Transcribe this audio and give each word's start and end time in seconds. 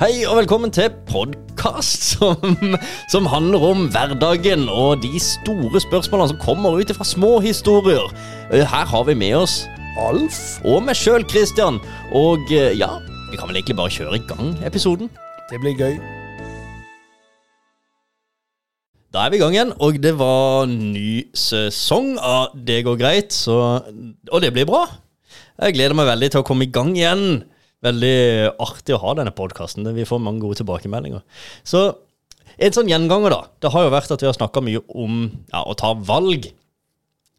Hei 0.00 0.22
og 0.24 0.38
velkommen 0.38 0.70
til 0.72 0.86
podkast 1.10 2.06
som, 2.14 2.54
som 3.12 3.26
handler 3.28 3.64
om 3.68 3.82
hverdagen 3.92 4.62
og 4.72 5.02
de 5.02 5.18
store 5.20 5.82
spørsmålene 5.84 6.30
som 6.30 6.38
kommer 6.40 6.78
ut 6.80 6.92
fra 6.96 7.04
små 7.04 7.34
historier. 7.44 8.06
Eh, 8.48 8.64
Her 8.64 8.88
har 8.88 9.04
vi 9.04 9.14
med 9.14 9.36
oss 9.42 9.58
Alf 10.00 10.38
og 10.64 10.86
meg 10.86 10.96
sjøl, 10.96 11.26
Christian. 11.28 11.76
Og 12.16 12.48
eh, 12.48 12.72
ja, 12.80 12.88
vi 13.28 13.36
kan 13.36 13.50
vel 13.50 13.60
egentlig 13.60 13.76
bare 13.76 13.92
kjøre 13.92 14.16
i 14.16 14.24
gang 14.30 14.56
episoden. 14.64 15.12
Det 15.52 15.60
blir 15.60 15.76
gøy. 15.76 16.00
Da 19.12 19.26
er 19.26 19.34
vi 19.34 19.36
i 19.36 19.44
gang 19.44 19.52
igjen, 19.58 19.76
og 19.84 20.00
det 20.00 20.16
var 20.16 20.64
ny 20.70 21.26
sesong 21.36 22.14
av 22.24 22.54
Det 22.54 22.84
går 22.88 22.96
greit, 23.04 23.36
så 23.36 23.82
Og 24.32 24.40
det 24.40 24.54
blir 24.56 24.64
bra. 24.64 24.86
Jeg 25.60 25.76
gleder 25.76 25.92
meg 25.92 26.08
veldig 26.08 26.32
til 26.32 26.40
å 26.40 26.46
komme 26.46 26.64
i 26.64 26.72
gang 26.72 26.96
igjen. 26.96 27.42
Veldig 27.84 28.14
artig 28.60 28.94
å 28.96 29.00
ha 29.00 29.16
denne 29.16 29.32
podkasten. 29.32 29.88
Vi 29.96 30.06
får 30.08 30.20
mange 30.22 30.44
gode 30.44 30.60
tilbakemeldinger. 30.60 31.24
Så 31.64 31.88
en 32.60 32.74
sånn 32.76 32.90
gjenganger, 32.90 33.32
da. 33.32 33.42
Det 33.62 33.72
har 33.72 33.86
jo 33.86 33.92
vært 33.94 34.10
at 34.12 34.22
vi 34.22 34.28
har 34.28 34.36
snakka 34.36 34.62
mye 34.64 34.82
om 34.92 35.22
ja, 35.52 35.62
å 35.64 35.76
ta 35.78 35.94
valg. 35.96 36.50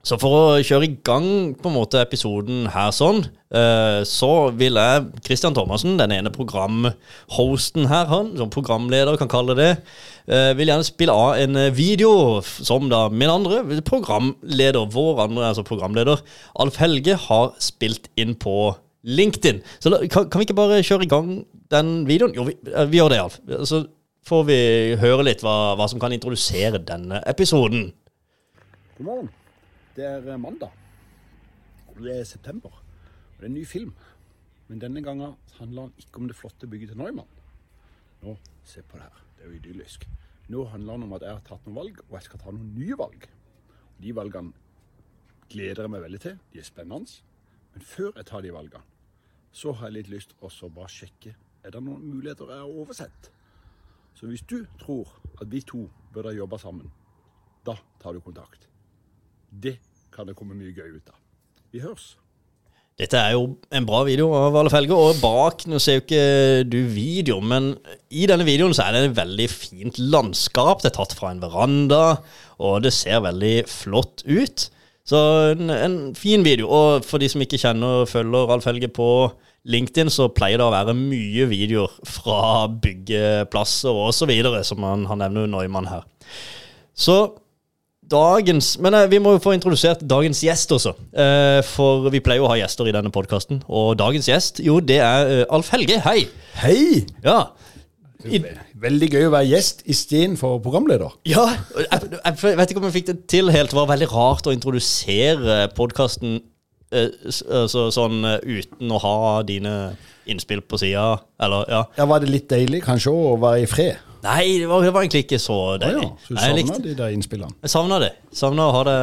Så 0.02 0.17
for 0.17 0.34
å 0.34 0.62
kjøre 0.66 0.88
i 0.88 0.95
gang 1.05 1.54
på 1.62 1.70
en 1.70 1.76
måte 1.76 2.00
episoden 2.02 2.66
her 2.73 2.90
sånn, 2.95 3.20
eh, 3.54 4.02
så 4.09 4.50
vil 4.58 4.80
jeg, 4.81 5.04
Christian 5.27 5.54
Thomassen, 5.54 5.94
den 6.00 6.16
ene 6.16 6.31
programhosten 6.34 7.86
her, 7.92 8.08
han, 8.09 8.31
som 8.39 8.50
programleder 8.50 9.20
kan 9.22 9.30
kalle 9.30 9.53
det, 9.59 9.70
eh, 10.26 10.55
vil 10.58 10.73
gjerne 10.73 10.88
spille 10.88 11.14
av 11.14 11.38
en 11.44 11.59
eh, 11.67 11.70
video 11.70 12.42
som 12.42 12.89
da 12.89 13.03
min 13.14 13.30
andre 13.30 13.62
programleder, 13.86 14.89
vår 14.89 15.28
andre, 15.28 15.52
altså 15.52 15.67
programleder, 15.70 16.26
Alf 16.58 16.81
Helge, 16.81 17.20
har 17.30 17.53
spilt 17.62 18.09
inn 18.17 18.34
på 18.34 18.73
LinkedIn. 19.04 19.62
Så 19.80 19.91
kan, 20.12 20.30
kan 20.30 20.40
vi 20.40 20.48
ikke 20.48 20.58
bare 20.58 20.84
kjøre 20.86 21.08
i 21.08 21.09
gang 21.12 21.34
den 21.73 21.92
videoen? 22.09 22.36
Jo, 22.38 22.46
vi, 22.50 22.55
eh, 22.70 22.88
vi 22.90 23.00
gjør 23.00 23.14
det, 23.14 23.20
Alf. 23.23 23.40
Så 23.68 23.84
får 24.28 24.46
vi 24.50 24.59
høre 25.02 25.26
litt 25.26 25.42
hva, 25.46 25.73
hva 25.80 25.88
som 25.90 26.02
kan 26.02 26.14
introdusere 26.14 26.81
denne 26.86 27.22
episoden. 27.30 27.90
God 28.98 29.08
morgen. 29.08 29.31
Det 29.95 30.06
er 30.06 30.30
eh, 30.30 30.40
mandag. 30.40 30.78
Det 31.98 32.14
er 32.20 32.23
september. 32.25 32.72
Og 32.72 33.42
det 33.42 33.48
er 33.48 33.52
en 33.52 33.58
ny 33.58 33.66
film. 33.66 33.94
Men 34.70 34.80
denne 34.80 35.03
gangen 35.03 35.36
handler 35.58 35.90
den 35.90 36.06
ikke 36.06 36.22
om 36.22 36.30
det 36.30 36.38
flotte 36.38 36.70
bygget 36.70 36.94
til 36.94 37.02
Neumann. 37.02 37.28
Nå, 38.22 38.38
se 38.64 38.84
på 38.86 38.97
det 38.97 39.08
her. 39.08 39.23
Det 39.36 39.44
er 39.44 39.50
jo 39.50 39.58
idyllisk. 39.58 40.06
Nå 40.52 40.64
handler 40.70 40.94
den 40.94 41.08
om 41.08 41.18
at 41.18 41.25
jeg 41.25 41.34
har 41.34 41.44
tatt 41.47 41.66
noen 41.66 41.80
valg, 41.80 42.00
og 42.08 42.16
jeg 42.18 42.28
skal 42.28 42.42
ta 42.44 42.53
noen 42.53 42.72
nye 42.78 42.97
valg. 43.00 43.25
Og 43.97 44.06
de 44.06 44.16
valgene 44.16 44.53
gleder 45.52 45.84
jeg 45.84 45.92
meg 45.92 46.06
veldig 46.06 46.22
til. 46.23 46.40
De 46.53 46.62
er 46.62 46.68
spennende. 46.68 47.20
Men 47.73 47.86
før 47.88 48.12
jeg 48.16 48.28
tar 48.28 48.44
de 48.45 48.53
valgene, 48.53 48.84
så 49.52 49.73
har 49.77 49.89
jeg 49.89 49.99
litt 49.99 50.11
lyst 50.13 50.35
også 50.41 50.69
bare 50.73 50.91
sjekke 50.91 51.35
er 51.61 51.73
det 51.73 51.81
noen 51.83 52.02
muligheter 52.09 52.49
jeg 52.49 52.63
har 52.63 52.80
oversett. 52.83 53.30
Så 54.17 54.30
hvis 54.30 54.44
du 54.49 54.63
tror 54.81 55.09
at 55.41 55.49
vi 55.52 55.61
to 55.66 55.85
burde 56.13 56.33
jobbe 56.35 56.59
sammen, 56.61 56.89
da 57.66 57.77
tar 58.02 58.17
du 58.17 58.22
kontakt. 58.23 58.67
Det 59.52 59.77
kan 60.13 60.27
det 60.27 60.35
komme 60.38 60.57
mye 60.57 60.73
gøy 60.73 60.97
ut 60.97 61.13
av. 61.13 61.19
Vi 61.72 61.83
høres. 61.83 62.16
Dette 62.99 63.17
er 63.17 63.33
jo 63.33 63.55
en 63.73 63.85
bra 63.88 64.02
video 64.05 64.27
av 64.35 64.57
alle 64.59 64.69
felger, 64.69 64.94
og 64.94 65.22
bak 65.23 65.63
Nå 65.69 65.79
ser 65.81 65.95
jo 65.97 66.03
ikke 66.03 66.25
du 66.69 66.81
video, 66.91 67.39
men 67.39 67.72
i 68.13 68.27
denne 68.29 68.45
videoen 68.45 68.75
så 68.77 68.85
er 68.85 68.97
det 68.97 69.03
et 69.07 69.17
veldig 69.22 69.47
fint 69.49 70.02
landskap. 70.02 70.83
Det 70.83 70.91
er 70.91 70.97
tatt 70.99 71.16
fra 71.17 71.31
en 71.31 71.41
veranda, 71.41 72.03
og 72.61 72.83
det 72.85 72.94
ser 72.94 73.23
veldig 73.25 73.55
flott 73.72 74.25
ut. 74.27 74.67
Så 75.07 75.19
en, 75.55 75.69
en 75.73 75.97
fin 76.16 76.44
video. 76.45 76.69
Og 76.69 77.05
for 77.07 77.21
de 77.21 77.30
som 77.31 77.41
ikke 77.44 77.59
kjenner 77.61 78.03
og 78.03 78.11
følger 78.11 78.53
Alf 78.53 78.67
Helge 78.69 78.91
på 78.94 79.07
LinkedIn, 79.69 80.09
så 80.13 80.30
pleier 80.33 80.61
det 80.61 80.66
å 80.66 80.73
være 80.73 80.97
mye 80.97 81.45
videoer 81.49 81.94
fra 82.07 82.67
byggeplasser 82.81 84.25
videre, 84.29 84.63
som 84.66 84.81
han, 84.85 85.05
han 85.09 85.22
nevner 85.22 85.49
Neumann 85.49 85.89
her. 85.91 86.05
Så 86.97 87.22
dagens 88.11 88.73
Men 88.83 88.95
eh, 88.97 89.07
vi 89.07 89.22
må 89.23 89.35
jo 89.35 89.41
få 89.44 89.53
introdusert 89.55 90.02
dagens 90.03 90.41
gjest 90.44 90.73
også. 90.75 90.91
Eh, 91.16 91.61
for 91.63 92.09
vi 92.11 92.19
pleier 92.23 92.41
jo 92.41 92.47
å 92.50 92.51
ha 92.51 92.59
gjester 92.59 92.90
i 92.90 92.95
denne 92.95 93.13
podkasten. 93.13 93.61
Og 93.72 93.94
dagens 94.00 94.28
gjest, 94.28 94.59
jo, 94.66 94.79
det 94.84 95.00
er 95.00 95.31
eh, 95.41 95.45
Alf 95.53 95.72
Helge. 95.72 96.01
Hei! 96.03 96.25
Hei! 96.59 97.06
Ja. 97.23 97.53
I, 98.30 98.44
Veldig 98.82 99.09
gøy 99.14 99.28
å 99.28 99.34
være 99.34 99.50
gjest 99.50 99.84
istedenfor 99.90 100.59
programleder. 100.64 101.16
ja 101.26 101.48
jeg, 101.78 102.12
jeg 102.22 102.58
vet 102.59 102.72
ikke 102.72 102.82
om 102.84 102.88
jeg 102.90 102.98
fikk 103.00 103.09
det 103.12 103.18
til 103.32 103.52
helt. 103.54 103.74
Det 103.74 103.80
var 103.80 103.90
veldig 103.94 104.09
rart 104.14 104.48
å 104.50 104.54
introdusere 104.56 105.64
podkasten 105.78 106.42
så, 106.92 107.88
sånn 107.94 108.26
eh, 108.28 108.42
uten 108.44 108.92
å 108.92 109.00
ha 109.00 109.16
dine 109.48 109.94
innspill 110.30 110.62
på 110.62 110.78
sida, 110.82 111.22
ja. 111.40 111.86
Ja, 111.98 112.06
Var 112.06 112.20
det 112.24 112.30
litt 112.30 112.50
deilig 112.52 112.84
kanskje 112.86 113.14
å 113.16 113.38
være 113.42 113.64
i 113.64 113.70
fred? 113.70 114.02
Nei, 114.22 114.59
det 114.62 114.68
var, 114.70 114.84
det 114.86 114.92
var 114.94 115.06
egentlig 115.06 115.24
ikke 115.26 115.40
så 115.42 115.78
deilig. 115.82 116.03
deilig. 116.03 116.12
ja, 116.12 116.28
så 116.28 116.34
du 116.36 116.38
savna 116.38 116.58
likte, 116.59 116.82
de 116.86 116.96
der 117.00 117.16
innspillene? 117.16 117.56
jeg 117.64 117.74
savna 117.74 118.00
det. 118.03 118.12
Savna 118.38 118.68
å 118.68 118.76
ha 118.76 118.84
det 118.86 118.98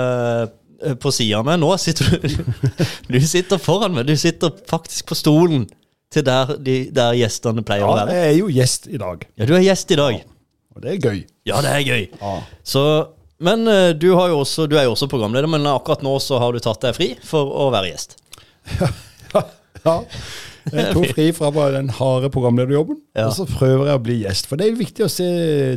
eh, 0.85 0.95
på 1.01 1.11
sida 1.17 1.41
av 1.41 1.49
meg. 1.49 1.59
Nå 1.59 1.73
sitter 1.81 2.13
du 2.13 2.29
Du 3.17 3.19
sitter 3.27 3.59
foran 3.59 3.97
meg. 3.97 4.07
Du 4.07 4.15
sitter 4.21 4.53
faktisk 4.71 5.09
på 5.11 5.19
stolen 5.19 5.67
til 6.13 6.25
der, 6.25 6.55
de, 6.65 6.77
der 6.95 7.13
gjestene 7.19 7.63
pleier 7.67 7.85
å 7.89 7.95
være? 7.99 8.15
Ja, 8.17 8.25
jeg 8.25 8.35
er 8.35 8.39
jo 8.41 8.49
gjest 8.53 8.89
i 8.89 8.99
dag, 9.01 9.27
Ja, 9.37 9.47
du 9.49 9.55
er 9.59 9.65
gjest 9.67 9.91
i 9.93 9.99
dag. 10.01 10.19
og 10.75 10.83
det 10.85 10.91
er 10.95 10.99
gøy. 11.11 11.23
Ja, 11.49 11.61
det 11.65 11.71
er 11.75 11.85
gøy. 11.85 12.05
Ja. 12.21 12.35
Så, 12.65 12.83
men 13.45 13.67
eh, 13.69 13.93
du, 13.99 14.09
også, 14.15 14.67
du 14.71 14.77
er 14.79 14.85
jo 14.89 14.95
også 14.97 15.09
programleder, 15.11 15.49
men 15.51 15.67
akkurat 15.69 16.03
nå 16.07 16.15
så 16.23 16.39
har 16.43 16.53
du 16.57 16.61
tatt 16.65 16.81
deg 16.87 16.97
fri 16.97 17.11
for 17.25 17.51
å 17.67 17.69
være 17.75 17.91
gjest. 17.93 18.17
ja. 19.35 19.97
Jeg 20.69 20.93
tok 20.93 21.07
fri 21.17 21.27
fra 21.37 21.51
den 21.73 21.89
harde 21.97 22.29
programlederjobben, 22.35 22.99
Ja. 23.17 23.29
og 23.29 23.37
så 23.39 23.47
prøver 23.49 23.89
jeg 23.89 23.99
å 24.01 24.05
bli 24.05 24.17
gjest. 24.25 24.49
For 24.51 24.61
det 24.61 24.69
er 24.69 24.79
viktig 24.81 25.05
å 25.07 25.11
se 25.13 25.29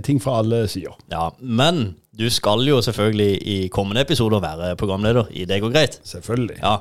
ting 0.05 0.19
fra 0.23 0.39
alle 0.41 0.63
sider. 0.71 0.95
Ja, 1.13 1.29
Men 1.39 1.93
du 2.17 2.25
skal 2.33 2.63
jo 2.67 2.81
selvfølgelig 2.83 3.37
i 3.47 3.57
kommende 3.71 4.03
episoder 4.03 4.41
være 4.43 4.73
programleder 4.79 5.29
i 5.31 5.45
Det 5.47 5.61
går 5.63 5.71
greit. 5.71 5.99
Selvfølgelig. 6.07 6.57
Ja. 6.59 6.73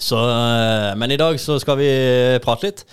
Så, 0.00 0.16
eh, 0.16 0.90
men 0.98 1.12
i 1.12 1.18
dag 1.20 1.36
så 1.40 1.58
skal 1.60 1.78
vi 1.80 1.88
prate 2.44 2.68
litt. 2.70 2.84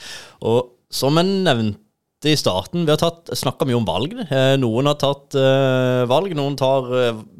Og 0.45 0.73
som 0.91 1.15
jeg 1.19 1.29
nevnte 1.47 2.31
i 2.31 2.35
starten, 2.39 2.83
vi 2.87 2.91
har 2.93 3.21
snakka 3.37 3.67
mye 3.69 3.77
om 3.79 3.87
valg. 3.87 4.15
Eh, 4.27 4.55
Noen 4.59 4.89
har 4.89 4.97
tatt 4.99 5.37
eh, 5.39 6.03
valg, 6.09 6.33
noen 6.37 6.57
tar 6.59 6.89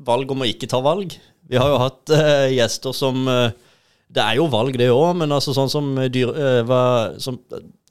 valg 0.08 0.32
om 0.32 0.44
å 0.46 0.48
ikke 0.50 0.70
ta 0.72 0.80
valg. 0.86 1.18
Vi 1.48 1.60
har 1.60 1.72
jo 1.72 1.80
hatt 1.80 2.12
gjester 2.52 2.92
som 2.96 3.22
Det 3.28 4.24
er 4.24 4.36
jo 4.40 4.46
valg, 4.52 4.76
det 4.80 4.88
òg, 4.92 5.14
men 5.20 5.32
altså 5.36 5.52
sånn 5.56 5.70
som, 5.72 5.88
dyr, 6.12 6.30
var, 6.68 7.16
som 7.24 7.38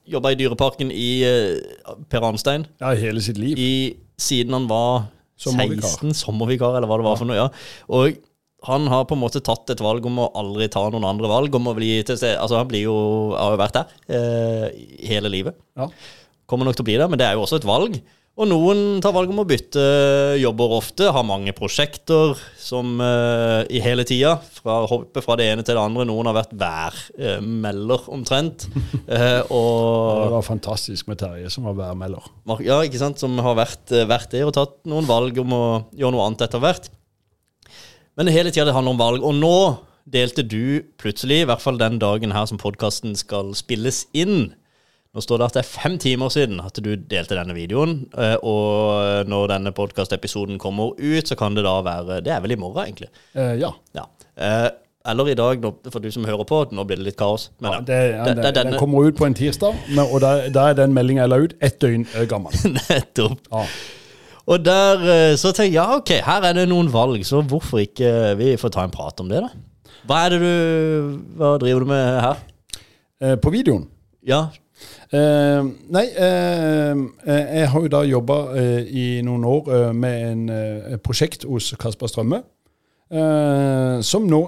jobba 0.09 0.33
i 0.33 0.39
Dyreparken 0.41 0.89
i 0.93 1.09
Per 2.09 2.25
Arnstein 2.25 2.65
Ja, 2.81 2.93
hele 2.97 3.21
sitt 3.25 3.37
liv. 3.41 3.57
i, 3.61 3.97
siden 4.21 4.53
han 4.57 4.69
var 4.69 5.11
Sommervikar. 5.41 5.89
16, 6.01 6.15
sommervikar, 6.17 6.77
eller 6.79 6.89
hva 6.89 6.97
det 7.01 7.05
var 7.09 7.19
for 7.21 7.29
noe. 7.29 7.37
ja. 7.37 7.49
Og 7.93 8.17
han 8.67 8.89
har 8.91 9.07
på 9.07 9.17
en 9.17 9.23
måte 9.23 9.43
tatt 9.45 9.71
et 9.73 9.83
valg 9.85 10.07
om 10.09 10.21
å 10.25 10.31
aldri 10.39 10.69
ta 10.73 10.85
noen 10.91 11.07
andre 11.07 11.31
valg. 11.31 11.55
om 11.55 11.71
å 11.71 11.77
bli 11.77 12.03
til 12.07 12.19
sted. 12.19 12.37
altså 12.39 12.59
Han 12.61 12.71
blir 12.71 12.87
jo, 12.89 12.99
har 13.37 13.55
jo 13.55 13.63
vært 13.63 13.79
der 13.79 13.97
eh, 14.19 14.85
hele 15.07 15.31
livet. 15.33 15.59
Ja. 15.79 15.89
Kommer 16.47 16.69
nok 16.69 16.79
til 16.79 16.87
å 16.87 16.91
bli 16.91 16.99
der, 17.01 17.11
men 17.11 17.19
det 17.21 17.27
er 17.27 17.39
jo 17.39 17.47
også 17.47 17.61
et 17.61 17.69
valg. 17.69 17.99
Og 18.37 18.45
noen 18.51 18.99
tar 19.01 19.15
valg 19.17 19.31
om 19.33 19.39
å 19.41 19.47
bytte 19.49 19.81
jobber 20.37 20.75
ofte, 20.77 21.07
har 21.09 21.25
mange 21.25 21.55
prosjekter 21.57 22.35
som 22.61 22.99
eh, 23.01 23.63
i 23.73 23.81
hele 23.81 24.05
tida. 24.05 24.35
Fra 24.59 24.83
hoppe 24.91 25.23
fra 25.25 25.39
det 25.41 25.47
ene 25.55 25.65
til 25.65 25.73
det 25.73 25.81
andre. 25.81 26.05
Noen 26.05 26.29
har 26.29 26.37
vært 26.37 26.53
værmelder, 26.61 28.09
omtrent. 28.13 28.69
Eh, 29.07 29.39
og 29.55 30.25
Det 30.27 30.33
var 30.33 30.43
fantastisk 30.45 31.07
med 31.07 31.21
Terje 31.21 31.49
som 31.53 31.65
var 31.69 31.77
værmelder. 31.79 32.25
Ja, 32.67 32.81
ikke 32.83 32.99
sant, 32.99 33.21
som 33.23 33.37
har 33.39 33.55
vært, 33.55 33.85
eh, 33.95 34.03
vært 34.09 34.33
det 34.35 34.43
og 34.43 34.51
tatt 34.57 34.75
noen 34.89 35.07
valg 35.07 35.39
om 35.41 35.55
å 35.55 35.65
gjøre 35.95 36.17
noe 36.17 36.25
annet 36.27 36.43
etter 36.49 36.61
hvert. 36.61 36.89
Men 38.17 38.31
hele 38.33 38.51
tida 38.51 38.65
det 38.71 38.75
handler 38.77 38.95
om 38.97 39.01
valg. 39.01 39.25
Og 39.27 39.35
nå 39.37 39.55
delte 40.09 40.45
du 40.47 40.83
plutselig, 41.01 41.43
i 41.43 41.49
hvert 41.49 41.61
fall 41.61 41.79
den 41.81 41.99
dagen 41.99 42.33
her 42.33 42.47
som 42.47 42.59
podkasten 42.63 43.17
skal 43.19 43.53
spilles 43.59 44.05
inn 44.15 44.55
Nå 45.17 45.23
står 45.25 45.39
det 45.41 45.45
at 45.47 45.55
det 45.57 45.61
er 45.63 45.69
fem 45.81 45.95
timer 45.97 46.29
siden 46.29 46.59
at 46.61 46.77
du 46.85 46.91
delte 47.09 47.39
denne 47.39 47.55
videoen. 47.57 48.03
eh, 48.21 48.35
Og 48.45 49.25
når 49.31 49.47
denne 49.49 49.71
podkastepisoden 49.73 50.59
kommer 50.61 50.93
ut, 50.99 51.25
så 51.31 51.39
kan 51.41 51.55
det 51.57 51.65
da 51.65 51.79
være 51.81 52.19
Det 52.23 52.35
er 52.35 52.43
vel 52.45 52.53
i 52.53 52.59
morgen, 52.61 52.85
egentlig. 52.85 53.09
Eh, 53.35 53.55
ja. 53.63 53.71
Ja. 53.97 54.05
Eh, 54.37 54.69
Eller 55.09 55.29
i 55.33 55.35
dag, 55.39 55.65
for 55.91 56.01
du 56.05 56.11
som 56.13 56.25
hører 56.29 56.45
på. 56.45 56.59
Nå 56.71 56.85
blir 56.85 56.97
det 57.01 57.07
litt 57.07 57.17
kaos. 57.17 57.49
Men 57.61 57.73
ja 57.73 57.81
det, 57.81 58.01
ja, 58.13 58.25
Det- 58.25 58.43
det, 58.43 58.55
Den 58.65 58.79
kommer 58.79 59.07
ut 59.09 59.17
på 59.17 59.25
en 59.25 59.35
tirsdag, 59.35 59.75
og 60.13 60.21
da, 60.21 60.49
da 60.51 60.69
er 60.69 60.75
den 60.75 60.93
meldinga 60.93 61.23
jeg 61.23 61.29
la 61.33 61.37
ut, 61.39 61.55
ett 61.63 61.79
døgn 61.81 62.05
eh, 62.15 62.27
gammel. 62.27 62.53
Nettopp. 62.91 63.39
Ja. 63.53 63.65
Og 64.47 64.63
der 64.63 65.01
eh, 65.11 65.37
så 65.39 65.51
tenkte 65.51 65.73
jeg 65.73 65.79
ja, 65.81 65.87
ok, 65.99 66.13
her 66.23 66.45
er 66.47 66.53
det 66.61 66.69
noen 66.71 66.91
valg, 66.93 67.25
så 67.27 67.41
hvorfor 67.43 67.81
ikke 67.83 68.11
vi 68.39 68.53
får 68.61 68.71
ta 68.77 68.85
en 68.87 68.93
prat 68.95 69.19
om 69.25 69.31
det, 69.33 69.41
da? 69.43 69.51
Hva 70.07 70.21
er 70.27 70.37
det 70.37 70.39
du 70.45 71.17
Hva 71.41 71.57
driver 71.59 71.83
du 71.83 71.89
med 71.91 72.21
her? 72.23 72.45
Eh, 73.23 73.35
på 73.43 73.51
videoen 73.51 73.89
Ja. 74.27 74.45
Eh, 75.11 75.67
nei, 75.95 76.05
eh, 76.21 76.93
eh, 77.27 77.45
jeg 77.63 77.71
har 77.73 77.81
jo 77.87 77.91
da 77.91 78.03
jobba 78.07 78.37
eh, 78.61 78.83
i 78.87 79.07
noen 79.27 79.47
år 79.49 79.71
med 79.97 80.27
en, 80.29 80.99
prosjekt 81.03 81.47
hos 81.49 81.73
Kasper 81.81 82.11
Strømme. 82.13 82.43
eh, 83.11 83.97
som 84.03 84.27
nå 84.31 84.43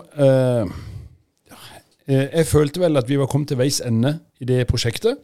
Jeg 2.08 2.46
følte 2.48 2.80
vel 2.80 2.96
at 2.96 3.08
vi 3.08 3.18
var 3.20 3.26
kommet 3.28 3.48
til 3.50 3.58
veis 3.60 3.80
ende 3.84 4.18
i 4.40 4.46
det 4.48 4.62
prosjektet. 4.70 5.18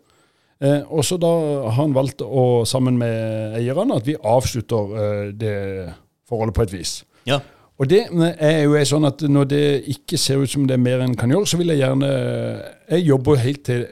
Eh, 0.62 0.82
og 0.88 1.04
så 1.04 1.18
da 1.20 1.30
har 1.64 1.74
han 1.80 1.94
valgt 1.96 2.22
å, 2.22 2.64
sammen 2.68 2.98
med 3.00 3.56
eierne, 3.58 3.96
at 3.98 4.06
vi 4.06 4.14
avslutter 4.16 4.94
eh, 5.00 5.32
det 5.34 5.56
forholdet 6.28 6.54
på 6.54 6.62
et 6.62 6.72
vis. 6.76 6.94
Ja. 7.26 7.40
Og 7.78 7.88
det 7.90 8.04
er 8.38 8.60
jo 8.62 8.76
er 8.78 8.86
sånn 8.86 9.04
at 9.08 9.24
når 9.26 9.48
det 9.50 9.64
ikke 9.90 10.18
ser 10.20 10.38
ut 10.44 10.50
som 10.52 10.66
det 10.68 10.76
er 10.76 10.82
mer 10.84 11.02
enn 11.02 11.16
kan 11.18 11.32
gjøre, 11.32 11.48
så 11.50 11.58
vil 11.58 11.72
jeg 11.72 11.80
gjerne 11.82 12.06
Jeg 12.06 13.02
jobber 13.08 13.40
helt 13.42 13.64
til 13.66 13.86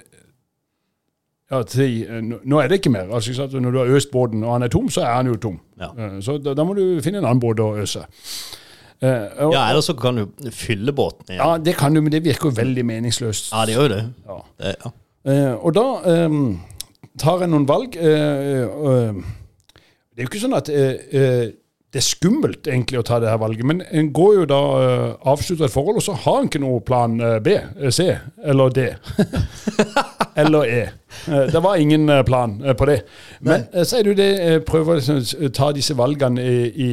ja, 1.50 1.62
til, 1.68 2.06
Nå 2.46 2.60
er 2.62 2.70
det 2.70 2.78
ikke 2.78 2.92
mer. 2.94 3.10
altså? 3.12 3.48
Når 3.58 3.74
du 3.74 3.78
har 3.82 3.90
øst 3.98 4.12
båten 4.14 4.44
og 4.46 4.54
han 4.54 4.62
er 4.62 4.70
tom, 4.72 4.86
så 4.88 5.02
er 5.02 5.16
han 5.18 5.26
jo 5.26 5.36
tom. 5.36 5.58
Ja. 5.80 5.90
Eh, 5.98 6.20
Så 6.24 6.38
da, 6.38 6.54
da 6.54 6.64
må 6.64 6.76
du 6.78 7.02
finne 7.04 7.18
en 7.20 7.26
annen 7.26 7.42
båt 7.42 7.60
å 7.60 7.72
øse. 7.82 8.06
Eh, 9.02 9.26
og, 9.42 9.52
ja, 9.52 9.66
Eller 9.68 9.82
så 9.82 9.96
kan 9.98 10.16
du 10.22 10.50
fylle 10.54 10.94
båten 10.94 11.26
igjen. 11.34 11.42
ja, 11.42 11.58
det 11.58 11.74
kan 11.76 11.92
du, 11.92 12.00
men 12.00 12.12
det 12.14 12.22
virker 12.24 12.48
jo 12.52 12.56
veldig 12.56 12.84
meningsløst. 12.86 13.50
Ja, 13.52 13.66
det 13.66 13.74
gjør 13.74 13.88
jo 13.88 13.94
det. 13.96 14.02
Ja. 14.30 14.38
det 14.62 14.76
ja. 14.78 14.92
Eh, 15.28 15.54
og 15.54 15.74
da 15.76 15.86
eh, 16.12 16.38
tar 17.18 17.44
jeg 17.44 17.52
noen 17.52 17.68
valg. 17.68 17.96
eh, 17.96 18.62
eh, 18.66 19.22
det 20.12 20.20
er 20.20 20.26
jo 20.26 20.30
ikke 20.30 20.42
sånn 20.42 20.58
at 20.58 20.68
det 21.92 22.00
er 22.00 22.04
skummelt 22.04 22.68
egentlig 22.68 22.98
å 23.00 23.04
ta 23.04 23.18
det 23.20 23.28
her 23.28 23.40
valget, 23.40 23.64
men 23.68 23.82
en 23.92 24.10
går 24.16 24.34
jo 24.40 24.44
da 24.48 24.60
eh, 24.80 25.08
avslutter 25.28 25.66
et 25.66 25.72
forhold, 25.72 25.98
og 26.00 26.04
så 26.04 26.14
har 26.24 26.38
en 26.40 26.48
ikke 26.48 26.60
noe 26.62 26.80
plan 26.84 27.18
B, 27.44 27.54
C 27.92 28.06
eller 28.44 28.72
D. 28.72 28.86
eller 30.42 30.68
E. 30.68 30.82
Det 31.52 31.60
var 31.64 31.76
ingen 31.80 32.08
plan 32.24 32.58
på 32.76 32.88
det. 32.88 32.98
Men 33.44 33.66
eh, 33.72 33.84
så 33.84 33.98
er 33.98 34.06
det 34.06 34.14
jo 34.14 34.20
det 34.20 34.30
jeg 34.32 34.64
prøver 34.68 34.94
å 34.94 35.00
liksom, 35.00 35.50
ta 35.56 35.68
disse 35.76 35.96
valgene 35.96 36.44
i, 36.44 36.62
i, 36.72 36.92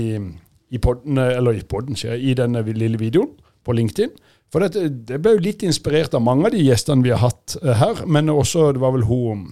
i 0.75 0.81
podden, 0.83 1.19
eller 1.27 1.59
i 1.59 1.63
podden, 1.63 1.95
sier 1.99 2.17
jeg, 2.17 2.23
i 2.31 2.35
denne 2.39 2.63
lille 2.67 2.99
videoen 2.99 3.31
på 3.63 3.75
LinkedIn. 3.75 4.11
For 4.49 4.65
det, 4.65 4.85
det 5.07 5.19
ble 5.21 5.35
jo 5.35 5.43
litt 5.45 5.63
inspirert 5.65 6.15
av 6.17 6.23
mange 6.25 6.49
av 6.49 6.55
de 6.55 6.63
gjestene 6.63 7.05
vi 7.05 7.13
har 7.13 7.21
hatt 7.21 7.57
eh, 7.61 7.75
her, 7.77 8.01
men 8.09 8.31
også 8.33 8.71
det 8.73 8.81
var 8.81 8.95
vel 8.95 9.05
hun 9.09 9.49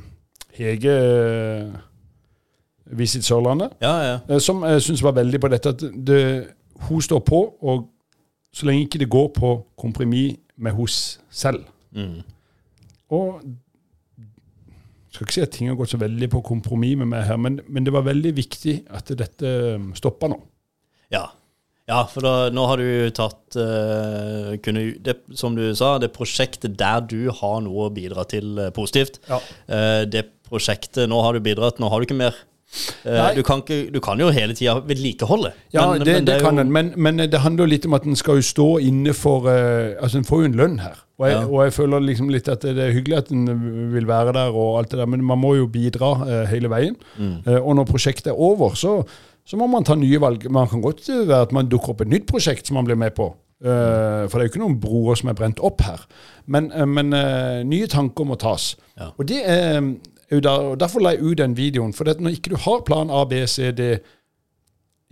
Hege 0.58 0.96
eh, 0.96 1.76
Visit 2.98 3.28
Sørlandet, 3.28 3.76
ja, 3.84 3.94
ja. 4.06 4.18
eh, 4.26 4.42
som 4.42 4.64
jeg 4.66 4.82
syns 4.86 5.04
var 5.06 5.18
veldig 5.20 5.42
på 5.44 5.52
dette 5.54 5.76
at 5.76 5.86
det, 6.08 6.22
hun 6.88 7.04
står 7.04 7.22
på, 7.28 7.44
og 7.62 7.86
så 8.54 8.66
lenge 8.66 8.88
ikke 8.88 9.04
det 9.04 9.12
går 9.12 9.30
på 9.36 9.54
kompromiss 9.78 10.40
med 10.58 10.74
hos 10.74 11.20
selv. 11.30 11.68
Mm. 11.94 12.24
Og 13.14 13.44
jeg 13.46 15.14
skal 15.14 15.28
ikke 15.28 15.36
si 15.36 15.44
at 15.44 15.54
ting 15.54 15.70
har 15.70 15.78
gått 15.78 15.94
så 15.94 16.00
veldig 16.02 16.30
på 16.32 16.42
kompromiss 16.46 16.98
med 16.98 17.12
meg 17.12 17.28
her, 17.28 17.38
men, 17.42 17.60
men 17.70 17.86
det 17.86 17.94
var 17.94 18.08
veldig 18.08 18.34
viktig 18.38 18.80
at 18.98 19.14
dette 19.20 19.52
stoppa 20.00 20.32
nå. 20.32 20.40
Ja. 21.14 21.28
Ja, 21.88 22.02
for 22.12 22.26
da, 22.26 22.32
nå 22.52 22.66
har 22.68 22.82
du 22.82 22.88
tatt 23.16 23.56
uh, 23.56 24.58
kunne, 24.64 24.82
det, 25.04 25.14
Som 25.40 25.56
du 25.56 25.64
sa, 25.78 25.94
det 26.04 26.12
prosjektet 26.16 26.76
der 26.80 27.06
du 27.08 27.30
har 27.32 27.62
noe 27.64 27.88
å 27.88 27.94
bidra 27.96 28.26
til 28.28 28.58
uh, 28.60 28.70
positivt. 28.76 29.22
Ja. 29.30 29.40
Uh, 29.72 30.04
det 30.10 30.26
prosjektet 30.50 31.08
Nå 31.08 31.22
har 31.24 31.36
du 31.38 31.44
bidratt, 31.44 31.80
nå 31.80 31.88
har 31.92 32.00
du 32.04 32.08
ikke 32.10 32.20
mer. 32.20 32.36
Du, 33.08 33.40
kan 33.48 33.62
ikke, 33.64 33.88
du 33.96 34.02
kan 34.04 34.20
jo 34.20 34.28
hele 34.36 34.52
tida 34.56 34.74
vedlikeholde. 34.84 35.54
Ja, 35.72 35.86
men- 35.94 36.04
det, 36.04 36.18
men 36.18 36.26
det, 36.28 36.34
det 36.36 36.44
kan 36.44 36.60
en, 36.60 36.72
men, 36.76 36.90
men 37.00 37.24
det 37.24 37.40
handler 37.40 37.64
jo 37.64 37.72
litt 37.72 37.88
om 37.88 37.96
at 37.96 38.04
en 38.08 38.20
skal 38.20 38.42
jo 38.42 38.44
stå 38.44 38.66
inne 38.84 39.14
for 39.16 39.48
Altså, 39.48 40.20
en 40.20 40.28
får 40.28 40.44
jo 40.44 40.50
en 40.50 40.58
lønn 40.60 40.76
her. 40.84 41.00
Og 41.18 41.26
jeg, 41.30 41.38
Ja. 41.38 41.46
og 41.48 41.64
jeg 41.64 41.74
føler 41.78 42.04
liksom 42.04 42.28
litt 42.30 42.50
at 42.52 42.68
det 42.68 42.84
er 42.84 42.92
hyggelig 42.94 43.18
at 43.22 43.32
en 43.34 43.48
vil 43.96 44.06
være 44.06 44.36
der, 44.36 44.52
og 44.52 44.76
alt 44.82 44.92
det 44.92 45.00
der, 45.00 45.08
men 45.10 45.24
man 45.26 45.40
må 45.40 45.56
jo 45.58 45.70
bidra 45.72 46.12
hele 46.52 46.70
veien. 46.70 47.00
Mm. 47.16 47.40
Og 47.64 47.72
når 47.80 47.88
prosjektet 47.90 48.34
er 48.36 48.44
over, 48.52 48.76
så, 48.78 49.00
så 49.48 49.58
må 49.60 49.68
man 49.72 49.86
ta 49.88 49.96
nye 49.96 50.20
valg. 50.20 50.50
Man 50.52 50.68
kan 50.68 50.84
godt 50.84 51.08
eh, 51.10 51.24
være 51.28 51.48
at 51.48 51.54
man 51.56 51.70
dukker 51.72 51.94
opp 51.94 52.04
et 52.04 52.12
nytt 52.12 52.28
prosjekt 52.28 52.68
som 52.68 52.80
man 52.80 52.88
blir 52.88 53.00
med 53.00 53.16
på. 53.16 53.32
Uh, 53.58 54.28
for 54.30 54.38
det 54.38 54.44
er 54.44 54.46
jo 54.46 54.52
ikke 54.52 54.62
noen 54.62 54.76
broer 54.78 55.18
som 55.18 55.32
er 55.32 55.38
brent 55.38 55.62
opp 55.66 55.82
her. 55.82 56.04
Men, 56.46 56.68
uh, 56.76 56.86
men 56.86 57.10
uh, 57.16 57.64
nye 57.66 57.88
tanker 57.90 58.28
må 58.28 58.38
tas. 58.38 58.76
Ja. 59.00 59.10
Og 59.16 59.26
det 59.30 59.42
er 59.42 59.80
er 60.28 60.42
der, 60.44 60.50
og 60.74 60.80
Derfor 60.80 61.00
la 61.00 61.14
jeg 61.16 61.24
ut 61.24 61.38
den 61.40 61.56
videoen. 61.58 61.94
For 61.96 62.04
det 62.04 62.20
når 62.20 62.36
ikke 62.36 62.52
du 62.52 62.58
har 62.60 62.82
plan 62.86 63.10
A, 63.10 63.24
B, 63.26 63.46
C, 63.48 63.72
D, 63.72 63.96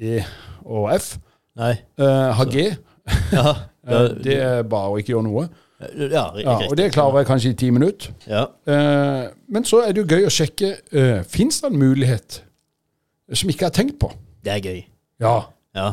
E 0.03 0.19
og 0.65 0.89
F, 0.99 1.15
har 1.55 2.49
G, 2.51 2.65
Ja, 3.31 3.53
det, 3.87 4.23
det 4.25 4.35
er 4.43 4.65
bare 4.67 4.91
å 4.91 4.97
ikke 4.99 5.13
gjøre 5.13 5.23
noe. 5.23 5.45
ja, 5.95 6.25
Ja, 6.43 6.57
og 6.67 6.75
det 6.75 6.89
klarer 6.91 7.21
jeg 7.21 7.29
kanskje 7.29 7.53
i 7.53 7.57
ti 7.63 7.69
minutter. 7.71 8.11
Ja. 8.27 8.43
Men 9.47 9.63
så 9.63 9.85
er 9.85 9.95
det 9.95 10.03
jo 10.03 10.09
gøy 10.17 10.27
å 10.27 10.33
sjekke 10.33 10.73
uh, 10.91 11.23
Fins 11.23 11.61
det 11.63 11.71
en 11.71 11.79
mulighet 11.79 12.41
som 13.31 13.49
ikke 13.49 13.69
er 13.69 13.71
har 13.71 13.77
tenkt 13.79 13.99
på. 14.03 14.11
Det 14.45 14.53
er 14.53 14.61
gøy. 14.63 14.81
Ja. 15.23 15.35
Ja. 15.75 15.87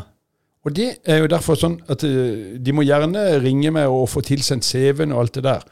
Og 0.63 0.75
det 0.77 0.91
er 1.09 1.23
jo 1.25 1.31
derfor 1.33 1.57
sånn 1.59 1.81
at 1.91 2.05
eh, 2.07 2.59
de 2.63 2.73
må 2.77 2.85
gjerne 2.87 3.23
ringe 3.43 3.73
meg 3.75 3.89
og 3.91 4.05
få 4.13 4.21
tilsendt 4.23 4.63
CV-en 4.69 5.13
og 5.17 5.25
alt 5.25 5.35
det 5.41 5.43
der. 5.49 5.65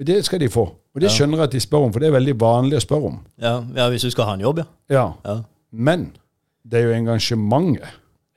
Det 0.00 0.20
skal 0.24 0.40
de 0.40 0.48
få. 0.48 0.62
Og 0.94 1.00
det 1.02 1.10
Ja. 1.10 1.14
skjønner 1.18 1.42
jeg 1.42 1.44
at 1.50 1.52
de 1.52 1.60
spør 1.60 1.84
om, 1.86 1.92
for 1.92 2.00
det 2.00 2.08
er 2.08 2.16
veldig 2.16 2.36
vanlig 2.40 2.78
å 2.78 2.84
spørre 2.86 3.10
om. 3.10 3.18
Ja, 3.38 3.56
ja, 3.76 3.88
hvis 3.92 4.02
du 4.06 4.10
skal 4.10 4.24
ha 4.30 4.34
en 4.38 4.40
jobb, 4.46 4.62
ja. 4.90 5.12
Ja. 5.26 5.36
Men 5.72 6.12
det 6.66 6.80
er 6.80 6.88
jo 6.88 6.94
engasjementet 7.02 7.84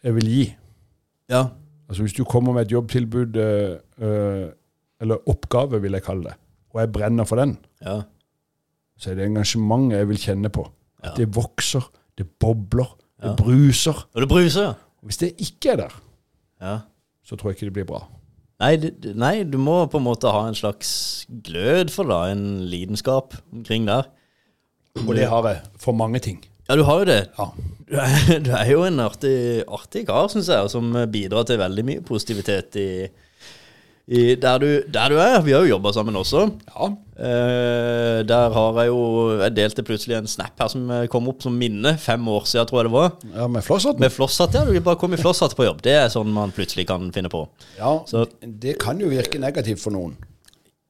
jeg 0.03 0.15
vil 0.15 0.25
gi. 0.27 0.55
ja. 1.29 1.45
Altså 1.89 2.03
Hvis 2.03 2.13
du 2.17 2.23
kommer 2.25 2.53
med 2.53 2.65
et 2.65 2.71
jobbtilbud, 2.73 3.35
eh, 3.37 4.49
eller 5.01 5.17
oppgave, 5.29 5.79
vil 5.81 5.91
jeg 5.91 6.03
kalle 6.03 6.23
det, 6.23 6.33
og 6.73 6.79
jeg 6.81 6.91
brenner 6.91 7.23
for 7.25 7.35
den, 7.37 7.57
ja. 7.85 8.01
så 8.97 9.11
er 9.11 9.15
det 9.15 9.25
engasjementet 9.27 9.97
jeg 9.99 10.07
vil 10.07 10.17
kjenne 10.17 10.49
på. 10.49 10.63
At 11.03 11.17
det 11.17 11.27
vokser, 11.35 11.83
det 12.17 12.25
bobler, 12.39 12.87
det 13.23 13.35
bruser. 13.39 14.03
Og 14.13 14.21
det 14.23 14.29
bruser, 14.31 14.69
ja. 14.71 14.73
Hvis 15.03 15.19
det 15.19 15.33
ikke 15.43 15.73
er 15.73 15.79
der, 15.85 15.95
ja. 16.63 16.77
så 17.27 17.35
tror 17.39 17.51
jeg 17.51 17.57
ikke 17.57 17.69
det 17.71 17.75
blir 17.79 17.87
bra. 17.89 18.03
Nei, 18.63 18.75
det- 18.79 19.15
nei, 19.19 19.43
du 19.43 19.57
må 19.59 19.81
på 19.91 19.99
en 19.99 20.05
måte 20.05 20.31
ha 20.31 20.45
en 20.47 20.55
slags 20.55 21.25
glød 21.43 21.91
for 21.91 22.07
det, 22.07 22.19
en 22.31 22.45
lidenskap 22.71 23.35
omkring 23.51 23.87
der. 23.89 24.07
Og 25.03 25.15
det 25.17 25.27
har 25.27 25.47
jeg 25.49 25.61
for 25.81 25.91
mange 25.97 26.19
ting. 26.23 26.39
Ja, 26.69 26.77
du 26.79 26.83
har 26.87 26.99
jo 27.01 27.05
det. 27.09 27.21
Ja. 27.37 27.49
Du 27.89 27.97
er, 27.99 28.39
du 28.45 28.51
er 28.55 28.69
jo 28.71 28.83
en 28.87 28.99
artig, 29.03 29.63
artig 29.67 30.05
kar, 30.07 30.29
syns 30.31 30.47
jeg, 30.53 30.69
som 30.71 30.93
bidrar 31.11 31.43
til 31.49 31.59
veldig 31.59 31.83
mye 31.89 32.03
positivitet 32.07 32.77
i, 32.79 32.87
i 34.07 34.35
der, 34.35 34.57
du, 34.59 34.67
der 34.91 35.09
du 35.13 35.15
er. 35.21 35.37
Vi 35.45 35.53
har 35.55 35.61
jo 35.63 35.75
jobba 35.77 35.91
sammen 35.95 36.15
også. 36.19 36.49
ja. 36.75 36.89
Eh, 37.13 38.23
der 38.25 38.49
har 38.55 38.77
jeg 38.81 38.87
jo 38.89 39.37
Jeg 39.37 39.53
delte 39.55 39.83
plutselig 39.85 40.15
en 40.17 40.27
snap 40.27 40.57
her 40.59 40.67
som 40.71 40.89
kom 41.13 41.27
opp 41.29 41.43
som 41.45 41.53
minne. 41.55 41.93
Fem 42.01 42.25
år 42.27 42.47
siden, 42.49 42.65
tror 42.67 42.81
jeg 42.81 42.87
det 42.89 42.93
var. 42.95 43.11
Ja, 43.35 43.47
med 43.47 43.63
flosshatt? 43.63 43.99
Med 44.01 44.11
flosshatt. 44.11 44.53
Ja, 44.57 44.65
du 44.65 44.79
bare 44.83 44.97
kom 44.99 45.13
i 45.13 45.19
flosshatt 45.21 45.55
på 45.55 45.63
jobb. 45.67 45.79
Det 45.85 45.93
er 45.93 46.09
sånn 46.11 46.33
man 46.33 46.51
plutselig 46.51 46.87
kan 46.89 47.11
finne 47.15 47.29
på. 47.31 47.45
Ja, 47.77 47.99
Så- 48.09 48.25
det 48.41 48.79
kan 48.81 48.99
jo 48.99 49.07
virke 49.13 49.39
negativt 49.39 49.79
for 49.79 49.91
noen. 49.93 50.17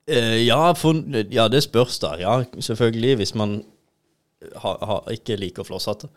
Eh, 0.07 0.45
ja, 0.47 0.73
for, 0.73 0.93
ja, 1.31 1.47
det 1.47 1.61
spørs 1.63 1.99
da. 1.99 2.15
Ja, 2.19 2.43
selvfølgelig, 2.59 3.15
hvis 3.17 3.35
man 3.35 3.63
ha, 4.63 4.73
ha, 4.85 4.97
ikke 5.11 5.37
liker 5.39 5.63
flosshatter. 5.63 6.09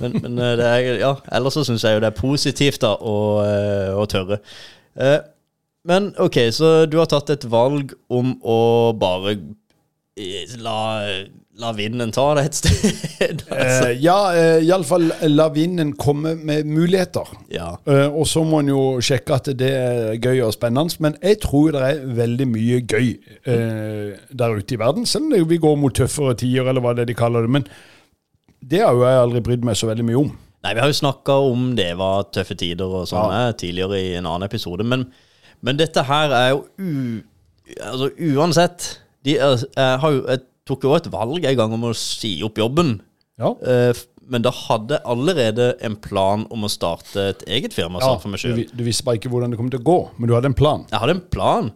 Men, 0.00 0.12
men 0.22 0.38
eh, 0.38 0.54
det 0.56 0.64
er, 0.68 0.98
ja, 1.00 1.14
ellers 1.32 1.54
så 1.58 1.64
syns 1.64 1.82
jeg 1.84 1.96
jo 1.96 2.00
det 2.04 2.12
er 2.12 2.20
positivt 2.20 2.80
da 2.84 2.94
å, 2.96 3.16
eh, 3.44 3.90
å 3.96 4.06
tørre. 4.08 4.38
Eh, 4.96 5.18
men 5.88 6.12
ok, 6.22 6.36
så 6.52 6.74
du 6.90 6.98
har 7.00 7.08
tatt 7.10 7.30
et 7.34 7.46
valg 7.50 7.94
om 8.12 8.34
å 8.42 8.58
bare 8.98 9.36
eh, 10.16 10.54
la, 10.62 10.76
la 11.60 11.70
vinden 11.76 12.12
ta 12.12 12.24
deg 12.38 12.48
et 12.50 12.58
sted. 12.58 13.42
altså. 13.50 13.88
Eh, 13.88 13.98
ja, 14.04 14.16
eh, 14.36 14.64
iallfall 14.66 15.06
la 15.30 15.48
vinden 15.54 15.92
komme 16.00 16.34
med 16.36 16.68
muligheter. 16.68 17.28
Ja. 17.52 17.72
Eh, 17.88 18.06
og 18.08 18.26
så 18.30 18.42
må 18.48 18.60
en 18.64 18.72
jo 18.72 18.84
sjekke 19.04 19.38
at 19.40 19.50
det 19.60 19.72
er 19.72 20.16
gøy 20.20 20.42
og 20.46 20.54
spennende. 20.56 20.96
Men 21.04 21.18
jeg 21.22 21.40
tror 21.44 21.76
det 21.76 21.84
er 21.90 22.00
veldig 22.22 22.48
mye 22.54 22.80
gøy 22.84 23.12
eh, 23.48 24.16
der 24.32 24.56
ute 24.58 24.76
i 24.76 24.80
verden. 24.80 25.06
Selv 25.08 25.32
om 25.36 25.46
vi 25.52 25.60
går 25.62 25.76
mot 25.80 25.94
tøffere 25.96 26.36
tider, 26.40 26.68
eller 26.72 26.84
hva 26.84 26.96
det 26.96 27.06
er 27.06 27.12
de 27.12 27.18
kaller 27.22 27.46
det. 27.46 27.54
Men 27.60 27.68
det 28.66 28.82
har 28.82 28.96
jo 28.96 29.04
jeg 29.06 29.22
aldri 29.22 29.44
brydd 29.46 29.64
meg 29.68 29.78
så 29.78 29.88
veldig 29.92 30.08
mye 30.08 30.20
om. 30.24 30.32
Nei, 30.64 30.72
vi 30.74 30.80
har 30.82 30.90
jo 30.90 30.96
snakka 30.98 31.34
om 31.46 31.66
det 31.78 31.92
var 32.00 32.24
tøffe 32.34 32.56
tider 32.58 32.90
og 32.90 33.04
sånn 33.06 33.28
Ja. 33.30 33.42
eh, 33.46 33.52
tidligere 33.60 34.00
i 34.02 34.14
en 34.18 34.26
annen 34.26 34.48
episode, 34.48 34.82
men, 34.88 35.04
men 35.64 35.78
dette 35.80 36.04
her 36.08 36.34
er 36.36 36.50
jo 36.54 36.64
u, 36.78 37.22
Altså 37.82 38.12
uansett 38.36 38.84
de 39.26 39.32
er, 39.42 39.56
jeg, 39.58 39.98
har 40.02 40.12
jo, 40.14 40.20
jeg 40.30 40.42
tok 40.68 40.84
jo 40.86 40.92
et 40.94 41.08
valg 41.10 41.48
en 41.50 41.56
gang 41.58 41.72
om 41.74 41.88
å 41.88 41.94
si 41.98 42.36
opp 42.46 42.60
jobben, 42.60 43.00
Ja, 43.40 43.50
eh, 43.66 44.04
men 44.26 44.42
da 44.42 44.50
hadde 44.54 44.96
jeg 44.96 45.06
allerede 45.06 45.66
en 45.86 45.96
plan 46.02 46.44
om 46.50 46.66
å 46.66 46.70
starte 46.70 47.28
et 47.32 47.42
eget 47.58 47.74
firma 47.76 48.00
ja 48.02 48.14
meg 48.26 48.42
du, 48.42 48.62
du 48.74 48.82
visste 48.86 49.06
bare 49.06 49.20
ikke 49.20 49.30
hvordan 49.30 49.52
det 49.54 49.58
kom 49.60 49.68
til 49.70 49.82
å 49.82 49.86
gå, 49.86 49.98
men 50.18 50.30
du 50.30 50.34
hadde 50.34 50.50
en 50.50 50.56
plan. 50.58 50.86
Jeg 50.90 51.02
hadde 51.02 51.14
en 51.18 51.26
plan. 51.30 51.68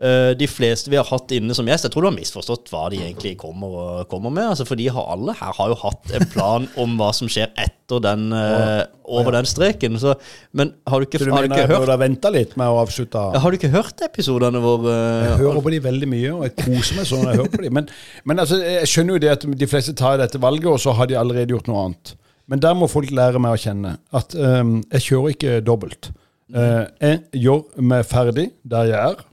Eh, 0.00 0.30
de 0.32 0.46
fleste 0.48 0.88
vi 0.88 0.96
har 0.96 1.04
hatt 1.04 1.32
inne 1.36 1.52
som 1.52 1.66
gjest, 1.68 1.84
jeg 1.84 1.92
tror 1.92 2.06
du 2.06 2.08
har 2.08 2.14
misforstått 2.14 2.70
hva 2.72 2.86
de 2.88 3.02
egentlig 3.02 3.34
kommer, 3.40 4.06
kommer 4.08 4.32
med. 4.32 4.46
Altså, 4.54 4.64
for 4.64 4.80
de 4.80 4.86
har 4.88 5.10
alle 5.12 5.34
her 5.36 5.52
har 5.58 5.72
jo 5.74 5.76
hatt 5.82 6.14
en 6.16 6.24
plan 6.32 6.68
om 6.80 6.94
hva 6.96 7.10
som 7.16 7.28
skjer 7.28 7.50
etter 7.60 8.00
den, 8.00 8.30
uh, 8.32 8.86
over 9.04 9.36
den 9.36 9.48
streken. 9.50 9.98
Så, 10.00 10.14
men 10.56 10.72
har 10.88 11.02
du 11.02 11.08
ikke, 11.08 11.20
Så 11.20 11.28
du 11.28 11.34
har 11.34 11.44
du 11.44 11.52
ikke 11.52 11.68
hørt 11.68 11.92
venta 12.00 12.32
litt 12.32 12.56
med 12.56 12.72
å 12.72 12.80
avslutte? 12.80 13.26
ja, 13.34 13.42
Har 13.44 13.52
du 13.52 13.58
ikke 13.60 13.72
hørt 13.74 14.00
episodene 14.06 14.64
våre? 14.64 14.96
Jeg 15.26 15.38
hører 15.42 15.64
på 15.68 15.74
de 15.74 15.84
veldig 15.90 16.10
mye, 16.14 16.32
og 16.32 16.48
jeg 16.48 16.56
koser 16.62 16.96
meg 16.96 17.10
sånn 17.10 17.24
når 17.26 17.34
jeg 17.34 17.42
hører 17.42 17.54
på 17.58 17.64
de. 17.66 17.74
Men, 17.76 17.94
men 18.24 18.44
altså, 18.46 18.62
jeg 18.64 18.88
skjønner 18.88 19.18
jo 19.18 19.24
det 19.26 19.34
at 19.36 19.48
de 19.64 19.68
fleste 19.68 19.98
tar 20.00 20.16
dette 20.22 20.40
valget, 20.40 20.70
og 20.72 20.80
så 20.80 20.96
har 20.96 21.12
de 21.12 21.20
allerede 21.20 21.52
gjort 21.52 21.68
noe 21.68 21.84
annet. 21.90 22.16
Men 22.50 22.62
der 22.64 22.72
må 22.78 22.88
folk 22.90 23.12
lære 23.14 23.42
meg 23.42 23.52
å 23.52 23.60
kjenne 23.68 23.98
at 24.16 24.32
um, 24.34 24.78
jeg 24.96 25.10
kjører 25.10 25.34
ikke 25.36 25.58
dobbelt. 25.66 26.14
Uh, 26.50 26.88
jeg 27.04 27.44
gjør 27.44 27.84
meg 27.84 28.08
ferdig 28.08 28.48
der 28.66 28.88
jeg 28.90 29.02
er, 29.12 29.26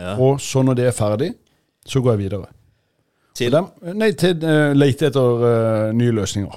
Ja. 0.00 0.14
og 0.16 0.40
så 0.40 0.62
når 0.64 0.78
det 0.80 0.86
er 0.90 0.96
ferdig, 0.96 1.30
så 1.86 2.00
går 2.02 2.16
jeg 2.16 2.22
videre. 2.24 2.48
til 3.36 3.52
Dem, 3.52 3.66
nei, 4.00 4.10
til 4.18 4.40
uh, 4.44 4.72
lete 4.76 5.06
etter 5.10 5.44
uh, 5.44 5.92
nye 5.96 6.12
løsninger. 6.16 6.56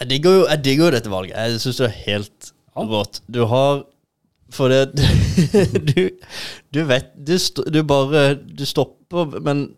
Jeg 0.00 0.10
digger 0.10 0.32
jo, 0.38 0.46
jeg 0.50 0.64
digger 0.64 0.84
jo 0.88 0.94
dette 0.96 1.10
valget. 1.12 1.36
Jeg 1.38 1.60
syns 1.62 1.76
det 1.82 1.88
er 1.90 1.98
helt 2.06 2.52
Ja. 2.74 2.82
rått. 2.90 3.20
Du 3.30 3.44
har 3.46 3.84
For 4.50 4.68
det 4.68 4.94
Du, 5.94 6.10
du 6.74 6.80
vet 6.86 7.12
du, 7.26 7.36
du 7.70 7.82
bare 7.86 8.34
Du 8.34 8.64
stopper, 8.66 9.38
men 9.40 9.68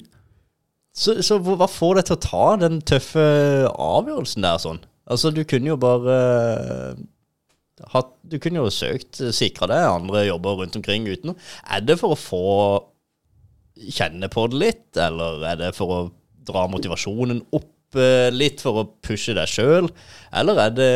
Så, 0.96 1.18
så 1.24 1.38
hva 1.40 1.66
får 1.68 1.96
deg 2.00 2.06
til 2.08 2.16
å 2.16 2.22
ta 2.24 2.44
den 2.60 2.80
tøffe 2.88 3.24
avgjørelsen 3.70 4.44
der 4.44 4.60
sånn? 4.62 4.80
Altså, 5.10 5.30
du 5.34 5.42
kunne 5.48 5.72
jo 5.72 5.76
bare 5.80 6.16
hatt 7.92 8.12
Du 8.28 8.38
kunne 8.38 8.60
jo 8.62 8.70
søkt 8.70 9.20
sikra 9.34 9.66
deg 9.70 9.86
andre 9.88 10.26
jobber 10.28 10.58
rundt 10.60 10.76
omkring 10.76 11.06
uten. 11.08 11.34
Er 11.70 11.80
det 11.80 11.98
for 11.98 12.14
å 12.14 12.20
få 12.20 12.42
kjenne 13.90 14.28
på 14.32 14.46
det 14.52 14.58
litt, 14.60 14.88
eller 15.00 15.44
er 15.48 15.56
det 15.56 15.74
for 15.78 15.94
å 15.96 16.00
dra 16.46 16.66
motivasjonen 16.68 17.40
opp 17.56 17.96
eh, 17.96 18.28
litt 18.34 18.60
for 18.60 18.82
å 18.82 18.88
pushe 19.02 19.34
deg 19.34 19.48
sjøl, 19.48 19.90
eller 20.32 20.64
er 20.66 20.70
det 20.76 20.92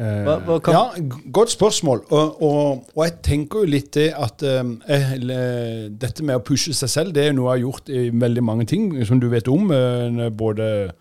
Eh, 0.00 0.22
Hva- 0.24 0.38
hva 0.46 0.54
kan- 0.64 0.72
Ja, 0.72 0.92
godt 1.30 1.50
spørsmål. 1.52 1.98
Og, 2.10 2.38
og, 2.42 2.84
og 2.96 3.02
jeg 3.04 3.20
tenker 3.22 3.58
jo 3.60 3.68
litt 3.68 3.90
det 3.92 4.06
at 4.16 4.40
eh, 4.42 4.62
eh, 4.88 5.88
dette 5.92 6.22
med 6.24 6.38
å 6.38 6.44
pushe 6.46 6.72
seg 6.72 6.88
selv, 6.88 7.12
det 7.12 7.26
er 7.28 7.34
noe 7.36 7.50
jeg 7.50 7.60
har 7.60 7.64
gjort 7.66 7.90
i 7.92 8.06
veldig 8.08 8.42
mange 8.42 8.64
ting, 8.70 8.86
som 9.04 9.20
du 9.20 9.28
vet 9.28 9.46
om. 9.52 9.68
eh, 9.70 10.30
både 10.30 10.94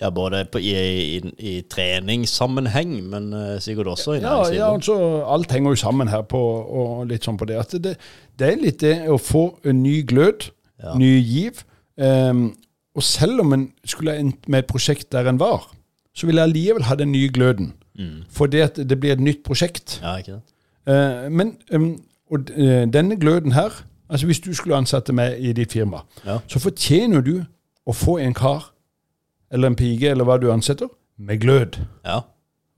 Ja, 0.00 0.10
både 0.12 0.42
på, 0.52 0.58
i, 0.60 0.72
i, 1.16 1.20
i 1.38 1.52
treningssammenheng, 1.72 2.98
men 3.08 3.30
eh, 3.32 3.60
sikkert 3.64 3.86
også 3.86 4.12
i 4.12 4.20
næringslivet. 4.20 4.58
ja 4.58 4.72
altså, 4.74 4.96
alt 5.24 5.52
henger 5.52 5.70
jo 5.70 5.76
sammen 5.80 6.08
her 6.12 6.20
på, 6.28 6.40
og 6.80 7.06
litt 7.08 7.24
sånn 7.24 7.38
på 7.40 7.46
det. 7.48 7.56
At 7.62 7.72
det, 7.82 7.94
det 8.38 8.50
er 8.52 8.60
litt 8.60 8.80
det 8.84 9.08
å 9.08 9.16
få 9.18 9.46
en 9.64 9.82
ny 9.82 10.02
glød, 10.02 10.50
Ja. 10.82 10.92
ny 11.00 11.14
giv. 11.24 11.62
Um, 11.96 12.50
og 12.94 13.02
selv 13.02 13.40
om 13.40 13.52
en 13.56 13.62
skulle 13.88 14.18
endt 14.20 14.44
med 14.48 14.58
et 14.58 14.66
prosjekt 14.68 15.08
der 15.12 15.24
en 15.30 15.38
var, 15.40 15.62
så 16.14 16.26
ville 16.26 16.42
jeg 16.42 16.50
allikevel 16.50 16.84
ha 16.84 16.94
den 17.00 17.12
nye 17.12 17.30
gløden. 17.32 17.72
Mm. 17.96 18.24
Fordi 18.28 18.60
at 18.60 18.76
det 18.76 18.98
blir 19.00 19.12
et 19.16 19.20
nytt 19.24 19.40
prosjekt. 19.44 19.96
Ja, 20.02 20.18
ikke 20.20 20.36
sant? 20.36 20.52
Uh, 20.86 21.30
men 21.32 21.54
um, 21.72 21.88
og, 22.30 22.50
eh, 22.52 22.84
denne 22.92 23.16
gløden 23.16 23.52
her, 23.56 23.72
altså 24.10 24.26
hvis 24.26 24.40
du 24.44 24.52
skulle 24.54 24.76
ansette 24.76 25.12
meg 25.16 25.40
i 25.40 25.52
ditt 25.56 25.72
firma, 25.72 26.04
Ja. 26.26 26.38
så 26.48 26.58
fortjener 26.60 27.20
du 27.24 27.44
å 27.86 27.92
få 27.96 28.18
en 28.20 28.34
kar, 28.34 28.72
eller 29.52 29.68
en 29.72 29.76
pike, 29.78 30.10
eller 30.10 30.24
hva 30.28 30.38
du 30.42 30.48
ansetter, 30.52 30.88
med 31.18 31.40
glød. 31.40 31.78
Ja. 32.04 32.20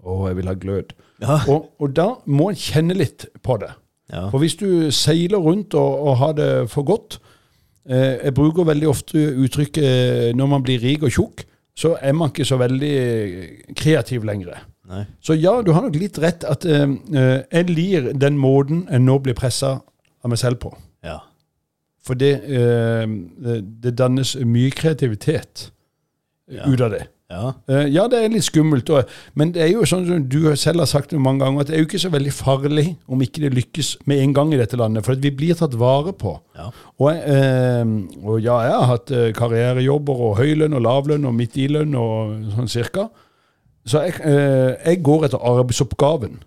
Å, 0.05 0.17
jeg 0.29 0.37
vil 0.39 0.47
ha 0.51 0.55
glød. 0.55 0.93
Ja. 1.23 1.41
Og, 1.53 1.71
og 1.83 1.95
da 1.97 2.09
må 2.31 2.51
en 2.53 2.59
kjenne 2.61 2.95
litt 2.95 3.27
på 3.43 3.57
det. 3.59 3.73
ja. 4.13 4.29
For 4.31 4.39
hvis 4.39 4.55
du 4.61 4.91
seiler 4.95 5.39
rundt 5.43 5.75
og, 5.75 5.97
og 6.07 6.17
har 6.21 6.33
det 6.39 6.51
for 6.71 6.87
godt 6.87 7.19
eh, 7.89 8.15
Jeg 8.25 8.35
bruker 8.37 8.65
veldig 8.69 8.89
ofte 8.89 9.19
uttrykket 9.43 9.85
eh, 9.85 10.29
når 10.39 10.47
man 10.53 10.63
blir 10.63 10.79
rik 10.81 11.03
og 11.03 11.11
tjukk, 11.13 11.43
så 11.79 11.97
er 12.01 12.15
man 12.15 12.31
ikke 12.31 12.47
så 12.47 12.57
veldig 12.59 12.95
kreativ 13.79 14.25
lenger. 14.27 14.63
Nei. 14.89 15.03
Så 15.21 15.35
ja, 15.37 15.57
du 15.63 15.73
har 15.75 15.83
nok 15.85 15.99
litt 15.99 16.19
rett 16.23 16.47
at 16.49 16.65
eh, 16.67 16.87
eh, 17.15 17.41
jeg 17.59 17.69
lir 17.75 18.13
den 18.15 18.39
måten 18.41 18.85
jeg 18.89 19.03
nå 19.05 19.19
blir 19.27 19.37
pressa 19.39 19.75
av 20.23 20.31
meg 20.33 20.39
selv 20.41 20.61
på. 20.63 20.73
Ja. 21.07 21.19
For 22.07 22.15
det, 22.19 22.33
eh, 22.47 23.05
det- 23.45 23.61
det 23.83 23.97
dannes 23.99 24.37
mye 24.47 24.71
kreativitet 24.71 25.69
Ja. 26.49 26.65
ut 26.65 26.81
av 26.81 26.91
det. 26.95 27.03
Ja. 27.29 27.53
Eh, 27.69 27.87
Ja, 27.93 28.07
det 28.09 28.23
er 28.25 28.31
litt 28.33 28.47
skummelt, 28.47 28.89
og, 28.91 29.05
men 29.37 29.51
det 29.53 29.61
er 29.67 29.69
jo 29.75 29.83
sånn 29.85 30.07
som 30.09 30.23
du 30.33 30.57
selv 30.57 30.81
har 30.81 30.89
sagt 30.89 31.13
mange 31.13 31.45
ganger, 31.45 31.61
at 31.61 31.69
det 31.69 31.77
er 31.77 31.83
jo 31.83 31.89
ikke 31.91 32.01
så 32.01 32.11
veldig 32.15 32.33
farlig 32.33 32.87
om 33.07 33.21
ikke 33.21 33.43
det 33.45 33.51
lykkes 33.59 33.91
med 34.09 34.23
en 34.23 34.33
gang 34.39 34.55
i 34.55 34.61
dette 34.61 34.79
landet, 34.81 35.05
for 35.05 35.13
at 35.13 35.23
vi 35.23 35.31
blir 35.37 35.59
tatt 35.59 35.77
vare 35.77 36.15
på. 36.17 36.39
Ja. 36.57 36.71
Og, 36.97 37.11
eh, 37.13 37.85
og 38.25 38.41
ja, 38.41 38.57
jeg 38.65 38.77
har 38.81 38.89
hatt 38.95 39.13
eh, 39.13 39.31
karrierejobber 39.37 40.25
og 40.31 40.37
høylønn 40.41 40.77
og 40.79 40.85
lavlønn 40.89 41.29
og 41.29 41.37
midt 41.37 41.61
i 41.61 41.69
lønn 41.69 41.93
og 42.01 42.53
sånn 42.57 42.73
cirka. 42.73 43.11
Så 43.89 44.05
jeg, 44.05 44.21
eh, 44.25 44.75
jeg 44.89 45.03
går 45.05 45.29
etter 45.29 45.45
arbeidsoppgaven. 45.53 46.41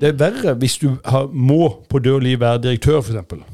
Det 0.00 0.14
er 0.14 0.20
verre 0.20 0.56
hvis 0.58 0.78
du 0.80 0.94
har, 1.04 1.28
må 1.28 1.66
på 1.92 2.00
død 2.00 2.24
liv 2.24 2.40
være 2.40 2.64
direktør, 2.64 3.02
f.eks. 3.04 3.44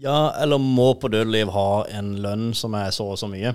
ja, 0.00 0.30
eller 0.40 0.58
må 0.62 0.94
på 1.00 1.10
død 1.12 1.28
liv 1.32 1.50
ha 1.52 1.84
en 1.98 2.14
lønn 2.24 2.54
som 2.56 2.72
er 2.74 2.90
så 2.94 3.10
og 3.12 3.18
så 3.20 3.28
mye. 3.28 3.52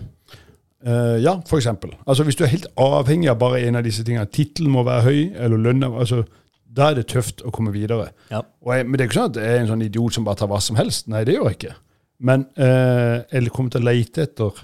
Uh, 0.86 1.16
ja, 1.24 1.38
eksempel. 1.40 1.94
Altså 2.06 2.24
Hvis 2.28 2.36
du 2.36 2.44
er 2.44 2.52
helt 2.52 2.68
avhengig 2.78 3.30
av 3.32 3.38
bare 3.40 3.62
en 3.63 3.75
av 3.80 3.84
disse 3.86 4.04
tingene, 4.04 4.25
tittelen 4.28 4.72
må 4.74 4.84
være 4.84 5.06
høy, 5.06 5.20
eller 5.40 5.58
lønna 5.58 5.88
altså, 5.96 6.24
Da 6.68 6.90
er 6.90 6.96
det 6.98 7.06
tøft 7.08 7.44
å 7.46 7.52
komme 7.54 7.72
videre. 7.72 8.10
Ja. 8.32 8.42
Og 8.66 8.74
jeg, 8.75 8.86
men 8.88 8.98
det 8.98 9.06
er 9.06 9.08
ikke 9.12 9.20
sånn 9.22 9.30
at 9.32 9.38
jeg 9.40 9.54
er 9.56 9.62
en 9.62 9.68
sånn 9.70 9.86
idiot 9.86 10.13
som 10.18 10.25
bare 10.25 10.42
tar 10.42 10.50
hva 10.52 10.60
som 10.60 10.75
helst. 10.75 11.08
Nei, 11.08 11.24
det 11.24 11.36
gjør 11.38 11.48
jeg 11.52 11.60
ikke. 11.60 11.75
Men 12.20 12.48
uh, 12.58 13.22
jeg 13.32 13.52
kommer 13.54 13.72
til 13.75 13.84
å 13.84 13.88
leite 13.92 14.25
etter 14.25 14.63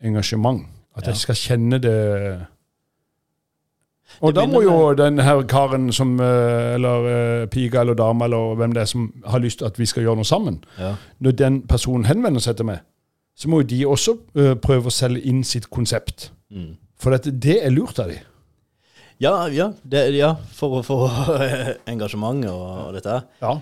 engasjement. 0.00 0.64
At 0.96 1.04
Ja. 1.06 1.12
jeg 1.12 1.20
skal 1.20 1.34
kjenne 1.38 1.78
det 1.82 1.96
Og 4.20 4.34
da 4.34 4.42
må 4.50 4.60
jo 4.64 4.92
den 4.98 5.18
her 5.22 5.42
karen 5.48 5.92
som 5.94 6.16
eh, 6.20 6.74
Eller 6.74 7.46
piga 7.52 7.80
eller 7.84 7.94
dame 7.94 8.24
eller 8.26 8.56
hvem 8.58 8.72
det 8.74 8.82
er 8.82 8.90
som 8.90 9.04
har 9.24 9.38
lyst 9.40 9.58
til 9.60 9.68
at 9.70 9.78
vi 9.78 9.86
skal 9.86 10.02
gjøre 10.02 10.16
noe 10.16 10.24
sammen, 10.28 10.58
Ja. 10.78 10.96
når 11.20 11.36
den 11.38 11.60
personen 11.62 12.04
henvender 12.10 12.40
seg 12.42 12.56
til 12.58 12.66
meg, 12.66 12.80
så 13.40 13.48
må 13.48 13.62
jo 13.62 13.70
de 13.70 13.80
også 13.88 14.16
uh, 14.36 14.54
prøve 14.60 14.90
å 14.90 14.94
selge 14.94 15.22
inn 15.30 15.40
sitt 15.46 15.70
konsept. 15.72 16.28
Mm. 16.52 16.74
For 17.00 17.16
at 17.16 17.28
det 17.30 17.56
er 17.64 17.72
lurt 17.72 18.00
av 18.02 18.12
de. 18.12 18.18
Ja, 19.20 19.34
ja, 19.52 19.70
det, 19.84 20.06
ja 20.16 20.34
for 20.56 20.80
å 20.80 20.84
få 20.84 20.98
engasjement 21.92 22.44
og, 22.50 22.66
og 22.86 22.98
dette. 22.98 23.16
Ja. 23.40 23.56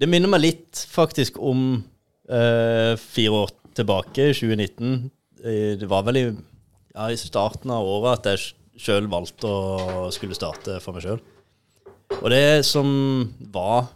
Det 0.00 0.08
minner 0.10 0.30
meg 0.32 0.44
litt 0.44 0.82
faktisk 0.90 1.38
om 1.42 1.64
uh, 2.30 2.94
fire 2.98 3.42
år 3.44 3.54
tilbake, 3.78 4.30
2019. 4.34 5.10
Eh, 5.44 5.76
Det 5.78 5.88
var 5.88 6.06
vel 6.08 6.18
i, 6.20 6.24
ja, 6.94 7.10
i 7.10 7.18
starten 7.18 7.70
av 7.74 7.86
året 7.86 8.18
at 8.18 8.32
jeg 8.32 8.80
sjøl 8.80 9.06
valgte 9.12 9.46
å 9.46 10.08
skulle 10.14 10.36
starte 10.36 10.78
for 10.82 10.96
meg 10.96 11.04
sjøl. 11.06 11.20
Og 12.20 12.28
det 12.32 12.64
som 12.66 12.88
var 13.54 13.90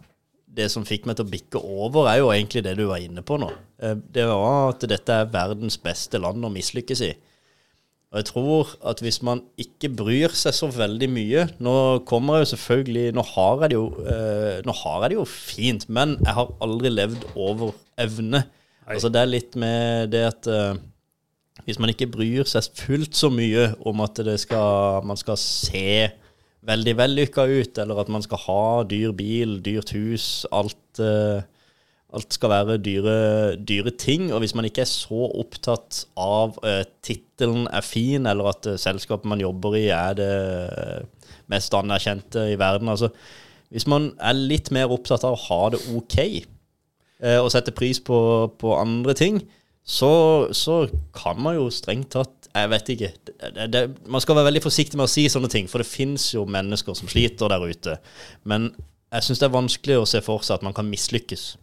det 0.55 0.71
som 0.73 0.87
fikk 0.87 1.07
meg 1.09 1.19
til 1.19 1.27
å 1.27 1.33
bikke 1.33 1.61
over, 1.61 2.07
er 2.11 2.21
jo 2.23 2.31
egentlig 2.35 2.63
det 2.67 2.77
du 2.79 2.85
var 2.89 3.03
inne 3.03 3.25
på 3.27 3.39
nå. 3.43 3.51
Eh, 3.83 3.95
Det 4.15 4.27
var 4.31 4.73
at 4.73 4.85
dette 4.91 5.21
er 5.23 5.31
verdens 5.33 5.77
beste 5.83 6.21
land 6.23 6.45
å 6.47 6.53
mislykkes 6.55 7.03
i. 7.07 7.13
Og 8.15 8.21
jeg 8.21 8.29
tror 8.29 8.69
at 8.87 9.01
hvis 9.03 9.19
man 9.27 9.41
ikke 9.59 9.91
bryr 9.99 10.31
seg 10.39 10.55
så 10.55 10.69
veldig 10.71 11.09
mye 11.11 11.41
Nå 11.59 11.73
kommer 12.07 12.37
jeg 12.37 12.45
jo 12.45 12.51
selvfølgelig 12.53 13.15
Nå 13.17 13.25
har 13.33 13.65
jeg 13.65 13.73
det 13.73 13.75
jo, 13.81 13.87
eh, 14.07 14.61
nå 14.63 14.75
har 14.85 15.01
jeg 15.03 15.11
det 15.11 15.17
jo 15.19 15.25
fint, 15.27 15.89
men 15.91 16.13
jeg 16.21 16.37
har 16.37 16.53
aldri 16.63 16.93
levd 16.95 17.25
over 17.35 17.73
evne. 17.99 18.45
Altså 18.87 19.11
Det 19.11 19.19
er 19.19 19.33
litt 19.33 19.57
med 19.59 20.13
det 20.15 20.23
at 20.29 20.47
eh, 20.47 20.77
hvis 21.67 21.81
man 21.83 21.91
ikke 21.91 22.11
bryr 22.15 22.47
seg 22.47 22.71
fullt 22.79 23.19
så 23.19 23.33
mye 23.35 23.73
om 23.83 24.03
at 24.07 24.23
det 24.27 24.37
skal, 24.43 25.03
man 25.03 25.19
skal 25.19 25.39
se 25.41 26.11
veldig 26.69 26.95
vellykka 26.99 27.47
ut, 27.51 27.81
eller 27.83 28.01
at 28.01 28.13
man 28.13 28.25
skal 28.25 28.41
ha 28.47 28.67
dyr 28.89 29.13
bil, 29.17 29.59
dyrt 29.65 29.93
hus, 29.97 30.47
alt 30.53 31.03
eh, 31.03 31.43
Alt 32.15 32.37
skal 32.37 32.53
være 32.53 32.77
dyre, 32.79 33.15
dyre 33.59 33.91
ting. 33.99 34.29
Og 34.31 34.39
hvis 34.45 34.55
man 34.55 34.69
ikke 34.69 34.85
er 34.85 34.91
så 34.91 35.25
opptatt 35.35 36.05
av 36.21 36.61
uh, 36.63 36.85
tittelen 37.03 37.67
er 37.67 37.83
fin, 37.83 38.29
eller 38.31 38.53
at 38.53 38.69
uh, 38.71 38.77
selskapet 38.79 39.27
man 39.27 39.43
jobber 39.43 39.75
i 39.81 39.89
er 39.91 40.15
det 40.21 40.29
mest 41.51 41.75
anerkjente 41.75 42.47
i 42.53 42.59
verden 42.61 42.93
altså, 42.93 43.11
Hvis 43.75 43.89
man 43.91 44.13
er 44.23 44.39
litt 44.39 44.71
mer 44.71 44.93
opptatt 44.95 45.27
av 45.27 45.35
å 45.35 45.43
ha 45.49 45.61
det 45.75 45.83
ok, 45.91 46.19
uh, 47.25 47.41
og 47.41 47.51
sette 47.51 47.75
pris 47.75 47.99
på, 47.99 48.19
på 48.63 48.77
andre 48.79 49.17
ting, 49.19 49.43
så, 49.83 50.47
så 50.55 50.85
kan 51.17 51.43
man 51.43 51.59
jo 51.59 51.67
strengt 51.75 52.13
tatt 52.15 52.44
Jeg 52.55 52.71
vet 52.71 52.91
ikke. 52.95 53.11
Det, 53.27 53.67
det, 53.73 53.83
man 54.07 54.23
skal 54.23 54.39
være 54.39 54.49
veldig 54.53 54.63
forsiktig 54.63 54.99
med 54.99 55.09
å 55.09 55.11
si 55.11 55.27
sånne 55.31 55.51
ting, 55.51 55.67
for 55.71 55.83
det 55.83 55.91
fins 55.91 56.29
jo 56.37 56.45
mennesker 56.47 56.95
som 56.95 57.11
sliter 57.11 57.51
der 57.51 57.67
ute. 57.67 57.97
Men 58.47 58.71
jeg 59.15 59.27
syns 59.27 59.43
det 59.43 59.49
er 59.49 59.57
vanskelig 59.57 59.99
å 59.99 60.09
se 60.09 60.23
for 60.23 60.45
seg 60.47 60.61
at 60.61 60.67
man 60.67 60.77
kan 60.77 60.87
mislykkes. 60.87 61.57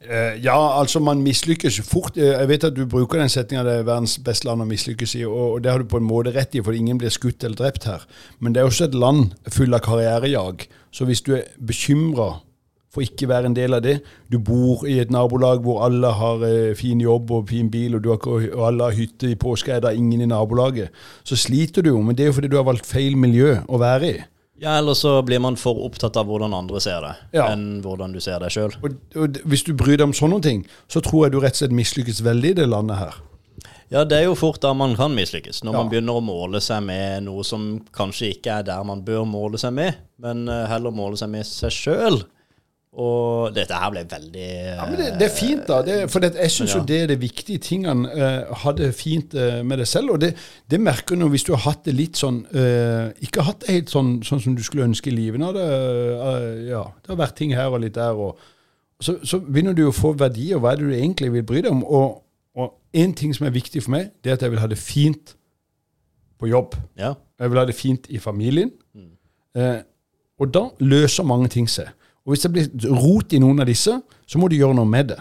Eh, 0.00 0.38
ja, 0.40 0.56
altså 0.80 1.00
man 1.04 1.20
mislykkes 1.22 1.80
fort. 1.84 2.16
Eh, 2.16 2.32
Jeg 2.38 2.48
vet 2.48 2.64
at 2.70 2.76
du 2.76 2.86
bruker 2.86 3.20
den 3.20 3.28
setninga 3.32 3.64
det 3.66 3.74
er 3.80 3.88
verdens 3.88 4.16
beste 4.24 4.48
land 4.48 4.64
å 4.64 4.68
mislykkes 4.68 5.16
i, 5.18 5.24
og 5.28 5.62
det 5.62 5.72
har 5.72 5.82
du 5.82 5.90
på 5.90 6.00
en 6.00 6.08
måte 6.08 6.32
rett 6.34 6.54
i, 6.54 6.62
for 6.64 6.76
ingen 6.76 6.98
blir 6.98 7.12
skutt 7.12 7.44
eller 7.44 7.58
drept 7.58 7.84
her. 7.90 8.06
Men 8.38 8.54
det 8.54 8.62
er 8.62 8.70
også 8.70 8.88
et 8.88 8.96
land 8.98 9.34
full 9.52 9.74
av 9.74 9.82
karrierejag. 9.84 10.68
Så 10.94 11.04
hvis 11.08 11.22
du 11.26 11.34
er 11.36 11.50
bekymra 11.58 12.38
for 12.90 13.02
ikke 13.04 13.28
være 13.28 13.46
en 13.50 13.54
del 13.54 13.74
av 13.74 13.82
det, 13.84 13.98
du 14.32 14.38
bor 14.38 14.86
i 14.88 14.98
et 15.02 15.10
nabolag 15.12 15.60
hvor 15.62 15.82
alle 15.84 16.08
har 16.16 16.42
eh, 16.48 16.74
fin 16.78 17.00
jobb 17.00 17.30
og 17.36 17.48
fin 17.50 17.68
bil, 17.70 17.94
og, 17.96 18.02
du 18.02 18.08
har, 18.10 18.16
ikke- 18.18 18.54
og 18.56 18.66
alle 18.70 18.84
har 18.88 18.96
hytte 18.96 19.30
i 19.30 19.34
påske, 19.36 19.72
er 19.76 19.80
det 19.84 19.96
ingen 19.96 20.20
i 20.24 20.26
nabolaget, 20.26 20.88
så 21.24 21.36
sliter 21.36 21.82
du 21.82 21.90
jo. 21.90 22.00
Men 22.02 22.16
det 22.16 22.24
er 22.24 22.32
jo 22.32 22.38
fordi 22.40 22.48
du 22.48 22.56
har 22.56 22.64
valgt 22.64 22.86
feil 22.86 23.16
miljø 23.16 23.58
å 23.68 23.78
være 23.78 24.08
i. 24.14 24.18
Ja, 24.60 24.78
Eller 24.80 24.94
så 24.98 25.22
blir 25.24 25.38
man 25.38 25.54
for 25.54 25.76
opptatt 25.86 26.16
av 26.18 26.26
hvordan 26.26 26.52
andre 26.52 26.80
ser 26.80 27.00
det, 27.04 27.12
Ja. 27.38 27.44
enn 27.52 27.80
hvordan 27.84 28.12
du 28.12 28.18
ser 28.20 28.40
deg 28.40 28.50
sjøl. 28.50 28.72
Og, 28.82 28.96
og 29.14 29.36
hvis 29.46 29.62
du 29.68 29.72
bryr 29.72 29.96
deg 30.00 30.08
om 30.08 30.12
sånne 30.12 30.40
ting, 30.42 30.64
så 30.88 31.00
tror 31.00 31.26
jeg 31.26 31.32
du 31.32 31.38
rett 31.40 31.52
og 31.54 31.60
slett 31.62 31.76
mislykkes 31.78 32.22
veldig 32.26 32.50
i 32.50 32.54
det 32.54 32.66
landet 32.68 32.96
her. 32.98 33.14
Ja, 33.90 34.02
det 34.04 34.18
er 34.18 34.24
jo 34.26 34.34
fort 34.34 34.58
da 34.60 34.72
man 34.74 34.96
kan 34.96 35.14
mislykkes. 35.14 35.62
Når 35.64 35.72
Ja. 35.72 35.78
man 35.78 35.88
begynner 35.92 36.18
å 36.18 36.24
måle 36.24 36.60
seg 36.60 36.82
med 36.84 37.22
noe 37.24 37.44
som 37.44 37.80
kanskje 37.94 38.34
ikke 38.34 38.58
er 38.58 38.62
der 38.64 38.82
man 38.84 39.00
bør 39.06 39.24
måle 39.24 39.56
seg 39.58 39.72
med, 39.72 39.94
men 40.18 40.48
eh, 40.48 40.66
heller 40.66 40.90
måle 40.90 41.16
seg 41.16 41.30
med 41.30 41.46
seg 41.46 41.70
sjøl. 41.70 42.18
Og 42.98 43.52
dette 43.54 43.76
her 43.76 43.90
ble 43.92 44.00
veldig 44.10 44.44
Ja, 44.48 44.86
men 44.88 44.96
det, 44.98 45.08
det 45.20 45.26
er 45.28 45.34
fint, 45.36 45.66
da. 45.68 45.82
Det, 45.84 45.96
for 46.10 46.24
det, 46.24 46.32
jeg 46.40 46.50
syns 46.50 46.72
Ja. 46.72 46.78
jo 46.80 46.86
det 46.88 47.00
er 47.02 47.10
det 47.12 47.18
viktige 47.20 47.58
tingene. 47.62 48.08
Uh, 48.08 48.54
ha 48.62 48.72
det 48.72 48.88
fint 48.96 49.34
uh, 49.36 49.60
med 49.62 49.78
deg 49.78 49.86
selv. 49.86 50.14
Og 50.16 50.20
det, 50.22 50.32
det 50.70 50.80
merker 50.80 51.14
du 51.20 51.26
hvis 51.28 51.44
du 51.44 51.52
har 51.52 51.60
hatt 51.66 51.84
det 51.84 51.94
litt 51.94 52.16
sånn 52.16 52.40
uh, 52.54 53.12
Ikke 53.22 53.44
hatt 53.44 53.60
det 53.66 53.74
helt 53.76 53.92
sånn, 53.92 54.14
sånn 54.26 54.40
som 54.40 54.56
du 54.56 54.62
skulle 54.64 54.88
ønske 54.88 55.12
i 55.12 55.14
livet. 55.14 55.38
Når 55.40 55.52
det, 55.58 55.66
eh, 55.68 56.62
ja, 56.72 56.82
det 57.04 57.12
har 57.12 57.20
vært 57.20 57.36
ting 57.38 57.52
her 57.54 57.68
og 57.68 57.84
litt 57.84 57.94
der. 57.94 58.16
Og, 58.16 58.40
så, 59.04 59.18
så 59.22 59.38
begynner 59.44 59.76
du 59.76 59.84
å 59.90 59.94
få 59.94 60.14
verdier. 60.18 60.58
Hva 60.58 60.72
er 60.72 60.80
det 60.80 60.88
du 60.88 60.96
egentlig 60.96 61.30
vil 61.36 61.44
bry 61.46 61.60
deg 61.62 61.70
om? 61.76 61.84
Og, 61.84 62.22
og 62.58 62.72
en 62.98 63.14
ting 63.14 63.36
som 63.36 63.46
er 63.46 63.54
viktig 63.54 63.84
for 63.84 63.94
meg, 63.94 64.10
det 64.24 64.32
er 64.32 64.40
at 64.40 64.42
jeg 64.48 64.56
vil 64.56 64.64
ha 64.64 64.66
det 64.72 64.80
fint 64.80 65.36
på 66.40 66.48
jobb. 66.50 66.74
Ja. 66.98 67.12
Jeg 67.38 67.52
vil 67.52 67.60
ha 67.60 67.68
det 67.68 67.76
fint 67.76 68.08
i 68.10 68.18
familien. 68.18 68.72
Eh, 69.54 69.78
og 70.38 70.50
da 70.54 70.68
løser 70.80 71.26
mange 71.26 71.48
ting 71.52 71.68
seg. 71.70 71.92
Og 72.28 72.34
hvis 72.34 72.42
det 72.44 72.50
blir 72.52 72.66
rot 72.92 73.32
i 73.32 73.38
noen 73.40 73.62
av 73.64 73.68
disse, 73.70 73.94
så 74.28 74.38
må 74.40 74.50
du 74.52 74.58
gjøre 74.58 74.76
noe 74.76 74.84
med 74.88 75.14
det. 75.14 75.16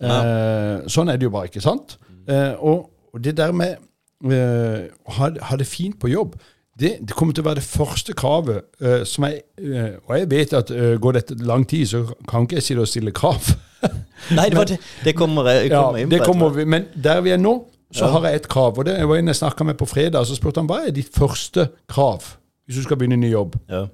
Eh, 0.00 0.86
sånn 0.92 1.10
er 1.12 1.18
det 1.20 1.28
jo 1.28 1.32
bare, 1.34 1.50
ikke 1.50 1.60
sant? 1.64 1.98
Eh, 2.28 2.54
og, 2.64 2.88
det 3.20 3.34
der 3.36 3.52
med 3.56 3.76
eh, 4.24 4.86
å 5.08 5.12
ha, 5.18 5.28
ha 5.50 5.56
det 5.60 5.66
fint 5.68 5.98
på 6.00 6.08
jobb, 6.08 6.34
det, 6.76 6.94
det 7.08 7.14
kommer 7.16 7.32
til 7.36 7.44
å 7.44 7.48
være 7.50 7.60
det 7.62 7.68
første 7.68 8.12
kravet 8.16 8.64
eh, 8.84 9.04
som 9.08 9.24
jeg 9.24 9.38
eh, 9.64 9.94
Og 10.04 10.10
jeg 10.18 10.26
vet 10.28 10.50
at 10.58 10.72
eh, 10.74 10.96
går 11.00 11.16
dette 11.16 11.36
lang 11.48 11.64
tid, 11.68 11.86
så 11.88 12.02
kan 12.28 12.44
ikke 12.44 12.58
jeg 12.58 12.66
sitte 12.66 12.84
og 12.84 12.90
stille 12.90 13.12
krav. 13.16 13.48
Nei, 14.36 14.50
det, 14.52 14.64
det, 14.74 14.76
det 15.06 15.14
kommer 15.16 15.48
jeg 15.52 15.70
Ja, 15.72 15.86
inn 15.96 16.10
på. 16.10 16.12
det 16.12 16.20
kommer 16.26 16.52
vi, 16.56 16.66
men 16.68 16.88
der 16.92 17.22
vi 17.24 17.32
er 17.32 17.40
nå, 17.40 17.54
så 17.92 18.04
Ja. 18.08 18.12
har 18.18 18.28
jeg 18.28 18.42
et 18.42 18.48
krav. 18.52 18.76
Og 18.76 18.84
det 18.88 18.96
var 19.08 19.16
en 19.20 19.32
jeg 19.32 19.38
snakka 19.40 19.64
med 19.64 19.78
på 19.80 19.88
fredag, 19.88 20.24
så 20.28 20.36
spurte 20.36 20.60
han 20.60 20.68
hva 20.68 20.82
er 20.84 20.92
ditt 20.96 21.12
første 21.16 21.70
krav 21.88 22.34
hvis 22.66 22.80
du 22.80 22.82
skal 22.82 22.98
begynne 23.00 23.16
ny 23.22 23.28
jobb. 23.30 23.56
Ja. 23.70 23.84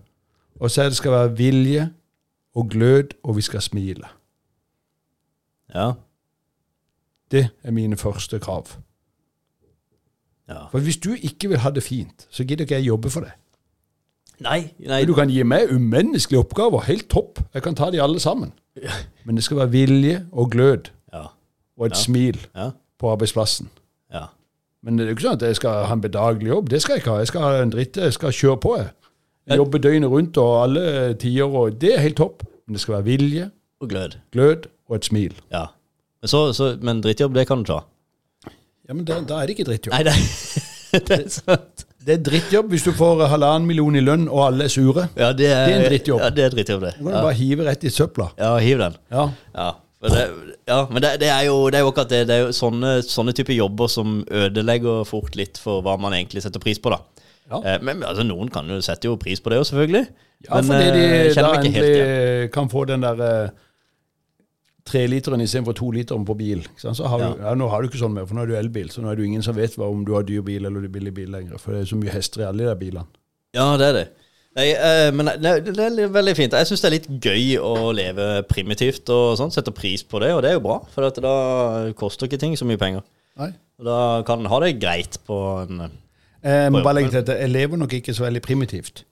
Og 0.59 0.71
så 0.73 0.83
er 0.87 0.91
det 0.91 0.97
skal 0.99 1.13
være 1.13 1.35
vilje 1.39 1.91
og 2.55 2.69
glød, 2.71 3.15
og 3.25 3.37
vi 3.37 3.43
skal 3.43 3.63
smile. 3.63 4.05
Ja. 5.75 5.93
Det 7.31 7.49
er 7.63 7.71
mine 7.71 7.97
første 7.97 8.39
krav. 8.39 8.67
ja. 10.49 10.67
For 10.71 10.79
hvis 10.81 10.97
du 10.97 11.13
ikke 11.23 11.49
vil 11.49 11.59
ha 11.59 11.71
det 11.71 11.83
fint, 11.83 12.27
så 12.31 12.45
gidder 12.45 12.65
ikke 12.65 12.75
jeg 12.75 12.87
jobbe 12.87 13.11
for 13.11 13.21
det. 13.21 13.33
Nei, 14.43 14.73
nei. 14.79 15.05
Du 15.05 15.15
kan 15.15 15.31
gi 15.31 15.43
meg 15.47 15.71
umenneskelige 15.71 16.41
oppgaver, 16.43 16.81
helt 16.89 17.09
topp. 17.11 17.39
Jeg 17.55 17.63
kan 17.63 17.75
ta 17.75 17.91
de 17.91 18.03
alle 18.03 18.21
sammen. 18.21 18.53
Men 19.25 19.37
det 19.37 19.45
skal 19.45 19.57
være 19.57 19.71
vilje 19.71 20.27
og 20.33 20.51
glød 20.51 20.91
Ja. 21.13 21.23
og 21.77 21.87
et 21.87 21.93
Ja. 21.93 21.97
smil 22.03 22.47
Ja. 22.55 22.71
på 22.99 23.11
arbeidsplassen. 23.13 23.69
Ja. 24.13 24.25
Men 24.83 24.99
det 24.99 25.05
er 25.05 25.09
jo 25.11 25.15
ikke 25.17 25.23
sånn 25.29 25.33
at 25.37 25.43
jeg 25.43 25.57
skal 25.57 25.85
ha 25.87 25.93
en 25.93 26.01
bedagelig 26.01 26.49
jobb. 26.49 26.69
Det 26.71 26.83
skal 26.83 26.93
jeg 26.95 27.01
ikke 27.03 27.11
ha. 27.11 27.17
Jeg 27.19 27.27
skal 27.27 27.41
ha 27.41 27.63
en 27.63 27.71
dritt, 27.71 27.97
jeg 27.97 28.13
skal 28.13 28.31
kjøre 28.33 28.61
på. 28.61 28.77
Jeg. 28.77 28.91
Jeg 29.51 29.59
jobber 29.59 29.79
døgnet 29.83 30.11
rundt 30.13 30.37
og 30.39 30.51
alle 30.63 31.15
tider, 31.19 31.51
og 31.51 31.79
det 31.83 31.95
er 31.97 32.03
helt 32.05 32.17
topp. 32.21 32.45
Men 32.67 32.77
det 32.77 32.81
skal 32.85 32.95
være 33.01 33.05
vilje, 33.11 33.49
Og 33.83 33.89
glød. 33.91 34.19
glød 34.33 34.69
og 34.89 34.97
et 34.97 35.05
smil. 35.09 35.33
Ja. 35.51 35.65
Men, 36.23 36.29
så, 36.31 36.53
så, 36.55 36.77
men 36.81 37.01
drittjobb, 37.03 37.35
det 37.35 37.47
kan 37.49 37.63
du 37.65 37.73
ta. 37.73 37.81
Ja, 38.89 38.95
men 38.95 39.05
da, 39.09 39.19
da 39.27 39.41
er 39.43 39.47
det 39.51 39.57
ikke 39.57 39.67
drittjobb. 39.71 39.95
Nei, 39.97 40.05
det, 40.07 40.15
det 41.09 41.17
er 41.19 41.29
sant. 41.33 41.87
Det 42.03 42.17
er 42.17 42.23
drittjobb 42.27 42.71
hvis 42.75 42.83
du 42.87 42.93
får 42.99 43.21
halvannen 43.31 43.67
million 43.67 43.95
i 43.99 44.03
lønn, 44.03 44.29
og 44.31 44.45
alle 44.49 44.67
er 44.67 44.73
sure. 44.75 45.09
Ja, 45.19 45.33
det 45.35 45.47
er, 45.51 45.67
Det 45.67 45.75
er 45.75 45.79
en 45.81 45.89
drittjobb. 45.91 46.23
Ja, 46.23 46.31
det 46.35 46.45
er 46.47 46.55
drittjobb, 46.55 46.83
det. 46.87 46.93
Du 46.99 47.05
kan 47.05 47.11
du 47.13 47.17
Ja, 47.19 47.23
bare 47.27 47.37
hive 47.39 47.67
rett 47.69 47.85
i 47.87 47.91
søpla. 47.95 48.31
ja 48.39 48.57
hiv 48.63 48.79
den. 48.83 48.97
Ja. 49.15 49.29
Ja. 49.55 49.69
Men, 50.03 50.11
det, 50.17 50.23
ja, 50.67 50.79
men 50.91 51.03
det, 51.05 51.11
det, 51.23 51.29
er 51.31 51.45
jo, 51.47 51.57
det 51.71 51.79
er 51.79 51.85
jo 51.85 51.91
akkurat 51.93 52.11
det. 52.11 52.23
Det 52.27 52.35
er 52.35 52.41
jo 52.49 52.55
sånne, 52.59 52.97
sånne 53.07 53.35
typer 53.39 53.55
jobber 53.55 53.87
som 53.91 54.17
ødelegger 54.35 55.05
fort 55.07 55.37
litt 55.39 55.61
for 55.63 55.79
hva 55.87 55.95
man 56.03 56.15
egentlig 56.19 56.43
setter 56.43 56.63
pris 56.63 56.81
på, 56.83 56.91
da. 56.91 56.99
Ja. 57.53 57.61
Eh, 57.75 57.83
men 57.85 58.05
altså, 58.07 58.25
noen 58.27 58.51
kan 58.53 58.69
jo 58.71 58.81
sette 58.85 59.11
jo 59.11 59.19
pris 59.21 59.43
på 59.43 59.53
det 59.53 59.61
òg, 59.61 59.67
selvfølgelig. 59.69 60.07
Ja, 60.47 60.57
men 60.57 60.71
fordi 60.71 60.89
de 60.97 61.03
eh, 61.09 61.37
da 61.37 61.51
endelig 61.59 62.49
kan 62.55 62.71
få 62.73 62.87
den 62.91 63.05
der 63.05 63.21
eh, 63.27 63.53
treliteren 64.89 65.45
istedenfor 65.45 65.77
toliteren 65.79 66.25
på 66.27 66.35
bil. 66.39 66.65
har 66.83 67.19
du, 67.19 67.45
ja, 67.45 67.55
nå 67.55 67.69
har 67.71 67.83
du 67.83 67.91
ikke 67.91 68.01
sånn 68.01 68.17
mer, 68.17 68.27
for 68.27 68.39
nå 68.39 68.47
er 68.47 68.51
du 68.51 68.57
elbil. 68.59 68.91
Så 68.91 69.05
nå 69.05 69.13
er 69.13 69.21
det 69.21 69.29
ingen 69.29 69.45
som 69.45 69.57
vet 69.57 69.77
hva, 69.79 69.91
om 69.93 70.03
du 70.07 70.15
har 70.17 70.27
dyr 70.27 70.43
bil 70.47 70.67
eller 70.67 70.89
billig 70.89 71.15
bil 71.15 71.31
lenger. 71.31 71.61
For 71.63 71.75
det 71.75 71.85
er 71.85 71.93
så 71.93 72.01
mye 72.01 72.17
hester 72.17 72.43
i 72.43 72.49
alle 72.49 72.67
de 72.71 72.77
bilene. 72.81 73.07
Ja, 73.55 73.69
det 73.79 73.89
er 73.93 73.99
det. 74.01 74.07
Nei, 74.59 74.67
eh, 74.75 75.09
men 75.17 75.31
nei, 75.31 75.55
det 75.65 75.81
er 75.81 76.13
veldig 76.13 76.37
fint. 76.37 76.53
Jeg 76.59 76.69
syns 76.69 76.83
det 76.83 76.89
er 76.89 76.97
litt 76.99 77.11
gøy 77.25 77.57
å 77.63 77.93
leve 77.97 78.29
primitivt 78.51 79.09
og 79.15 79.39
sånn. 79.41 79.53
Setter 79.55 79.75
pris 79.77 80.05
på 80.05 80.21
det, 80.25 80.33
og 80.35 80.43
det 80.45 80.53
er 80.53 80.59
jo 80.59 80.67
bra. 80.67 80.81
For 80.93 81.09
da 81.23 81.37
koster 81.97 82.29
ikke 82.29 82.41
ting 82.43 82.59
så 82.59 82.69
mye 82.69 82.81
penger. 82.81 83.07
Nei. 83.41 83.53
Da 83.83 83.99
kan 84.27 84.43
en 84.43 84.51
ha 84.53 84.59
det 84.61 84.77
greit 84.83 85.17
på 85.27 85.39
en 85.63 85.87
Eh, 85.87 85.99
Jeg 86.43 86.73
må 86.75 86.83
bare 86.83 86.95
legge 87.01 87.11
til 87.11 87.23
at 87.23 87.29
jeg 87.41 87.51
lever 87.51 87.77
nok 87.77 87.93
ikke 87.93 88.15
så 88.15 88.25
veldig 88.27 88.43
primitivt. 88.43 89.05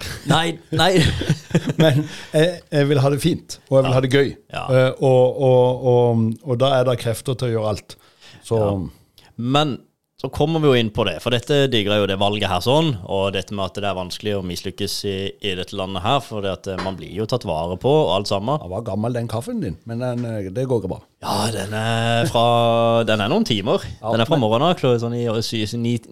Nei, 0.32 0.54
nei. 0.72 0.94
Men 1.82 2.06
jeg, 2.32 2.60
jeg 2.72 2.88
vil 2.88 3.00
ha 3.04 3.10
det 3.12 3.18
fint, 3.20 3.58
og 3.68 3.76
jeg 3.76 3.82
vil 3.84 3.90
Ja. 3.90 3.94
ha 3.98 4.00
det 4.00 4.10
gøy. 4.14 4.30
Ja. 4.54 4.62
Eh, 4.72 4.92
og, 5.04 5.42
og, 5.42 5.84
og, 5.92 6.22
og 6.42 6.60
da 6.62 6.70
er 6.78 6.86
det 6.88 6.94
krefter 7.02 7.36
til 7.36 7.50
å 7.50 7.52
gjøre 7.52 7.72
alt. 7.74 7.96
Så 8.48 8.60
Men 9.36 9.74
så 10.20 10.28
kommer 10.28 10.60
vi 10.60 10.68
jo 10.68 10.76
inn 10.76 10.90
på 10.92 11.06
det, 11.08 11.14
for 11.24 11.32
dette 11.32 11.62
digger 11.72 11.94
jeg 11.94 12.02
jo 12.02 12.08
det 12.10 12.18
valget 12.20 12.50
her 12.50 12.60
sånn, 12.60 12.90
og 13.08 13.30
dette 13.32 13.54
med 13.56 13.70
at 13.70 13.78
det 13.80 13.86
er 13.88 13.96
vanskelig 13.96 14.34
å 14.36 14.42
mislykkes 14.44 14.96
i, 15.08 15.14
i 15.48 15.54
dette 15.56 15.78
landet 15.78 16.04
her, 16.04 16.18
for 16.20 16.44
det 16.44 16.50
at 16.58 16.68
eh, 16.68 16.82
man 16.84 16.98
blir 16.98 17.14
jo 17.16 17.24
tatt 17.30 17.46
vare 17.48 17.78
på 17.80 17.88
og 18.02 18.10
alt 18.18 18.28
sammen. 18.28 18.60
den 18.60 18.72
var 18.74 18.84
gammel, 18.84 19.16
den 19.16 19.30
kaffen 19.32 19.62
din, 19.64 19.78
men 19.88 20.04
den, 20.04 20.26
eh, 20.28 20.50
det 20.52 20.66
går 20.68 20.82
ikke 20.82 20.90
bra. 20.92 21.00
Ja, 21.24 21.38
den 21.54 21.72
er 21.76 22.28
fra 22.28 22.44
Den 23.08 23.24
er 23.24 23.32
noen 23.32 23.48
timer. 23.48 23.80
Ja, 24.02 24.12
den 24.12 24.20
er 24.20 24.28
fra 24.28 24.36
men- 24.36 24.44
morgenen 24.44 24.68
av, 24.68 25.00
sånn 25.00 25.16
i 25.16 25.24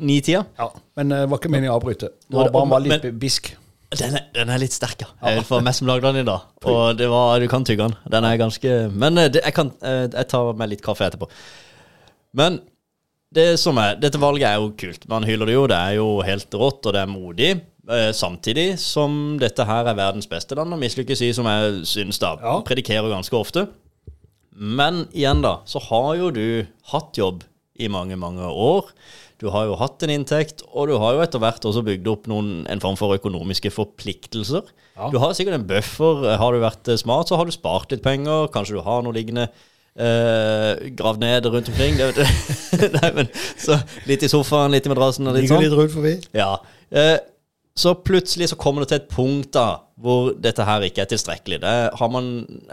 ni-tida. 0.00 0.46
Ja. 0.56 0.70
Men 0.96 1.12
det 1.12 1.20
var 1.28 1.42
ikke 1.42 1.52
meningen 1.52 1.74
å 1.74 1.76
avbryte. 1.76 2.08
Det 2.28 2.36
var 2.36 2.50
bare 2.52 2.80
litt 2.86 3.04
men- 3.04 3.18
bisk. 3.20 3.52
Den 3.92 4.16
er, 4.16 4.24
den 4.32 4.48
er 4.52 4.58
litt 4.60 4.72
sterk, 4.72 5.00
ja. 5.04 5.08
Jeg 5.36 5.44
får 5.48 5.62
mest 5.64 5.80
som 5.80 5.88
lagde 5.88 6.08
den 6.12 6.22
i 6.22 6.24
dag. 6.28 6.40
Og 6.64 6.96
det 6.96 7.08
var, 7.08 7.40
du 7.40 7.48
kan 7.48 7.64
tygge 7.64 7.88
den. 7.88 7.96
Den 8.08 8.24
er 8.24 8.40
ganske 8.40 8.90
Men 8.92 9.18
eh, 9.18 9.28
det, 9.28 9.44
jeg, 9.44 9.54
kan, 9.56 9.72
eh, 9.82 10.08
jeg 10.08 10.28
tar 10.28 10.52
meg 10.56 10.68
litt 10.72 10.82
kaffe 10.84 11.04
etterpå. 11.08 11.28
Men 12.32 12.60
det 13.34 13.58
som 13.60 13.76
er, 13.82 13.96
dette 14.00 14.20
valget 14.20 14.48
er 14.48 14.56
jo 14.60 14.70
kult. 14.80 15.02
Man 15.10 15.26
hyller 15.28 15.46
det 15.50 15.54
jo. 15.58 15.66
Det 15.68 15.76
er 15.76 15.96
jo 15.98 16.06
helt 16.24 16.54
rått, 16.56 16.86
og 16.88 16.94
det 16.96 17.02
er 17.02 17.10
modig. 17.12 17.50
Eh, 17.88 18.10
samtidig 18.16 18.78
som 18.80 19.36
dette 19.40 19.64
her 19.68 19.86
er 19.88 19.96
verdens 19.96 20.28
beste 20.28 20.56
land 20.58 20.72
å 20.72 20.80
mislykkes 20.80 21.22
i, 21.24 21.30
som 21.36 21.46
jeg 21.48 21.84
syns 21.88 22.18
da 22.20 22.34
Ja. 22.42 22.58
predikerer 22.64 23.08
ganske 23.12 23.36
ofte. 23.36 23.66
Men 24.58 25.06
igjen, 25.14 25.42
da, 25.44 25.60
så 25.68 25.80
har 25.90 26.16
jo 26.18 26.30
du 26.34 26.66
hatt 26.90 27.14
jobb 27.20 27.44
i 27.78 27.86
mange, 27.88 28.16
mange 28.18 28.42
år. 28.42 28.88
Du 29.38 29.46
har 29.54 29.68
jo 29.68 29.76
hatt 29.78 30.02
en 30.02 30.10
inntekt, 30.10 30.64
og 30.74 30.88
du 30.90 30.96
har 30.98 31.14
jo 31.14 31.20
etter 31.22 31.38
hvert 31.38 31.62
også 31.68 31.84
bygd 31.86 32.08
opp 32.10 32.26
noen, 32.26 32.66
en 32.66 32.80
form 32.82 32.96
for 32.98 33.14
økonomiske 33.14 33.70
forpliktelser. 33.70 34.66
Ja. 34.98 35.10
Du 35.14 35.18
har 35.22 35.30
sikkert 35.38 35.60
en 35.60 35.68
buffer. 35.68 36.24
Har 36.40 36.52
du 36.52 36.58
vært 36.64 36.88
eh, 36.90 36.98
smart, 36.98 37.28
så 37.30 37.36
har 37.38 37.46
du 37.46 37.54
spart 37.54 37.92
litt 37.94 38.02
penger. 38.02 38.48
Kanskje 38.50 38.80
du 38.80 38.82
har 38.82 39.04
noe 39.06 39.14
liggende 39.14 39.46
eh, 39.98 40.84
gravd 40.98 41.24
ned 41.24 41.48
rundt 41.50 41.70
omkring. 41.72 41.98
Nei, 42.98 43.10
men, 43.16 43.32
så 43.58 43.80
litt 44.08 44.24
i 44.24 44.30
sofaen, 44.30 44.72
litt 44.74 44.86
i 44.86 44.92
madrassen 44.92 45.28
og 45.28 45.36
litt 45.38 45.50
sånn. 45.50 45.64
litt 45.64 45.76
rundt 45.76 45.94
forbi. 45.94 46.14
Ja. 46.36 46.54
Uh, 46.94 47.18
så 47.78 47.92
plutselig 47.94 48.50
så 48.50 48.58
kommer 48.58 48.82
det 48.82 48.90
til 48.90 49.00
et 49.02 49.12
punkt 49.12 49.52
da 49.54 49.68
hvor 49.98 50.32
dette 50.38 50.62
her 50.66 50.84
ikke 50.86 51.02
er 51.04 51.10
tilstrekkelig. 51.10 51.58
Man, 52.10 52.30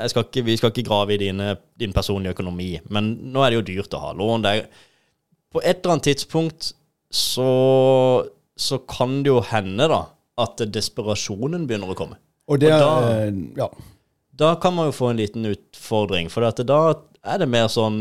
skal 0.10 0.26
ikke, 0.28 0.44
vi 0.46 0.58
skal 0.58 0.72
ikke 0.72 0.86
grave 0.88 1.16
i 1.16 1.22
dine, 1.22 1.56
din 1.82 1.94
personlige 1.94 2.36
økonomi, 2.36 2.76
men 2.94 3.16
nå 3.34 3.42
er 3.42 3.54
det 3.54 3.60
jo 3.60 3.66
dyrt 3.70 3.96
å 3.98 4.02
ha 4.04 4.12
lån. 4.18 4.46
Det 4.46 4.52
er, 4.54 4.68
på 5.54 5.62
et 5.64 5.80
eller 5.80 5.96
annet 5.96 6.10
tidspunkt 6.12 6.72
så, 7.14 7.50
så 8.58 8.80
kan 8.90 9.24
det 9.26 9.34
jo 9.34 9.42
hende 9.50 9.90
da 9.90 10.04
at 10.42 10.62
desperasjonen 10.74 11.66
begynner 11.70 11.94
å 11.94 11.98
komme. 11.98 12.20
Og 12.50 12.62
det 12.62 12.74
Og 12.74 12.80
da- 12.80 13.12
eh, 13.26 13.34
Ja. 13.58 13.70
Da 14.36 14.56
kan 14.60 14.74
man 14.76 14.90
jo 14.90 14.92
få 14.92 15.10
en 15.10 15.18
liten 15.18 15.46
utfordring, 15.48 16.30
for 16.30 16.44
at 16.44 16.58
da 16.68 16.94
er 17.26 17.42
det 17.42 17.52
mer 17.52 17.70
sånn 17.72 18.00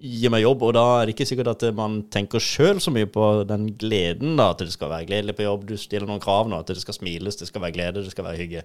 Gi 0.00 0.30
meg 0.32 0.40
jobb, 0.40 0.62
og 0.64 0.70
da 0.72 0.82
er 0.96 1.02
det 1.04 1.12
ikke 1.12 1.26
sikkert 1.28 1.50
at 1.50 1.64
man 1.76 1.98
tenker 2.08 2.40
sjøl 2.40 2.78
så 2.80 2.88
mye 2.88 3.04
på 3.12 3.24
den 3.44 3.66
gleden, 3.76 4.30
da, 4.38 4.46
at 4.54 4.62
det 4.62 4.72
skal 4.72 4.88
være 4.88 5.04
gledelig 5.10 5.34
på 5.36 5.44
jobb. 5.44 5.66
Du 5.68 5.74
stiller 5.76 6.08
noen 6.08 6.22
krav 6.24 6.48
nå, 6.48 6.56
at 6.62 6.70
det 6.72 6.80
skal 6.80 6.96
smiles, 6.96 7.36
det 7.36 7.50
skal 7.50 7.60
være 7.60 7.74
glede, 7.74 8.04
det 8.06 8.14
skal 8.14 8.24
være 8.24 8.40
hygge. 8.40 8.62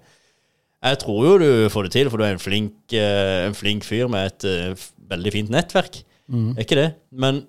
Jeg 0.86 1.00
tror 1.02 1.26
jo 1.28 1.34
du 1.42 1.50
får 1.74 1.90
det 1.90 1.92
til, 1.92 2.10
for 2.14 2.22
du 2.22 2.24
er 2.24 2.38
en 2.38 2.40
flink, 2.40 2.78
eh, 2.96 3.42
en 3.50 3.58
flink 3.58 3.84
fyr 3.84 4.08
med 4.12 4.30
et 4.30 4.48
eh, 4.48 4.86
veldig 5.12 5.34
fint 5.36 5.52
nettverk. 5.52 6.00
Er 6.56 6.64
ikke 6.64 6.78
det? 6.80 6.88
Men 7.12 7.42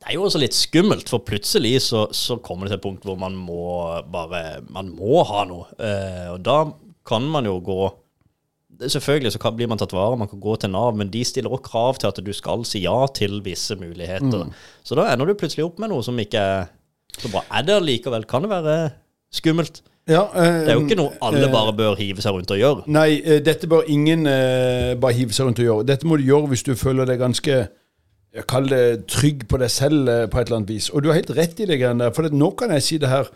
det 0.00 0.08
er 0.08 0.16
jo 0.16 0.24
også 0.24 0.40
litt 0.40 0.56
skummelt, 0.56 1.08
for 1.12 1.24
plutselig 1.28 1.74
så, 1.90 2.06
så 2.12 2.38
kommer 2.40 2.64
det 2.64 2.74
til 2.74 2.80
et 2.80 2.86
punkt 2.86 3.04
hvor 3.04 3.20
man 3.20 3.36
må 3.36 3.66
bare 4.12 4.62
Man 4.72 4.90
må 4.96 5.20
ha 5.28 5.44
noe. 5.48 5.68
Eh, 5.76 6.32
og 6.32 6.40
da 6.44 6.58
kan 7.04 7.28
man 7.28 7.44
jo 7.48 7.58
gå 7.60 7.82
Selvfølgelig 8.80 9.34
så 9.34 9.40
kan, 9.42 9.54
blir 9.56 9.68
man 9.70 9.80
tatt 9.80 9.94
vare, 9.94 10.18
man 10.18 10.28
kan 10.30 10.40
gå 10.42 10.56
til 10.60 10.72
Nav, 10.72 10.96
men 10.98 11.10
de 11.12 11.22
stiller 11.26 11.52
også 11.52 11.68
krav 11.68 11.98
til 12.00 12.10
at 12.10 12.20
du 12.26 12.32
skal 12.36 12.64
si 12.68 12.82
ja 12.84 12.96
til 13.14 13.38
visse 13.44 13.76
muligheter. 13.80 14.50
Så 14.84 14.98
da 14.98 15.06
ender 15.12 15.30
du 15.30 15.38
plutselig 15.38 15.66
opp 15.66 15.78
med 15.82 15.92
noe 15.92 16.04
som 16.06 16.18
ikke 16.20 16.42
er 16.42 16.70
så 17.14 17.30
bra. 17.30 17.44
Er 17.54 17.66
det 17.66 17.76
allikevel? 17.78 18.26
Kan 18.30 18.46
det 18.46 18.50
være 18.50 18.78
skummelt? 19.34 19.82
ja 20.04 20.26
Det 20.34 20.68
er 20.68 20.74
jo 20.76 20.82
ikke 20.84 20.98
noe 20.98 21.14
alle 21.24 21.46
bare 21.48 21.72
bør 21.72 21.94
hive 21.96 22.20
seg 22.20 22.34
rundt 22.36 22.50
og 22.52 22.60
gjøre. 22.60 22.84
Nei, 22.92 23.22
eh, 23.22 23.40
dette 23.44 23.70
bør 23.70 23.86
ingen 23.88 24.26
eh, 24.28 24.92
bare 25.00 25.16
hive 25.16 25.32
seg 25.32 25.48
rundt 25.48 25.62
og 25.62 25.68
gjøre. 25.68 25.86
Dette 25.88 26.06
må 26.06 26.18
du 26.20 26.26
gjøre 26.26 26.50
hvis 26.52 26.66
du 26.66 26.74
føler 26.76 27.08
deg 27.08 27.22
ganske 27.22 27.62
jeg 28.34 28.48
kaller 28.50 28.74
det 28.74 29.04
trygg 29.06 29.44
på 29.46 29.58
deg 29.62 29.70
selv 29.70 30.10
eh, 30.10 30.24
på 30.26 30.40
et 30.40 30.48
eller 30.48 30.60
annet 30.60 30.72
vis. 30.74 30.90
Og 30.90 31.04
du 31.04 31.10
har 31.10 31.20
helt 31.20 31.30
rett 31.36 31.60
i 31.62 31.68
det 31.70 31.78
greiene 31.78 32.08
der. 32.08 32.14
For 32.16 32.26
det, 32.26 32.34
nå 32.34 32.50
kan 32.58 32.74
jeg 32.74 32.84
si 32.84 32.98
det 32.98 33.12
her 33.12 33.30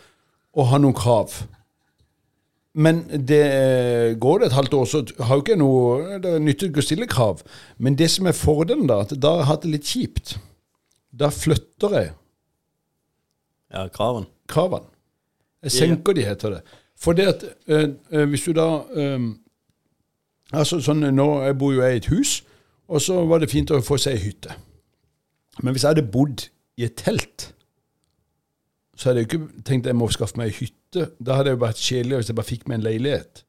og 0.59 0.71
ha 0.73 0.81
noen 0.83 0.97
krav. 0.97 1.37
Men 2.75 3.01
det 3.29 3.41
eh, 3.47 4.19
går 4.21 4.39
det 4.39 4.47
et 4.47 4.53
halvt 4.59 4.75
år, 4.75 4.85
så 4.85 5.01
har 5.25 5.39
jo 5.39 5.43
ikke 5.43 5.57
noe 5.59 6.19
Det 6.23 6.35
nytter 6.43 6.69
ikke 6.69 6.83
å 6.83 6.87
stille 6.87 7.09
krav. 7.11 7.41
Men 7.79 7.97
det 7.99 8.11
som 8.13 8.27
er 8.29 8.37
fordelen, 8.37 8.87
da, 8.91 9.01
at 9.03 9.15
da 9.17 9.31
har 9.33 9.43
jeg 9.43 9.49
hatt 9.51 9.65
det 9.65 9.73
litt 9.73 9.89
kjipt. 9.89 10.35
Da 11.19 11.31
flytter 11.35 11.97
jeg 11.97 12.13
Ja, 13.73 13.89
kraven. 13.89 14.27
kravene. 14.49 14.87
Jeg 15.63 15.73
senker 15.75 16.15
de, 16.15 16.23
heter 16.25 16.51
det. 16.51 16.61
For 16.99 17.13
det 17.13 17.27
at 17.27 17.45
øh, 17.67 17.89
øh, 18.13 18.29
hvis 18.29 18.45
du 18.45 18.53
da 18.53 18.83
øh, 18.91 19.35
Altså 20.53 20.79
sånn, 20.81 21.03
nå 21.13 21.27
jeg 21.45 21.59
bor 21.61 21.75
jo 21.75 21.83
jeg 21.83 21.95
i 21.95 22.01
et 22.01 22.07
hus, 22.09 22.31
og 22.89 23.03
så 23.05 23.19
var 23.29 23.43
det 23.43 23.51
fint 23.53 23.69
å 23.71 23.83
få 23.85 23.99
seg 24.01 24.15
ei 24.17 24.23
hytte. 24.31 24.55
Men 25.61 25.75
hvis 25.75 25.83
jeg 25.85 25.91
hadde 25.93 26.07
bodd 26.09 26.47
i 26.81 26.87
et 26.87 26.95
telt, 26.97 27.51
så 28.97 29.11
hadde 29.11 29.21
jeg 29.21 29.29
jo 29.29 29.39
ikke 29.43 29.63
tenkt 29.69 29.91
jeg 29.91 29.99
må 29.99 30.09
skaffe 30.09 30.41
meg 30.41 30.49
ei 30.49 30.57
hytte. 30.63 30.78
Da 30.95 31.37
hadde 31.37 31.51
det 31.51 31.57
jo 31.57 31.61
vært 31.67 31.83
kjedelig 31.83 32.23
hvis 32.23 32.31
jeg 32.33 32.39
bare 32.39 32.49
fikk 32.49 32.69
meg 32.69 32.79
en 32.79 32.87
leilighet. 32.87 33.45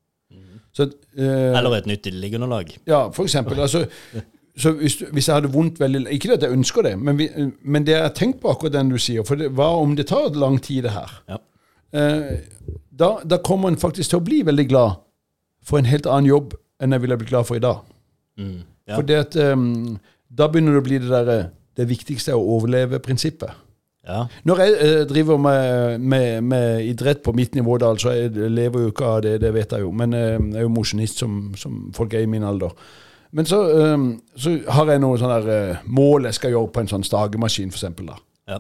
Så, 0.76 0.86
eh, 1.18 1.58
Eller 1.58 1.78
et 1.80 1.88
nytt 1.90 2.06
liggeunderlag. 2.14 2.76
ja, 2.88 3.10
for 3.12 3.24
eksempel. 3.24 3.60
Altså, 3.66 3.86
så 4.60 4.72
hvis, 4.76 4.96
du, 5.00 5.06
hvis 5.16 5.28
jeg 5.28 5.36
hadde 5.36 5.52
vondt 5.54 5.80
veldig 5.80 6.12
Ikke 6.12 6.34
at 6.34 6.44
jeg 6.44 6.52
ønsker 6.52 6.84
det, 6.84 7.00
men, 7.00 7.18
vi, 7.18 7.30
men 7.64 7.86
det 7.88 7.94
jeg 7.96 8.14
tenkt 8.18 8.42
på 8.42 8.52
akkurat 8.52 8.74
den 8.74 8.90
du 8.92 8.98
sier. 9.00 9.24
For 9.24 9.40
det, 9.40 9.54
hva 9.56 9.70
om 9.80 9.96
det 9.96 10.08
tar 10.12 10.36
lang 10.36 10.60
tid, 10.62 10.84
det 10.84 10.92
her? 10.92 11.14
Ja. 11.30 11.38
Eh, 11.94 12.42
da, 13.00 13.14
da 13.24 13.38
kommer 13.38 13.72
en 13.72 13.80
faktisk 13.80 14.12
til 14.12 14.20
å 14.20 14.26
bli 14.26 14.42
veldig 14.46 14.68
glad 14.70 15.00
for 15.64 15.80
en 15.80 15.88
helt 15.90 16.06
annen 16.10 16.28
jobb 16.30 16.54
enn 16.80 16.92
jeg 16.96 17.04
ville 17.04 17.18
blitt 17.18 17.32
glad 17.32 17.48
for 17.48 17.60
i 17.60 17.64
dag. 17.64 17.80
Mm. 18.40 18.60
Ja. 18.90 18.98
For 18.98 19.08
det 19.08 19.18
at, 19.24 19.40
eh, 19.40 19.56
da 20.30 20.48
begynner 20.52 20.76
det 20.76 20.84
å 20.84 20.88
bli 20.90 21.00
det 21.00 21.10
derre 21.12 21.40
Det 21.80 21.86
viktigste 21.88 22.34
er 22.34 22.36
å 22.36 22.58
overleve-prinsippet. 22.58 23.56
Ja. 24.10 24.24
Når 24.50 24.62
jeg 24.64 24.78
eh, 24.86 25.02
driver 25.10 25.38
med, 25.38 26.00
med, 26.00 26.42
med 26.42 26.86
idrett 26.86 27.22
på 27.24 27.34
mitt 27.38 27.56
nivå, 27.56 27.78
da, 27.78 27.92
altså 27.94 28.14
jeg 28.16 28.50
lever 28.52 28.86
jo 28.86 28.94
ikke 28.94 29.06
av 29.06 29.22
det, 29.26 29.36
det 29.44 29.54
vet 29.54 29.76
jeg 29.76 29.86
jo, 29.86 29.92
men 29.96 30.16
eh, 30.18 30.34
jeg 30.34 30.58
er 30.58 30.66
jo 30.66 30.74
mosjonist 30.74 31.22
som, 31.22 31.38
som 31.60 31.78
folk 31.96 32.14
er 32.18 32.26
i 32.26 32.32
min 32.32 32.48
alder. 32.48 32.74
Men 33.38 33.46
så, 33.46 33.62
eh, 33.70 33.96
så 34.36 34.56
har 34.74 34.94
jeg 34.94 35.04
noen 35.04 35.22
sånn 35.22 35.36
der, 35.36 35.80
mål 35.86 36.30
jeg 36.30 36.40
skal 36.40 36.56
gjøre 36.56 36.74
på 36.74 36.84
en 36.84 36.92
sånn 36.96 37.08
stagemaskin, 37.08 37.74
eksempel, 37.74 38.12
ja. 38.50 38.60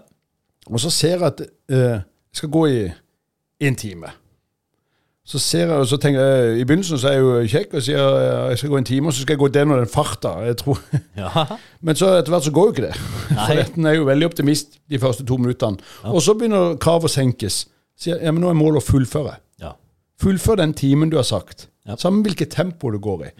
Og 0.69 0.77
så 0.77 0.91
ser 0.93 1.15
jeg 1.15 1.25
at 1.25 1.39
jeg 1.73 2.38
skal 2.38 2.49
gå 2.53 2.67
i 2.69 2.81
en 3.65 3.77
time. 3.79 4.12
Så 5.29 5.37
ser 5.37 5.67
jeg, 5.67 5.77
og 5.77 5.85
så 5.85 5.97
tenker 6.01 6.23
jeg, 6.25 6.53
I 6.57 6.63
begynnelsen 6.65 6.97
så 6.97 7.11
er 7.11 7.19
jeg 7.19 7.21
jo 7.21 7.33
kjekk 7.51 7.73
og 7.77 7.83
sier 7.85 7.99
eh, 8.01 8.45
jeg 8.49 8.57
skal 8.63 8.71
gå 8.71 8.77
en 8.79 8.87
time, 8.89 9.07
og 9.11 9.13
så 9.13 9.21
skal 9.21 9.35
jeg 9.35 9.41
gå 9.43 9.49
den 9.59 9.73
og 9.75 9.77
den 9.83 9.91
farta. 9.93 10.31
Jeg 10.47 10.57
tror. 10.57 10.79
ja. 11.19 11.43
Men 11.85 11.99
så 11.99 12.09
etter 12.17 12.33
hvert 12.33 12.47
så 12.47 12.53
går 12.55 12.65
jo 12.65 12.73
ikke 12.73 12.87
det. 12.87 12.95
For 13.35 13.53
Nei. 13.53 13.65
den 13.75 13.85
er 13.91 13.99
jo 13.99 14.07
veldig 14.09 14.29
optimist 14.31 14.79
de 14.89 14.99
første 15.03 15.25
to 15.29 15.37
minuttene. 15.37 15.77
Og 16.09 16.23
så 16.25 16.33
begynner 16.39 16.73
kravet 16.81 17.11
å 17.11 17.13
senkes. 17.13 17.59
Sier 17.99 18.17
ja, 18.25 18.31
men 18.33 18.41
nå 18.41 18.49
er 18.49 18.57
målet 18.57 18.81
å 18.81 18.87
fullføre. 18.89 19.35
ja. 19.61 19.75
Fullfør 20.19 20.57
den 20.63 20.73
timen 20.75 21.11
du 21.13 21.15
har 21.19 21.27
sagt. 21.29 21.67
Ja. 21.87 21.95
Samme 22.01 22.25
hvilket 22.25 22.49
tempo 22.51 22.89
du 22.91 22.97
går 22.99 23.21
i. 23.29 23.31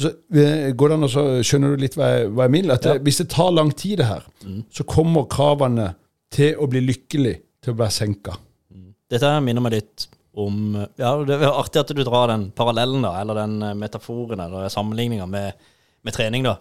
Så 0.00 0.12
eh, 0.38 0.70
går 0.78 0.88
det 0.88 0.96
an 1.00 1.08
å 1.08 1.10
så 1.12 1.24
Skjønner 1.44 1.74
du 1.74 1.82
litt 1.82 1.98
hva 1.98 2.08
jeg, 2.14 2.30
hva 2.32 2.46
jeg 2.46 2.54
mener? 2.54 2.76
At 2.78 2.86
Ja. 2.86 2.94
det, 2.94 3.02
Hvis 3.08 3.18
det 3.20 3.28
tar 3.34 3.50
lang 3.52 3.74
tid, 3.74 3.98
det 4.00 4.06
her, 4.08 4.24
så 4.72 4.86
kommer 4.88 5.26
kravene 5.30 5.90
til 6.32 6.54
å 6.62 6.70
bli 6.70 6.80
lykkelig 6.86 7.34
til 7.62 7.74
å 7.74 7.78
være 7.82 7.94
senka. 7.98 8.38
Dette 9.12 9.26
her 9.28 9.42
minner 9.44 9.60
meg 9.66 9.74
litt 9.80 10.06
om 10.34 10.86
Ja, 10.96 11.12
det 11.26 11.36
er 11.36 11.50
artig 11.50 11.82
at 11.82 11.92
du 11.92 12.02
drar 12.04 12.30
den 12.32 12.50
parallellen, 12.56 13.04
da, 13.04 13.14
eller 13.20 13.36
den 13.42 13.58
eh, 13.62 13.74
metaforen, 13.76 14.40
eller 14.40 14.70
sammenligninga 14.72 15.26
med, 15.28 15.58
med 16.02 16.16
trening, 16.16 16.46
da. 16.46 16.56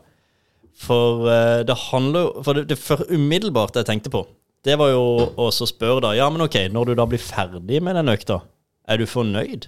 For 0.81 1.25
uh, 1.27 1.61
det 1.67 1.75
handler 1.91 2.23
jo 2.25 2.43
For 2.47 2.57
det, 2.57 2.69
det 2.71 2.77
for 2.79 3.03
umiddelbart 3.11 3.75
jeg 3.75 3.87
tenkte 3.89 4.11
på, 4.13 4.23
det 4.65 4.77
var 4.79 4.91
jo 4.93 5.03
å 5.41 5.49
spørre, 5.51 6.01
da 6.05 6.13
Ja, 6.15 6.29
men 6.31 6.45
ok, 6.45 6.57
når 6.71 6.91
du 6.91 6.95
da 6.99 7.05
blir 7.09 7.21
ferdig 7.21 7.81
med 7.83 7.97
den 7.99 8.11
økta, 8.11 8.41
er 8.87 9.01
du 9.01 9.07
fornøyd? 9.09 9.67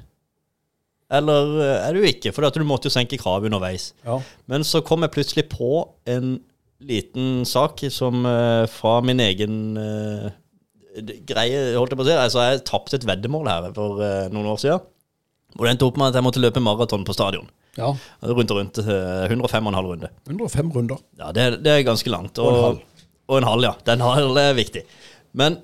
Eller 1.13 1.57
eh, 1.61 1.87
er 1.87 1.97
du 1.97 2.07
ikke? 2.07 2.31
For 2.33 2.45
du 2.47 2.65
måtte 2.67 2.89
jo 2.89 2.95
senke 2.95 3.19
kravet 3.21 3.49
underveis. 3.51 3.91
Ja. 4.05 4.19
Men 4.49 4.65
så 4.67 4.81
kom 4.85 5.05
jeg 5.05 5.13
plutselig 5.13 5.47
på 5.51 5.83
en 6.09 6.37
liten 6.83 7.43
sak 7.47 7.83
som 7.93 8.25
uh, 8.27 8.65
fra 8.67 8.97
min 9.05 9.21
egen 9.23 9.77
d- 9.77 10.31
greie, 11.27 11.61
holdt 11.77 11.93
jeg 11.93 11.99
på 11.99 12.05
å 12.05 12.07
si. 12.07 12.15
Altså, 12.17 12.43
jeg 12.47 12.63
tapte 12.69 12.99
et 12.99 13.07
veddemål 13.07 13.49
her 13.49 13.67
for 13.75 14.01
eh, 14.05 14.27
noen 14.33 14.51
år 14.53 14.61
siden. 14.61 14.83
Hvor 15.53 15.67
det 15.67 15.75
endte 15.75 15.85
opp 15.89 15.99
med 16.01 16.09
at 16.11 16.17
jeg 16.17 16.25
måtte 16.25 16.41
løpe 16.41 16.61
maraton 16.63 17.03
på 17.05 17.13
stadion. 17.13 17.49
ja. 17.77 17.91
Rundt 18.25 18.51
og 18.53 18.57
rundt. 18.59 18.79
eh, 18.81 19.27
105,5 19.29 19.83
runde. 19.89 20.09
105 20.29 20.71
runder. 20.77 21.03
Ja, 21.19 21.31
det, 21.35 21.47
det 21.65 21.71
er 21.75 21.85
ganske 21.87 22.09
langt. 22.13 22.37
Og 22.41 22.49
en 22.53 22.63
halv. 22.63 22.81
Og 23.29 23.37
en 23.39 23.47
halv, 23.47 23.63
ja. 23.69 23.73
Den 23.85 24.01
halv 24.03 24.37
er 24.41 24.57
viktig. 24.57 24.83
Men, 25.33 25.59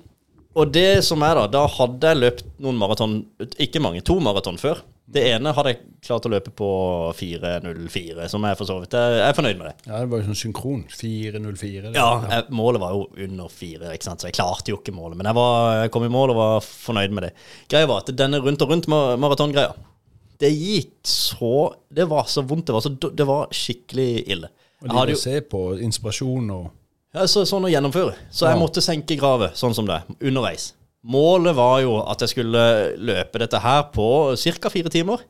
og 0.54 0.72
det 0.74 1.02
som 1.06 1.22
er 1.26 1.36
da, 1.38 1.46
da 1.50 1.64
hadde 1.70 2.12
jeg 2.14 2.20
løpt 2.22 2.46
noen 2.62 2.78
maraton, 2.80 3.18
ikke 3.62 3.82
mange, 3.82 4.02
to 4.06 4.18
maraton 4.22 4.58
før. 4.58 4.80
Det 5.10 5.22
ene 5.32 5.50
hadde 5.56 5.72
jeg 5.72 5.80
klart 6.06 6.26
å 6.28 6.30
løpe 6.30 6.52
på 6.54 6.68
4.04, 7.18 8.28
som 8.30 8.44
jeg 8.46 8.58
for 8.60 8.68
så 8.68 8.76
vidt 8.78 8.94
jeg 8.94 9.22
er 9.26 9.34
fornøyd 9.34 9.58
med 9.58 9.66
det. 9.66 9.88
Ja, 9.88 9.98
det 9.98 10.10
var 10.12 10.22
jo 10.22 10.28
sånn 10.28 10.38
synkron. 10.38 10.84
4.04. 10.92 11.88
det. 11.88 11.94
Ja, 11.98 12.08
jeg, 12.30 12.46
målet 12.54 12.82
var 12.82 12.94
jo 12.94 13.08
under 13.26 13.50
4, 13.50 13.90
ikke 13.96 14.06
sant? 14.06 14.22
så 14.22 14.30
jeg 14.30 14.38
klarte 14.38 14.70
jo 14.70 14.78
ikke 14.78 14.94
målet. 14.94 15.18
Men 15.18 15.30
jeg, 15.32 15.38
var, 15.40 15.74
jeg 15.82 15.92
kom 15.96 16.06
i 16.06 16.12
mål 16.14 16.34
og 16.34 16.40
var 16.40 16.66
fornøyd 16.66 17.16
med 17.16 17.26
det. 17.26 17.32
Greia 17.72 17.90
var 17.90 18.04
at 18.04 18.14
denne 18.22 18.38
rundt 18.44 18.62
og 18.62 18.70
rundt 18.70 18.90
maratongreia, 18.90 19.74
det 20.40 20.48
gikk 20.54 20.94
så 21.04 21.54
Det 21.92 22.06
var 22.08 22.24
så 22.30 22.40
vondt. 22.48 22.70
Det 22.70 22.72
var, 22.72 22.84
så, 22.86 23.10
det 23.12 23.26
var 23.28 23.50
skikkelig 23.52 24.10
ille. 24.30 24.48
Og 24.80 24.94
de 24.94 25.16
å 25.18 25.20
se 25.20 25.40
på 25.44 25.64
inspirasjon 25.84 26.54
og 26.54 26.68
ja, 27.10 27.26
så, 27.26 27.42
sånn 27.48 27.66
å 27.66 27.70
gjennomføre. 27.72 28.14
Så 28.30 28.46
jeg 28.46 28.58
måtte 28.60 28.82
senke 28.84 29.16
gravet, 29.18 29.56
sånn 29.58 29.74
som 29.74 29.88
det, 29.88 29.98
underveis. 30.22 30.70
Målet 31.00 31.56
var 31.56 31.80
jo 31.80 31.94
at 32.02 32.20
jeg 32.20 32.34
skulle 32.34 32.64
løpe 33.00 33.40
dette 33.40 33.60
her 33.62 33.86
på 33.94 34.36
ca. 34.36 34.72
fire 34.72 34.92
timer. 34.92 35.22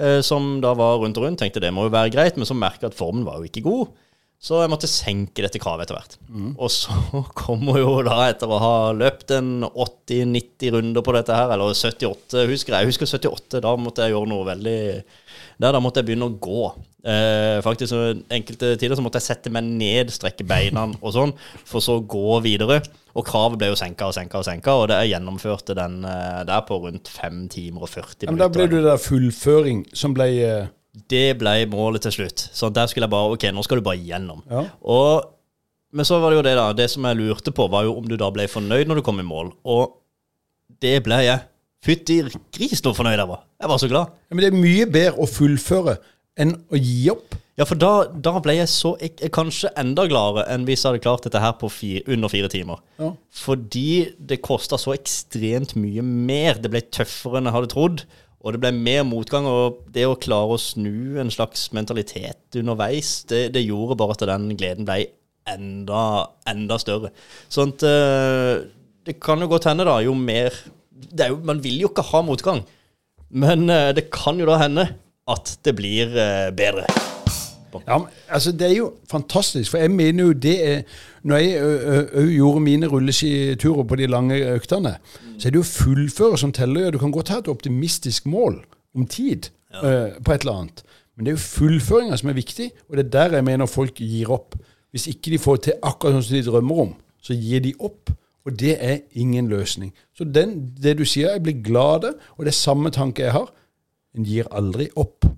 Eh, 0.00 0.20
som 0.24 0.60
da 0.62 0.72
var 0.76 1.00
rundt 1.00 1.18
og 1.18 1.26
rundt. 1.26 1.40
Tenkte 1.40 1.62
det 1.62 1.72
må 1.74 1.86
jo 1.86 1.94
være 1.94 2.12
greit, 2.14 2.38
men 2.38 2.48
så 2.48 2.56
merka 2.56 2.86
jeg 2.86 2.94
at 2.94 2.98
formen 2.98 3.26
var 3.26 3.40
jo 3.40 3.48
ikke 3.48 3.64
god. 3.64 3.90
Så 4.40 4.56
jeg 4.62 4.70
måtte 4.72 4.88
senke 4.88 5.42
dette 5.44 5.60
kravet 5.60 5.84
etter 5.84 5.98
hvert. 5.98 6.14
Og 6.56 6.70
så 6.72 6.94
kommer 7.42 7.76
jo 7.76 7.98
da, 8.06 8.22
etter 8.30 8.48
å 8.48 8.60
ha 8.62 8.76
løpt 8.96 9.34
en 9.36 9.66
80-90 9.68 10.72
runder 10.78 11.04
på 11.04 11.12
dette 11.12 11.36
her, 11.36 11.52
eller 11.52 11.74
78, 11.76 12.46
husker 12.48 12.72
jeg. 12.72 12.86
Jeg 12.86 12.94
husker 12.94 13.10
78, 13.18 13.60
da 13.66 13.74
måtte 13.76 14.06
jeg 14.06 14.14
gjøre 14.14 14.30
noe 14.32 14.46
veldig 14.48 14.78
der, 15.60 15.74
Da 15.76 15.82
måtte 15.84 16.00
jeg 16.00 16.08
begynne 16.08 16.30
å 16.30 16.38
gå. 16.40 16.70
Eh, 17.04 17.60
faktisk 17.64 17.96
Enkelte 18.32 18.74
tider 18.80 18.96
så 18.96 19.04
måtte 19.04 19.20
jeg 19.20 19.28
sette 19.28 19.52
meg 19.52 19.68
ned, 19.68 20.08
strekke 20.12 20.48
beina 20.48 20.86
og 21.04 21.14
sånn, 21.18 21.36
for 21.68 21.84
så 21.84 21.98
å 22.00 22.08
gå 22.08 22.40
videre. 22.48 22.80
Og 23.12 23.28
kravet 23.28 23.60
ble 23.60 23.72
jo 23.74 23.76
senka 23.76 24.08
og 24.08 24.16
senka 24.16 24.40
og 24.40 24.48
senka, 24.48 24.72
og 24.72 24.88
det 24.88 25.02
jeg 25.02 25.18
gjennomførte 25.18 25.76
den 25.76 26.00
eh, 26.08 26.42
der 26.48 26.64
på 26.64 26.80
rundt 26.80 27.12
5 27.12 27.44
timer 27.52 27.84
og 27.84 27.92
40 27.92 28.24
minutter. 28.24 28.32
men 28.32 28.44
Da 28.46 28.52
ble 28.56 28.70
du 28.72 28.80
der 28.88 29.04
fullføring 29.04 29.84
som 29.92 30.16
ble 30.16 30.32
eh, 30.48 30.68
Det 31.10 31.36
ble 31.38 31.52
målet 31.70 32.02
til 32.02 32.16
slutt. 32.16 32.48
Så 32.56 32.70
der 32.74 32.90
skulle 32.90 33.06
jeg 33.06 33.12
bare 33.12 33.36
Ok, 33.36 33.44
nå 33.54 33.62
skal 33.66 33.78
du 33.78 33.86
bare 33.86 34.00
gjennom. 34.02 34.42
Ja. 34.50 34.64
Og, 34.82 35.28
men 35.94 36.06
så 36.08 36.18
var 36.22 36.32
det 36.32 36.40
jo 36.40 36.46
det, 36.48 36.56
da. 36.58 36.68
Det 36.76 36.88
som 36.90 37.06
jeg 37.06 37.20
lurte 37.20 37.54
på, 37.54 37.68
var 37.70 37.86
jo 37.86 37.96
om 38.00 38.08
du 38.10 38.16
da 38.18 38.30
ble 38.34 38.48
fornøyd 38.50 38.90
når 38.90 39.00
du 39.00 39.06
kom 39.06 39.22
i 39.22 39.26
mål. 39.26 39.52
Og 39.70 39.94
det 40.82 40.96
ble 41.06 41.22
jeg. 41.26 41.46
Fytti 41.80 42.18
gris 42.52 42.82
så 42.82 42.92
fornøyd 42.96 43.16
jeg 43.16 43.30
var. 43.30 43.44
Jeg 43.60 43.70
var 43.72 43.78
så 43.80 43.88
glad. 43.88 44.16
ja, 44.28 44.34
Men 44.34 44.44
det 44.44 44.50
er 44.50 44.58
mye 44.64 44.88
bedre 44.90 45.22
å 45.22 45.28
fullføre 45.30 45.96
enn 46.40 46.56
å 46.70 46.78
gi 46.80 47.06
opp. 47.12 47.36
Ja, 47.60 47.66
for 47.68 47.76
da, 47.76 47.90
da 48.08 48.32
ble 48.40 48.54
jeg 48.56 48.70
så 48.72 48.94
jeg, 49.02 49.28
Kanskje 49.34 49.68
enda 49.80 50.06
gladere 50.08 50.46
enn 50.52 50.62
hvis 50.68 50.80
jeg 50.80 50.94
hadde 50.94 51.02
klart 51.04 51.26
dette 51.26 51.42
her 51.42 51.52
på 51.60 51.68
fire, 51.72 52.02
under 52.08 52.32
fire 52.32 52.48
timer. 52.52 52.80
Ja. 53.00 53.10
Fordi 53.42 53.86
det 54.16 54.40
kosta 54.44 54.78
så 54.80 54.94
ekstremt 54.96 55.74
mye 55.76 56.04
mer. 56.04 56.60
Det 56.60 56.72
ble 56.72 56.82
tøffere 56.88 57.40
enn 57.40 57.50
jeg 57.50 57.56
hadde 57.58 57.72
trodd. 57.74 58.04
Og 58.40 58.54
det 58.54 58.60
ble 58.62 58.72
mer 58.74 59.04
motgang. 59.08 59.46
Og 59.48 59.82
det 59.92 60.06
å 60.08 60.18
klare 60.20 60.56
å 60.56 60.60
snu 60.60 61.20
en 61.20 61.32
slags 61.32 61.68
mentalitet 61.76 62.60
underveis, 62.60 63.20
det, 63.30 63.48
det 63.56 63.66
gjorde 63.66 63.98
bare 64.00 64.16
at 64.16 64.26
den 64.32 64.50
gleden 64.56 64.88
ble 64.88 65.02
enda, 65.50 66.02
enda 66.48 66.78
større. 66.80 67.12
Sånn 67.52 67.74
at 67.76 67.86
eh, 67.88 68.52
Det 69.06 69.16
kan 69.22 69.40
jo 69.40 69.48
godt 69.50 69.68
hende, 69.70 69.86
da, 69.88 69.98
jo 70.04 70.14
mer 70.14 70.52
er 71.16 71.32
jo, 71.32 71.40
Man 71.44 71.62
vil 71.64 71.80
jo 71.82 71.92
ikke 71.92 72.06
ha 72.12 72.24
motgang. 72.24 72.64
Men 73.30 73.68
eh, 73.70 73.92
det 73.96 74.08
kan 74.12 74.40
jo 74.40 74.48
da 74.48 74.58
hende 74.60 74.88
at 75.30 75.56
det 75.64 75.76
blir 75.78 76.16
eh, 76.18 76.50
bedre. 77.72 77.84
Ja, 77.88 77.98
men, 77.98 78.08
altså 78.28 78.52
Det 78.52 78.66
er 78.68 78.74
jo 78.76 78.92
fantastisk, 79.10 79.70
for 79.70 79.78
jeg 79.78 79.90
mener 79.90 80.24
jo 80.24 80.32
det 80.32 80.56
er 80.68 80.82
Når 81.22 81.36
jeg 81.36 81.62
ø, 81.62 82.04
ø, 82.12 82.26
gjorde 82.34 82.60
mine 82.60 82.86
rulleskiturer 82.86 83.84
på 83.84 83.96
de 83.96 84.06
lange 84.06 84.36
øktene, 84.54 84.96
så 85.38 85.48
er 85.48 85.50
det 85.52 85.60
jo 85.60 85.62
fullføre 85.68 86.38
som 86.38 86.52
teller. 86.52 86.84
Ja, 86.84 86.90
Du 86.90 86.98
kan 86.98 87.12
godt 87.12 87.28
ha 87.28 87.38
et 87.38 87.48
optimistisk 87.48 88.26
mål 88.26 88.62
om 88.94 89.06
tid 89.06 89.50
ø, 89.84 90.08
på 90.24 90.32
et 90.32 90.40
eller 90.40 90.52
annet, 90.62 90.82
men 91.16 91.26
det 91.26 91.32
er 91.32 91.36
jo 91.36 91.44
fullføringa 91.44 92.16
som 92.16 92.28
er 92.28 92.38
viktig, 92.38 92.70
og 92.88 92.96
det 92.96 93.06
er 93.06 93.10
der 93.10 93.36
jeg 93.36 93.44
mener 93.44 93.66
folk 93.66 93.94
gir 94.00 94.30
opp. 94.32 94.56
Hvis 94.90 95.06
ikke 95.06 95.30
de 95.30 95.38
får 95.38 95.56
til 95.56 95.72
akkurat 95.82 96.16
sånn 96.16 96.24
som 96.26 96.36
de 96.36 96.42
drømmer 96.48 96.80
om, 96.86 96.94
så 97.22 97.36
gir 97.36 97.60
de 97.60 97.74
opp. 97.78 98.10
Og 98.48 98.54
det 98.58 98.78
er 98.80 99.02
ingen 99.20 99.48
løsning. 99.52 99.92
Så 100.16 100.24
den, 100.24 100.72
det 100.82 100.96
du 100.98 101.04
sier, 101.04 101.34
jeg 101.34 101.42
blir 101.44 101.58
glad 101.62 101.90
av 101.94 102.00
det, 102.06 102.12
og 102.38 102.44
det 102.46 102.50
er 102.54 102.56
samme 102.56 102.90
tanke 102.90 103.22
jeg 103.22 103.34
har. 103.36 103.50
En 104.16 104.24
gir 104.24 104.48
aldri 104.50 104.88
opp. 104.96 105.28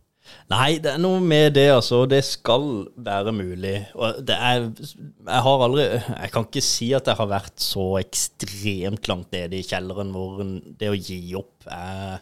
Nei, 0.52 0.76
det 0.82 0.92
er 0.92 1.00
noe 1.00 1.20
med 1.24 1.54
det, 1.56 1.68
altså. 1.72 2.02
Det 2.10 2.20
skal 2.26 2.66
være 2.96 3.32
mulig. 3.34 3.76
Og 3.94 4.20
det 4.26 4.36
er 4.36 4.66
Jeg 4.66 5.42
har 5.46 5.64
aldri 5.64 5.86
Jeg 5.86 6.30
kan 6.34 6.46
ikke 6.46 6.64
si 6.64 6.92
at 6.96 7.08
jeg 7.08 7.18
har 7.18 7.30
vært 7.30 7.62
så 7.62 7.86
ekstremt 8.00 9.08
langt 9.08 9.32
nede 9.32 9.58
i 9.58 9.66
kjelleren 9.66 10.12
hvor 10.14 10.42
det 10.42 10.90
å 10.90 10.98
gi 10.98 11.22
opp 11.38 11.66
er 11.70 12.20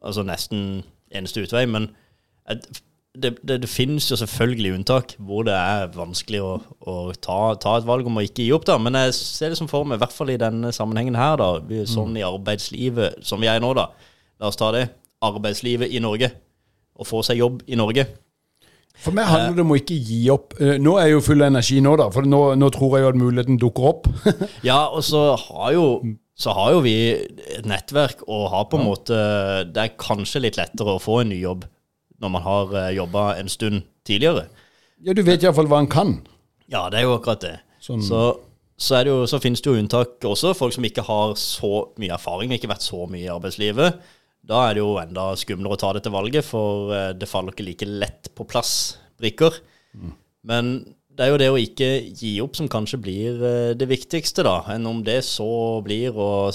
altså 0.00 0.24
nesten 0.24 0.82
eneste 1.10 1.44
utvei. 1.44 1.66
Men 1.68 1.90
det, 3.14 3.34
det, 3.42 3.56
det 3.64 3.70
finnes 3.70 4.06
jo 4.10 4.18
selvfølgelig 4.20 4.74
unntak 4.78 5.14
hvor 5.18 5.44
det 5.48 5.56
er 5.56 5.90
vanskelig 5.96 6.42
å, 6.44 6.52
å 6.86 6.94
ta, 7.16 7.40
ta, 7.60 7.76
et 7.78 7.88
valg 7.88 8.06
om 8.06 8.20
å 8.20 8.24
ikke 8.24 8.44
gi 8.44 8.52
opp, 8.54 8.68
da. 8.68 8.78
Men 8.78 8.98
jeg 9.00 9.16
ser 9.18 9.52
det 9.52 9.58
som 9.60 9.70
for 9.70 9.86
meg, 9.86 9.98
i 9.98 10.04
hvert 10.04 10.14
fall 10.14 10.32
i 10.32 10.38
denne 10.40 10.72
sammenhengen 10.74 11.18
her, 11.18 11.40
da, 11.40 11.82
sånn 11.90 12.16
i 12.18 12.26
arbeidslivet 12.26 13.20
som 13.26 13.42
vi 13.42 13.50
er 13.50 13.60
i 13.60 13.64
nå, 13.64 13.74
da. 13.78 13.90
La 14.40 14.50
oss 14.50 14.60
ta 14.60 14.70
det. 14.76 14.86
Arbeidslivet 15.26 15.92
i 15.92 16.00
Norge. 16.02 16.30
Å 17.00 17.06
få 17.08 17.22
seg 17.24 17.38
jobb 17.40 17.62
i 17.66 17.78
Norge. 17.80 18.04
For 19.00 19.14
meg 19.16 19.24
handler 19.30 19.54
det 19.56 19.62
om 19.64 19.70
å 19.72 19.78
ikke 19.80 19.96
gi 19.96 20.18
opp. 20.32 20.54
Eh, 20.60 20.74
Nå 20.82 20.98
er 21.00 21.06
jeg 21.08 21.14
jo 21.14 21.20
full 21.24 21.40
av 21.40 21.48
energi 21.48 21.78
nå, 21.80 21.94
da, 21.96 22.10
for 22.12 22.26
nå, 22.28 22.40
nå 22.60 22.68
tror 22.74 22.98
jeg 22.98 23.06
jo 23.06 23.12
at 23.14 23.20
muligheten 23.22 23.60
dukker 23.62 23.86
opp. 23.94 24.08
Ja, 24.68 24.82
og 24.92 25.00
så 25.06 25.22
har 25.40 25.70
jo 25.76 25.86
så 26.40 26.54
har 26.56 26.70
jo 26.72 26.80
vi 26.84 26.92
et 27.12 27.66
nettverk 27.68 28.22
og 28.26 28.46
har 28.48 28.62
på 28.72 28.78
en 28.78 28.86
måte 28.86 29.16
Det 29.68 29.82
er 29.82 29.90
kanskje 30.00 30.40
litt 30.40 30.56
lettere 30.56 30.94
å 30.96 31.00
få 31.02 31.18
en 31.20 31.28
ny 31.34 31.36
jobb 31.42 31.66
når 32.20 32.32
man 32.32 32.44
har 32.46 32.72
jobba 32.96 33.24
en 33.40 33.48
stund 33.52 33.82
tidligere. 34.08 34.46
ja, 35.04 35.12
du 35.16 35.20
vet 35.24 35.40
iallfall 35.44 35.68
hva 35.68 35.78
en 35.80 35.88
kan. 35.88 36.14
Ja, 36.68 36.86
det 36.92 37.00
er 37.00 37.06
jo 37.08 37.14
akkurat 37.18 37.40
det. 37.44 37.54
Sånn- 37.80 38.00
Så, 38.04 38.22
så, 38.76 39.00
det 39.04 39.08
jo, 39.12 39.22
så 39.28 39.40
finnes 39.40 39.60
det 39.64 39.68
jo 39.72 39.78
unntak 39.80 40.20
også. 40.28 40.52
Folk 40.56 40.72
som 40.76 40.84
ikke 40.84 41.04
har 41.08 41.32
så 41.40 41.86
mye 42.00 42.12
erfaring, 42.16 42.52
ikke 42.52 42.68
vært 42.72 42.84
så 42.84 43.04
mye 43.08 43.24
i 43.24 43.32
arbeidslivet. 43.32 44.00
Da 44.46 44.62
er 44.66 44.76
det 44.76 44.82
jo 44.82 44.94
enda 45.00 45.30
skumlere 45.38 45.76
å 45.76 45.80
ta 45.80 45.92
dette 45.96 46.12
valget, 46.12 46.46
for 46.46 46.94
eh, 46.96 47.10
det 47.16 47.28
faller 47.28 47.54
ikke 47.54 47.66
like 47.66 47.88
lett 47.88 48.30
på 48.34 48.46
plass 48.48 48.72
brikker. 49.20 49.60
Men 50.48 50.72
det 51.12 51.26
er 51.26 51.32
jo 51.34 51.40
det 51.42 51.50
å 51.52 51.60
ikke 51.60 51.88
gi 52.16 52.32
opp 52.40 52.56
som 52.56 52.70
kanskje 52.70 53.00
blir 53.02 53.42
eh, 53.44 53.72
det 53.76 53.88
viktigste, 53.90 54.44
da. 54.46 54.62
Enn 54.72 54.88
om 54.88 55.02
det 55.04 55.20
så 55.28 55.50
blir 55.84 56.16
å 56.16 56.50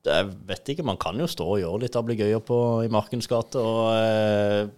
Jeg 0.00 0.28
vet 0.48 0.70
ikke, 0.72 0.86
man 0.86 0.96
kan 0.96 1.18
jo 1.20 1.26
stå 1.28 1.44
og 1.44 1.60
gjøre 1.60 1.82
litt 1.82 1.96
ablegøyer 2.00 2.40
på 2.40 2.58
i 2.86 2.92
Markens 2.92 3.28
gate, 3.28 3.60
og 3.60 3.90
eh, 3.92 4.70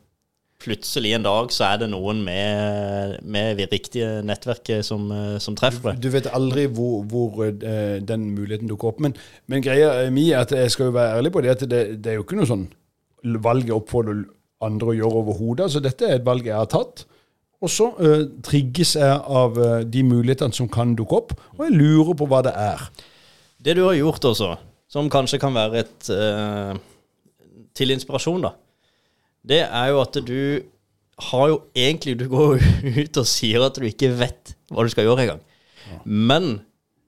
plutselig 0.63 1.15
en 1.17 1.25
dag 1.27 1.53
så 1.55 1.67
er 1.73 1.81
det 1.83 1.89
noen 1.93 2.23
med, 2.27 3.17
med 3.23 3.59
det 3.59 3.69
riktige 3.73 4.21
nettverket 4.27 4.87
som, 4.87 5.09
eh, 5.15 5.39
som 5.43 5.57
treffer 5.59 5.93
det. 5.93 6.03
Du 6.05 6.11
vet 6.15 6.31
aldri 6.31 6.69
hvor, 6.71 7.03
hvor 7.11 7.43
eh, 7.47 7.99
den 8.03 8.31
muligheten 8.37 8.71
dukker 8.71 8.93
opp. 8.93 9.03
Men, 9.03 9.17
men 9.51 9.65
greia 9.65 10.07
mi 10.15 10.31
er 10.31 10.47
at 10.47 10.55
jeg 10.57 10.75
skal 10.75 10.91
jo 10.91 10.97
være 10.97 11.19
ærlig 11.19 11.35
på 11.35 11.43
det 11.45 11.57
at 11.57 11.67
det, 11.67 11.83
det 12.05 12.13
er 12.13 12.21
jo 12.21 12.27
ikke 12.27 12.39
noe 12.39 12.51
sånn 12.51 12.69
valg 13.43 13.69
jeg 13.69 13.77
oppfordrer 13.77 14.25
andre 14.63 14.93
å 14.93 14.97
gjøre 14.97 15.23
overhodet. 15.25 15.67
Altså, 15.67 15.83
dette 15.83 16.07
er 16.07 16.21
et 16.21 16.27
valg 16.27 16.47
jeg 16.47 16.59
har 16.59 16.71
tatt. 16.71 17.05
Og 17.63 17.71
så 17.71 17.89
uh, 17.95 18.25
trigges 18.43 18.97
jeg 18.99 19.19
av 19.23 19.59
uh, 19.59 19.83
de 19.87 20.03
mulighetene 20.07 20.55
som 20.55 20.71
kan 20.71 20.97
dukke 20.99 21.19
opp, 21.21 21.35
og 21.55 21.63
jeg 21.67 21.77
lurer 21.77 22.17
på 22.19 22.27
hva 22.31 22.41
det 22.47 22.55
er. 22.59 22.83
Det 23.63 23.77
du 23.79 23.85
har 23.85 23.95
gjort 23.95 24.27
også, 24.33 24.49
som 24.91 25.11
kanskje 25.11 25.39
kan 25.43 25.55
være 25.55 25.85
et 25.85 26.11
uh, 26.11 26.75
til 27.79 27.95
inspirasjon, 27.95 28.43
da, 28.43 28.51
det 29.49 29.63
er 29.67 29.89
jo 29.91 30.03
at 30.03 30.19
du 30.27 30.63
har 31.23 31.49
jo 31.51 31.57
egentlig 31.77 32.15
Du 32.19 32.29
går 32.31 32.57
jo 32.57 32.93
ut 33.03 33.19
og 33.21 33.29
sier 33.29 33.65
at 33.67 33.79
du 33.79 33.87
ikke 33.87 34.13
vet 34.19 34.55
hva 34.73 34.85
du 34.85 34.93
skal 34.93 35.07
gjøre 35.07 35.27
engang. 35.27 35.43
Men 36.05 36.53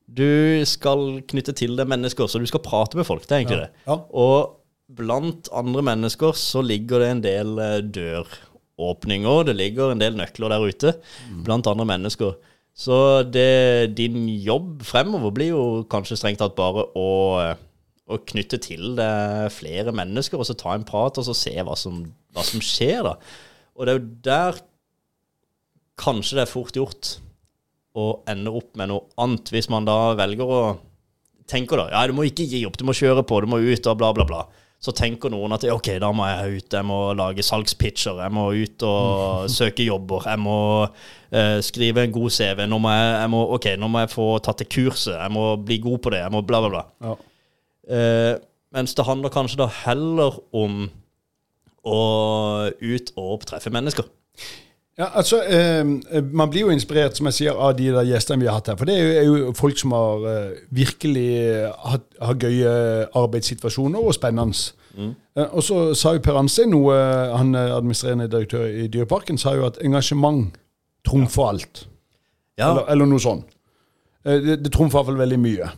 du 0.05 0.61
skal 0.69 1.23
knytte 1.31 1.55
til 1.57 1.75
deg 1.79 1.89
mennesker, 1.91 2.29
så 2.29 2.39
du 2.39 2.47
skal 2.47 2.63
prate 2.63 2.99
med 2.99 3.07
folk. 3.09 3.25
Det 3.25 3.33
er 3.33 3.43
egentlig 3.43 3.63
det. 3.65 3.71
Ja. 3.89 3.97
Og 4.13 4.61
blant 4.95 5.49
andre 5.57 5.83
mennesker 5.87 6.37
så 6.37 6.63
ligger 6.63 7.03
det 7.03 7.09
en 7.11 7.23
del 7.25 7.55
eh, 7.63 7.79
døråpninger. 7.97 9.47
Det 9.49 9.57
ligger 9.57 9.95
en 9.95 10.03
del 10.03 10.19
nøkler 10.19 10.53
der 10.53 10.67
ute 10.69 10.93
blant 11.47 11.71
andre 11.71 11.89
mennesker. 11.89 12.37
Så 12.75 13.23
det, 13.31 13.95
din 13.97 14.27
jobb 14.43 14.83
fremover 14.83 15.31
blir 15.35 15.53
jo 15.55 15.65
kanskje 15.91 16.19
strengt 16.19 16.43
tatt 16.43 16.57
bare 16.59 16.89
å, 16.99 17.09
å 18.05 18.21
knytte 18.21 18.61
til 18.61 18.95
det 18.99 19.11
flere 19.55 19.95
mennesker, 19.97 20.41
og 20.41 20.49
så 20.49 20.57
ta 20.59 20.75
en 20.77 20.87
prat, 20.87 21.19
og 21.19 21.27
så 21.27 21.37
se 21.37 21.55
hva 21.57 21.77
som, 21.79 22.03
hva 22.37 22.45
som 22.45 22.63
skjer, 22.65 23.01
da. 23.07 23.15
Og 23.75 23.87
det 23.87 23.95
er 23.95 24.01
jo 24.01 24.09
der 24.29 24.65
kanskje 26.01 26.39
det 26.39 26.45
er 26.45 26.51
fort 26.51 26.77
gjort 26.77 27.15
å 27.95 28.09
ende 28.29 28.51
opp 28.51 28.75
med 28.77 28.91
noe 28.91 29.07
annet, 29.23 29.53
hvis 29.55 29.71
man 29.73 29.87
da 29.87 30.15
velger 30.19 30.51
å 30.51 30.61
tenker 31.51 31.77
da, 31.77 31.89
ja, 31.93 32.05
du 32.09 32.17
må 32.17 32.27
ikke 32.29 32.47
gi 32.49 32.65
opp, 32.67 32.79
du 32.81 32.87
må 32.89 32.95
kjøre 32.97 33.25
på, 33.27 33.43
du 33.45 33.51
må 33.53 33.61
ut 33.61 33.91
og 33.91 33.99
bla, 34.01 34.13
bla, 34.17 34.25
bla. 34.29 34.45
Så 34.85 34.93
tenker 34.97 35.33
noen 35.33 35.55
at 35.57 35.65
ok, 35.71 35.95
da 36.01 36.11
må 36.13 36.27
jeg 36.29 36.59
ut, 36.59 36.77
jeg 36.77 36.87
må 36.89 36.99
lage 37.17 37.45
salgspitcher, 37.47 38.21
jeg 38.21 38.35
må 38.37 38.47
ut 38.53 38.85
og 38.89 39.45
søke 39.57 39.87
jobber, 39.87 40.27
jeg 40.29 40.41
må 40.45 40.57
eh, 40.85 41.61
skrive 41.65 42.05
en 42.05 42.15
god 42.15 42.35
CV, 42.37 42.65
nå 42.69 42.81
må 42.83 42.93
jeg, 42.93 43.13
jeg 43.23 43.33
må, 43.33 43.45
ok, 43.57 43.71
nå 43.81 43.93
må 43.93 44.05
jeg 44.05 44.13
få 44.13 44.27
tatt 44.45 44.65
det 44.65 44.69
kurset, 44.73 45.15
jeg 45.17 45.37
må 45.37 45.47
bli 45.61 45.81
god 45.85 46.03
på 46.05 46.13
det, 46.13 46.25
jeg 46.25 46.35
må 46.35 46.45
bla, 46.45 46.61
bla, 46.65 46.73
bla. 46.77 46.85
Ja. 47.05 47.17
Eh, 47.89 48.35
mens 48.75 48.95
det 48.95 49.07
handler 49.07 49.33
kanskje 49.35 49.61
da 49.61 49.69
heller 49.85 50.39
om 50.57 50.87
å 51.85 51.99
ut 52.81 53.11
og 53.21 53.45
treffe 53.47 53.71
mennesker. 53.73 54.07
Ja, 54.99 55.09
altså, 55.19 55.41
eh, 55.43 55.85
Man 56.33 56.51
blir 56.51 56.61
jo 56.61 56.71
inspirert 56.71 57.17
som 57.17 57.27
jeg 57.27 57.35
sier, 57.35 57.53
av 57.59 57.75
de 57.77 57.89
der 57.91 58.07
gjestene 58.07 58.41
vi 58.41 58.47
har 58.47 58.55
hatt 58.61 58.69
her. 58.71 58.77
For 58.79 58.87
det 58.87 58.95
er 59.19 59.25
jo, 59.27 59.53
folk 59.53 59.79
som 59.79 59.93
har 59.93 60.27
eh, 60.31 60.51
virkelig 60.71 61.71
hatt 61.83 62.05
har 62.23 62.35
gøye 62.39 62.75
arbeidssituasjoner 63.15 63.99
og 63.99 64.15
spennende. 64.15 64.55
Eh, 64.97 65.49
og 65.51 65.63
så 65.67 65.81
sa 65.99 66.15
jo 66.15 66.23
Per 66.23 66.39
Anstein 66.39 66.71
noe, 66.71 66.95
han 67.35 67.55
er 67.59 67.75
administrerende 67.75 68.31
direktør 68.31 68.69
i 68.71 68.87
Dyreparken, 68.87 69.39
sa 69.39 69.57
jo 69.59 69.67
at 69.67 69.81
engasjement 69.83 70.55
trumfer 71.05 71.49
alt. 71.51 71.87
Ja, 72.59 72.71
Eller, 72.71 72.87
eller 72.95 73.11
noe 73.11 73.19
sånt. 73.19 73.51
Eh, 74.25 74.41
Det, 74.41 74.57
det 74.65 74.73
trumfer 74.73 74.99
iallfall 75.03 75.19
veldig 75.21 75.39
mye. 75.43 75.69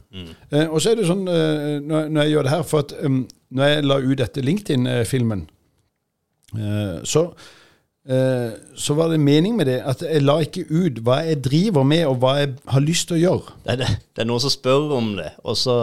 Eh, 0.53 0.67
og 0.71 0.79
så 0.81 0.93
er 0.93 1.01
det 1.01 1.07
sånn, 1.09 1.27
eh, 1.29 1.77
når, 1.83 2.09
når 2.15 2.23
jeg 2.23 2.31
gjør 2.37 2.47
det 2.47 2.53
her 2.55 2.63
For 2.71 2.85
at 2.85 2.93
um, 3.03 3.21
når 3.51 3.71
jeg 3.73 3.85
la 3.87 3.97
ut 4.03 4.19
dette 4.21 4.43
LinkedIn-filmen, 4.47 5.47
eh, 6.57 6.99
så 7.05 7.29
så 8.07 8.95
var 8.95 9.09
det 9.11 9.17
mening 9.19 9.57
med 9.59 9.67
det 9.67 9.81
at 9.83 9.99
jeg 10.07 10.23
la 10.23 10.37
ikke 10.45 10.63
ut 10.71 11.01
hva 11.03 11.17
jeg 11.27 11.41
driver 11.43 11.83
med, 11.83 12.05
og 12.07 12.21
hva 12.23 12.37
jeg 12.39 12.53
har 12.71 12.85
lyst 12.85 13.09
til 13.09 13.17
å 13.17 13.19
gjøre. 13.19 13.55
det 13.65 13.73
er, 13.73 13.81
det, 13.81 13.89
det 14.15 14.23
er 14.23 14.29
noen 14.31 14.43
som 14.45 14.53
spør 14.55 14.93
om 14.95 15.09
det, 15.17 15.33
og 15.43 15.57
så, 15.59 15.75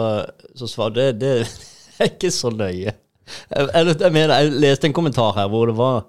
så 0.56 0.68
svarer 0.72 0.94
det, 0.96 1.20
det 1.20 1.32
er 2.00 2.08
ikke 2.08 2.30
så 2.32 2.48
nøye. 2.48 2.94
Jeg, 2.94 3.68
jeg, 3.74 3.96
jeg 4.00 4.12
mener, 4.16 4.32
jeg 4.40 4.56
leste 4.64 4.88
en 4.88 4.96
kommentar 4.96 5.36
her 5.36 5.50
hvor 5.52 5.68
det 5.68 5.76
var 5.76 6.06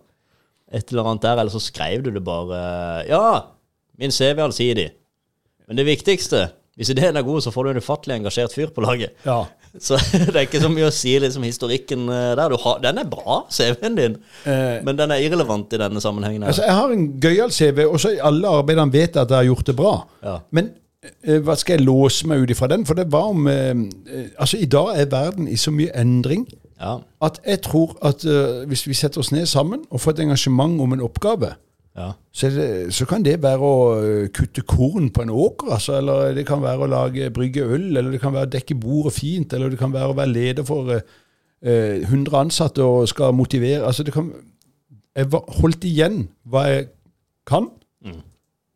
et 0.71 0.87
eller 0.95 1.11
annet 1.11 1.27
der, 1.27 1.41
eller 1.43 1.51
så 1.51 1.59
skrev 1.67 2.07
du 2.07 2.09
det 2.15 2.23
bare 2.23 2.61
Ja, 3.11 3.25
min 3.99 4.15
CV 4.15 4.39
er 4.39 4.45
allsidig. 4.47 4.87
Men 5.67 5.79
det 5.79 5.85
viktigste, 5.87 6.47
hvis 6.75 6.91
ideen 6.91 7.15
er 7.17 7.23
god, 7.25 7.41
så 7.41 7.51
får 7.53 7.63
du 7.63 7.69
en 7.71 7.83
ufattelig 7.83 8.17
engasjert 8.19 8.53
fyr 8.53 8.73
på 8.75 8.83
laget. 8.85 9.15
Ja. 9.25 9.43
Så 9.79 9.97
det 10.31 10.35
er 10.35 10.45
ikke 10.45 10.61
så 10.63 10.69
mye 10.71 10.87
å 10.87 10.93
si 10.95 11.11
liksom 11.19 11.43
historikken 11.43 12.05
eh, 12.07 12.29
der. 12.39 12.53
Du 12.53 12.55
har, 12.63 12.77
den 12.79 13.01
er 13.01 13.09
bra, 13.11 13.41
CV-en 13.51 13.97
din, 13.97 14.13
Eh, 14.47 14.77
men 14.85 14.95
den 14.95 15.11
er 15.11 15.19
irrelevant 15.25 15.73
i 15.75 15.79
denne 15.81 15.99
sammenhengen. 15.99 16.45
Altså, 16.47 16.63
jeg 16.63 16.75
har 16.77 16.93
en 16.93 17.05
gøyal 17.19 17.51
CV, 17.51 17.81
og 17.89 17.99
så 17.99 18.13
alle 18.23 18.47
arbeidene 18.47 18.93
vet 18.93 19.17
at 19.19 19.33
jeg 19.33 19.35
har 19.41 19.49
gjort 19.49 19.67
det 19.67 19.75
bra. 19.75 19.93
Ja. 20.23 20.35
Men 20.55 20.69
eh, 21.03 21.41
hva 21.43 21.57
skal 21.59 21.75
jeg 21.75 21.87
låse 21.89 22.27
meg 22.29 22.45
ut 22.45 22.53
ifra 22.55 22.69
den? 22.71 22.85
For 22.87 22.95
det 22.95 23.09
var 23.11 23.33
om 23.33 23.49
eh, 23.51 23.73
eh, 24.07 24.29
Altså, 24.39 24.61
i 24.63 24.69
dag 24.69 24.93
er 24.95 25.11
verden 25.11 25.51
i 25.51 25.57
så 25.59 25.75
mye 25.75 25.91
endring 25.91 26.47
Ja, 26.79 27.01
at 27.23 27.41
jeg 27.43 27.61
tror 27.67 27.97
at 28.05 28.23
eh, 28.23 28.63
hvis 28.71 28.85
vi 28.87 28.95
setter 28.95 29.19
oss 29.25 29.33
ned 29.35 29.45
sammen 29.51 29.83
og 29.89 30.01
får 30.03 30.15
et 30.15 30.25
engasjement 30.29 30.79
om 30.81 30.95
en 30.95 31.03
oppgave, 31.03 31.51
ja. 31.95 32.11
så, 32.31 32.49
det, 32.49 32.93
så 32.93 33.05
kan 33.09 33.23
det 33.23 33.37
være 33.43 33.59
å 33.59 33.75
eh, 34.03 34.27
kutte 34.35 34.61
korn 34.67 35.09
på 35.15 35.21
en 35.23 35.29
åker, 35.29 35.71
altså, 35.75 35.97
eller 35.99 36.33
det 36.35 36.45
kan 36.47 36.61
være 36.61 36.85
å 36.85 36.89
lage 36.91 37.29
brygge 37.33 37.63
øl, 37.63 37.95
eller 37.97 38.11
det 38.11 38.21
kan 38.21 38.33
være 38.35 38.49
å 38.49 38.53
dekke 38.57 38.75
bordet 38.81 39.13
fint, 39.13 39.53
eller 39.53 39.69
det 39.69 39.79
kan 39.79 39.93
være 39.93 40.11
å 40.11 40.17
være 40.17 40.33
leder 40.33 40.63
for 40.67 40.91
eh, 40.95 41.01
eh, 41.63 42.03
100 42.09 42.35
ansatte 42.41 42.83
og 42.83 43.07
skal 43.07 43.33
motivere. 43.33 43.85
Altså, 43.85 44.03
det 44.03 44.13
kan 44.13 44.31
Jeg 45.15 45.31
var- 45.31 45.45
holdt 45.61 45.85
igjen 45.87 46.27
hva 46.45 46.65
jeg 46.67 46.87
kan, 47.47 47.69
Mm. 48.03 48.21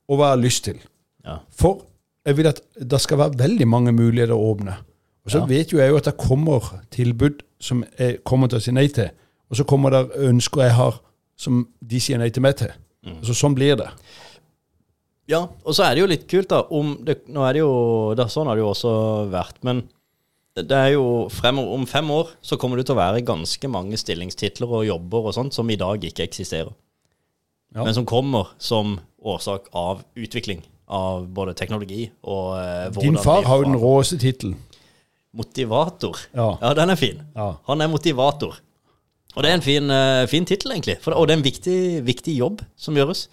og 0.07 0.17
hva 0.17 0.29
jeg 0.29 0.37
har 0.37 0.43
lyst 0.43 0.63
til. 0.63 0.77
Ja. 1.25 1.37
For 1.51 1.81
jeg 2.25 2.37
vil 2.37 2.47
at 2.47 2.61
det 2.79 3.01
skal 3.01 3.17
være 3.17 3.37
veldig 3.37 3.67
mange 3.67 3.91
muligheter 3.91 4.33
å 4.33 4.53
åpne. 4.55 4.77
Og 5.25 5.31
så 5.31 5.39
Ja. 5.39 5.45
vet 5.45 5.71
jo 5.73 5.77
jeg 5.77 5.89
jo 5.91 5.97
at 5.97 6.05
det 6.05 6.17
kommer 6.17 6.79
tilbud 6.89 7.43
som 7.59 7.83
jeg 7.99 8.23
kommer 8.23 8.47
til 8.47 8.57
å 8.57 8.61
si 8.61 8.71
nei 8.71 8.87
til. 8.87 9.09
Og 9.51 9.57
så 9.57 9.63
kommer 9.65 9.89
det 9.91 10.15
ønsker 10.15 10.61
jeg 10.63 10.71
har 10.71 11.01
som 11.37 11.67
de 11.85 11.99
sier 11.99 12.17
nei 12.17 12.29
til 12.29 12.41
meg 12.41 12.55
til. 12.55 12.71
Mm. 13.17 13.21
Så 13.27 13.35
sånn 13.37 13.57
blir 13.57 13.77
det. 13.79 13.89
Ja, 15.29 15.43
og 15.45 15.75
så 15.77 15.85
er 15.85 15.93
det 15.93 16.01
jo 16.03 16.09
litt 16.09 16.25
kult, 16.29 16.49
da. 16.49 16.63
Om 16.73 16.95
det, 17.05 17.21
nå 17.29 17.43
er 17.45 17.55
det 17.55 17.61
jo 17.61 17.73
det, 18.17 18.25
Sånn 18.33 18.49
har 18.49 18.57
det 18.57 18.63
jo 18.63 18.71
også 18.71 18.93
vært. 19.29 19.59
Men 19.67 19.83
det, 20.57 20.73
er 20.73 20.95
jo 20.95 21.27
fremover, 21.33 21.75
om 21.77 21.85
fem 21.89 22.09
år 22.13 22.31
så 22.41 22.57
kommer 22.59 22.79
det 22.79 22.87
til 22.89 22.97
å 22.97 23.01
være 23.01 23.25
ganske 23.27 23.69
mange 23.71 23.99
stillingstitler 23.99 24.73
og 24.79 24.87
jobber 24.87 25.29
og 25.29 25.35
sånt 25.37 25.55
som 25.55 25.69
i 25.69 25.77
dag 25.79 26.03
ikke 26.09 26.25
eksisterer. 26.25 26.73
Ja. 27.75 27.83
Men 27.83 27.93
som 27.93 28.07
kommer 28.09 28.49
som 28.57 28.97
årsak 29.21 29.69
av 29.77 30.01
utvikling 30.17 30.63
av 30.89 31.27
både 31.29 31.53
teknologi 31.53 32.07
og 32.25 32.55
eh, 32.57 32.87
Din 32.97 33.19
far 33.21 33.43
har 33.45 33.61
jo 33.61 33.67
den 33.67 33.77
råeste 33.77 34.17
tittelen. 34.17 34.57
Motivator. 35.37 36.17
Ja. 36.33 36.55
Ja, 36.57 36.73
den 36.73 36.89
er 36.89 36.97
fin. 36.97 37.21
Ja. 37.35 37.51
Han 37.69 37.85
er 37.85 37.91
motivator. 37.91 38.57
Og 39.35 39.45
det 39.45 39.51
er 39.51 39.59
en 39.59 39.65
fin, 39.65 39.91
uh, 39.93 40.25
fin 40.29 40.47
tittel, 40.47 40.73
egentlig. 40.73 40.97
For, 41.03 41.13
og 41.13 41.27
det 41.27 41.35
er 41.35 41.41
en 41.41 41.45
viktig, 41.45 41.79
viktig 42.07 42.35
jobb 42.39 42.63
som 42.79 42.97
gjøres. 42.97 43.27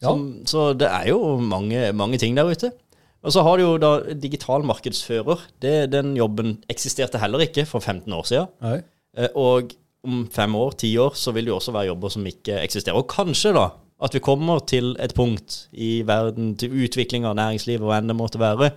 Som, 0.00 0.40
Så 0.48 0.72
det 0.80 0.88
er 0.88 1.10
jo 1.10 1.36
mange, 1.44 1.90
mange 1.92 2.18
ting 2.20 2.36
der 2.36 2.48
ute. 2.48 2.72
Og 3.20 3.34
så 3.34 3.42
har 3.44 3.58
du 3.58 3.66
jo 3.66 3.74
da 3.80 4.14
digital 4.16 4.64
markedsfører. 4.64 5.42
Det, 5.60 5.74
den 5.92 6.14
jobben 6.16 6.56
eksisterte 6.72 7.20
heller 7.20 7.44
ikke 7.44 7.66
for 7.68 7.84
15 7.84 8.12
år 8.16 8.24
siden. 8.28 8.48
Nei. 8.64 8.78
Eh, 9.16 9.28
Og 9.36 9.74
om 10.04 10.22
fem 10.32 10.54
år, 10.56 10.72
ti 10.80 10.94
år, 10.96 11.12
så 11.14 11.32
vil 11.36 11.44
det 11.44 11.52
jo 11.52 11.58
også 11.58 11.74
være 11.76 11.90
jobber 11.90 12.08
som 12.08 12.24
ikke 12.26 12.62
eksisterer. 12.62 12.96
Og 12.96 13.08
kanskje 13.12 13.52
da 13.56 13.68
at 14.00 14.14
vi 14.16 14.22
kommer 14.24 14.62
til 14.64 14.94
et 14.96 15.12
punkt 15.12 15.66
i 15.76 16.00
verden, 16.08 16.54
til 16.56 16.72
utvikling 16.72 17.26
av 17.28 17.34
næringslivet, 17.36 17.84
hva 17.84 17.98
enn 18.00 18.08
det 18.08 18.16
måtte 18.16 18.40
være, 18.40 18.70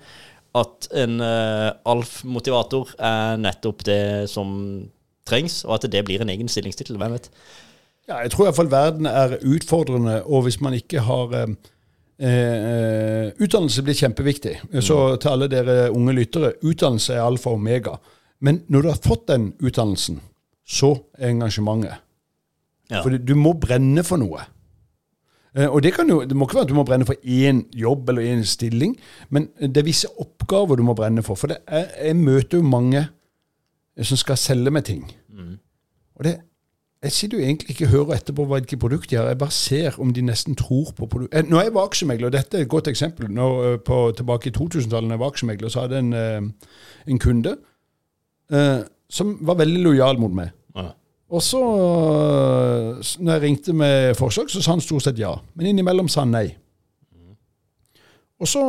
at 0.60 0.90
en 1.00 1.16
uh, 1.24 1.72
ALF-motivator 1.90 2.92
er 3.00 3.40
nettopp 3.40 3.86
det 3.88 4.30
som 4.30 4.52
trengs, 5.28 5.64
og 5.66 5.78
at 5.78 5.92
det 5.92 6.04
blir 6.06 6.22
en 6.22 6.32
egen 6.34 6.50
stillingstittel. 6.52 6.98
Hvem 6.98 7.16
vet? 7.16 7.30
Ja, 8.08 8.20
jeg 8.26 8.34
tror 8.34 8.50
iallfall 8.50 8.72
verden 8.72 9.08
er 9.08 9.38
utfordrende, 9.48 10.24
og 10.24 10.44
hvis 10.44 10.60
man 10.62 10.76
ikke 10.76 11.06
har 11.08 11.36
eh, 11.40 11.54
eh, 12.20 13.30
Utdannelse 13.40 13.84
blir 13.84 13.96
kjempeviktig. 13.96 14.58
Så 14.80 14.98
mm. 15.00 15.20
til 15.24 15.32
alle 15.32 15.48
dere 15.52 15.78
unge 15.92 16.16
lyttere, 16.18 16.54
utdannelse 16.62 17.16
er 17.16 17.24
alfa 17.24 17.54
og 17.54 17.62
omega. 17.62 17.96
Men 18.44 18.64
når 18.68 18.82
du 18.82 18.90
har 18.92 19.04
fått 19.04 19.28
den 19.32 19.54
utdannelsen, 19.64 20.20
så 20.68 20.98
er 21.18 21.32
engasjementet. 21.32 22.04
Ja. 22.92 23.00
For 23.02 23.16
du 23.16 23.34
må 23.40 23.56
brenne 23.58 24.04
for 24.04 24.20
noe. 24.20 24.44
Eh, 25.56 25.70
og 25.70 25.84
det, 25.86 25.94
jo, 25.96 26.22
det, 26.28 26.36
må 26.36 26.48
ikke 26.48 26.60
være 26.60 26.68
at 26.68 26.72
du 26.74 26.78
må 26.78 26.86
brenne 26.88 27.08
for 27.08 27.20
én 27.24 27.64
jobb 27.78 28.10
eller 28.12 28.34
én 28.34 28.44
stilling, 28.48 28.98
men 29.30 29.48
det 29.62 29.80
er 29.80 29.88
visse 29.88 30.12
oppgaver 30.20 30.76
du 30.76 30.84
må 30.84 30.96
brenne 30.98 31.24
for. 31.24 31.40
For 31.40 31.56
er, 31.56 31.88
jeg 32.04 32.18
møter 32.20 32.60
jo 32.60 32.68
mange 32.68 33.06
som 34.02 34.18
skal 34.18 34.38
selge 34.38 34.72
meg 34.74 34.86
ting. 34.88 35.04
Mm. 35.30 35.58
Og 36.16 36.26
det, 36.26 36.38
jeg 37.04 37.12
sitter 37.12 37.38
jo 37.38 37.44
egentlig 37.44 37.70
ikke 37.70 37.86
og 37.86 37.92
hører 37.92 38.16
etterpå 38.16 38.46
hvilke 38.48 38.78
produkt 38.80 39.10
de 39.12 39.18
har, 39.20 39.28
jeg 39.28 39.38
bare 39.38 39.52
ser 39.52 40.00
om 40.00 40.14
de 40.14 40.22
nesten 40.22 40.56
tror 40.56 40.94
på 40.96 41.06
produktet. 41.06 41.40
Eh, 41.40 41.50
når 41.50 41.62
jeg 41.62 41.74
var 41.74 41.90
aksjemegler, 41.90 42.26
og 42.26 42.34
dette 42.34 42.58
er 42.58 42.62
et 42.62 42.70
godt 42.72 42.88
eksempel 42.88 43.32
når, 43.32 43.64
eh, 43.64 43.78
på, 43.80 44.00
Tilbake 44.18 44.50
i 44.50 44.54
2000-tallet 44.56 45.10
da 45.10 45.18
jeg 45.18 45.20
var 45.20 45.34
aksjemegler, 45.34 45.70
så 45.70 45.84
hadde 45.84 46.00
jeg 46.00 46.06
en, 46.06 46.54
en 47.08 47.20
kunde 47.20 47.58
eh, 48.52 48.82
som 49.10 49.38
var 49.42 49.60
veldig 49.60 49.84
lojal 49.84 50.20
mot 50.20 50.34
meg. 50.34 50.54
Ja. 50.76 50.90
Og 51.34 51.42
så, 51.42 51.60
når 53.20 53.34
jeg 53.34 53.42
ringte 53.42 53.74
med 53.74 54.16
forslag, 54.16 54.50
så 54.50 54.62
sa 54.62 54.72
han 54.72 54.82
stort 54.82 55.04
sett 55.04 55.20
ja. 55.20 55.34
Men 55.56 55.74
innimellom 55.74 56.08
sa 56.08 56.24
han 56.24 56.32
nei. 56.32 56.48
Og 58.40 58.48
så 58.48 58.62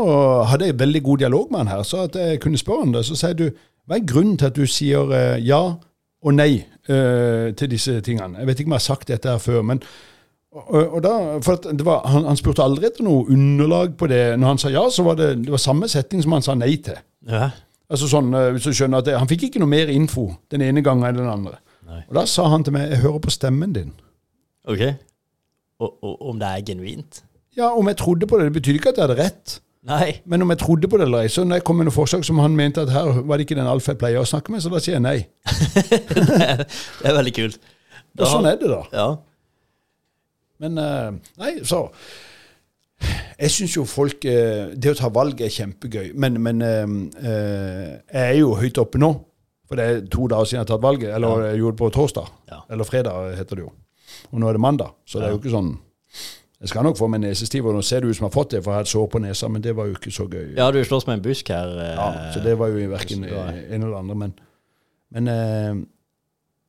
hadde 0.49 0.69
jeg 0.69 0.79
veldig 0.79 1.03
god 1.03 1.19
dialog 1.19 1.51
med 1.51 1.65
han 1.65 1.69
her, 1.69 1.83
så 1.83 2.05
at 2.09 2.17
jeg 2.17 2.41
kunne 2.41 2.59
spørre 2.59 2.85
han 2.85 2.95
det. 2.95 3.05
Så 3.07 3.17
sier 3.19 3.35
du, 3.39 3.49
hva 3.85 3.99
er 3.99 4.09
grunnen 4.09 4.39
til 4.41 4.49
at 4.49 4.57
du 4.57 4.65
sier 4.71 5.11
uh, 5.13 5.37
ja 5.45 5.61
og 6.25 6.35
nei 6.35 6.65
uh, 6.89 7.53
til 7.57 7.71
disse 7.71 7.99
tingene? 8.05 8.41
Jeg 8.41 8.49
vet 8.49 8.61
ikke 8.61 8.71
om 8.71 8.77
jeg 8.77 8.83
har 8.83 8.89
sagt 8.89 9.11
dette 9.13 9.31
her 9.31 9.43
før, 9.43 9.63
men 9.63 9.83
og, 10.55 10.83
og 10.87 11.01
da, 11.03 11.13
for 11.43 11.59
var, 11.83 12.05
han, 12.07 12.29
han, 12.29 12.39
spurte 12.39 12.63
aldri 12.63 12.87
etter 12.87 13.03
noe 13.03 13.25
underlag 13.27 13.97
på 13.99 14.07
det. 14.07 14.37
Når 14.39 14.53
han 14.53 14.61
sa 14.63 14.71
ja, 14.71 14.85
så 14.87 15.03
var 15.03 15.19
det, 15.19 15.33
det 15.43 15.51
var 15.51 15.59
samme 15.59 15.89
setting 15.91 16.23
som 16.23 16.37
han 16.37 16.47
sa 16.47 16.55
nei 16.55 16.77
til. 16.85 17.01
Ja. 17.27 17.49
Altså 17.91 18.07
sånn, 18.09 18.31
uh, 18.33 18.53
hvis 18.55 18.69
du 18.69 18.77
skjønner 18.77 19.03
at 19.03 19.09
det, 19.09 19.19
Han 19.19 19.29
fikk 19.29 19.49
ikke 19.49 19.61
noe 19.63 19.73
mer 19.73 19.91
info 19.93 20.29
den 20.55 20.63
ene 20.65 20.85
gangen 20.85 21.09
enn 21.09 21.19
den 21.19 21.31
andre. 21.31 21.59
Nei. 21.91 22.05
Og 22.07 22.17
da 22.17 22.25
sa 22.31 22.47
han 22.53 22.65
til 22.65 22.77
meg 22.77 22.89
'Jeg 22.89 23.03
hører 23.03 23.21
på 23.27 23.35
stemmen 23.35 23.75
din'. 23.75 23.93
Ok. 24.65 24.81
Og, 25.83 25.91
og, 26.01 26.15
om 26.31 26.39
det 26.41 26.49
er 26.49 26.65
genuint? 26.71 27.25
Ja, 27.57 27.75
om 27.75 27.89
jeg 27.89 27.97
trodde 27.97 28.27
på 28.27 28.39
det. 28.39 28.49
Det 28.49 28.57
betyr 28.63 28.79
ikke 28.79 28.95
at 28.95 28.99
jeg 28.99 29.09
hadde 29.09 29.23
rett. 29.23 29.61
Nei. 29.85 30.21
Men 30.25 30.43
om 30.43 30.53
jeg 30.55 30.63
trodde 30.63 30.89
på 30.89 30.97
det 30.97 31.05
eller 31.05 31.27
ei, 31.27 31.31
så 31.33 31.45
når 31.45 31.61
jeg 31.61 31.65
kom 31.69 31.77
med 31.77 31.89
noen 31.91 31.95
forslag 31.95 32.25
som 32.25 32.41
han 32.41 32.57
mente 32.57 32.81
at 32.87 32.93
her 32.93 33.21
var 33.29 33.37
det 33.37 33.45
ikke 33.45 33.59
den 33.59 33.69
Alf 33.69 33.89
jeg 33.91 34.01
pleier 34.01 34.23
å 34.23 34.29
snakke 34.29 34.55
med, 34.55 34.63
så 34.65 34.73
da 34.73 34.81
sier 34.81 34.97
jeg 34.97 35.05
nei. 35.05 35.19
det, 36.15 36.69
er, 37.05 37.17
veldig 37.19 37.35
kult. 37.37 37.59
Da, 38.15 38.25
og 38.25 38.31
sånn 38.31 38.49
er 38.49 38.57
det, 38.61 38.71
da. 38.73 38.81
Ja. 38.95 39.09
Men 40.65 40.79
uh, 40.79 41.11
Nei, 41.41 41.51
så 41.67 41.81
Jeg 43.03 43.51
syns 43.51 43.73
jo 43.75 43.83
folk 43.91 44.23
uh, 44.23 44.71
Det 44.79 44.93
å 44.93 44.97
ta 44.97 45.09
valg 45.13 45.41
er 45.43 45.51
kjempegøy, 45.51 46.13
men, 46.15 46.39
men 46.41 46.63
uh, 46.63 46.95
jeg 47.27 48.23
er 48.23 48.39
jo 48.39 48.55
høyt 48.61 48.81
oppe 48.81 49.03
nå. 49.03 49.11
For 49.69 49.81
det 49.81 49.85
er 49.89 50.05
to 50.13 50.29
dager 50.31 50.49
siden 50.49 50.61
jeg 50.61 50.65
har 50.67 50.71
tatt 50.71 50.85
valget. 50.85 51.11
Eller 51.17 51.41
ja. 51.43 51.51
jeg 51.51 51.61
gjorde 51.61 51.75
det 51.75 51.83
på 51.83 51.91
torsdag. 51.97 52.33
Ja. 52.53 52.63
Eller 52.73 52.89
fredag, 52.89 53.35
heter 53.37 53.59
det 53.59 53.67
jo. 53.67 53.73
Og 54.31 54.41
nå 54.41 54.49
er 54.49 54.57
det 54.57 54.63
mandag. 54.65 54.97
Så 55.09 55.21
det 55.21 55.29
er 55.29 55.35
jo 55.35 55.41
ikke 55.41 55.53
sånn 55.53 55.73
Jeg 56.61 56.71
skal 56.71 56.87
nok 56.87 56.97
få 56.97 57.09
meg 57.13 57.21
nesestiv, 57.25 57.67
og 57.67 57.75
nå 57.77 57.83
ser 57.85 58.01
det 58.01 58.11
ut 58.11 58.17
som 58.17 58.25
jeg 58.25 58.31
har 58.31 58.35
fått 58.35 58.55
det, 58.55 58.61
for 58.65 58.73
jeg 58.73 58.81
har 58.81 58.87
et 58.87 58.93
sår 58.93 59.09
på 59.13 59.21
nesa, 59.21 59.49
men 59.53 59.65
det 59.65 59.75
var 59.77 59.89
jo 59.89 59.97
ikke 59.99 60.13
så 60.15 60.25
gøy. 60.31 60.55
Ja, 60.57 60.71
du 60.73 60.79
slåss 60.85 61.07
med 61.09 61.19
en 61.19 61.25
busk 61.27 61.51
her. 61.53 61.75
Eh, 61.83 61.91
ja, 61.99 62.07
så 62.33 62.41
det 62.45 62.55
var 62.61 62.71
jo 62.73 62.87
verken 62.93 63.27
en 63.27 63.83
eller 63.83 63.99
andre. 63.99 64.17
Men, 64.23 64.33
men 65.13 65.29
eh, 65.33 65.83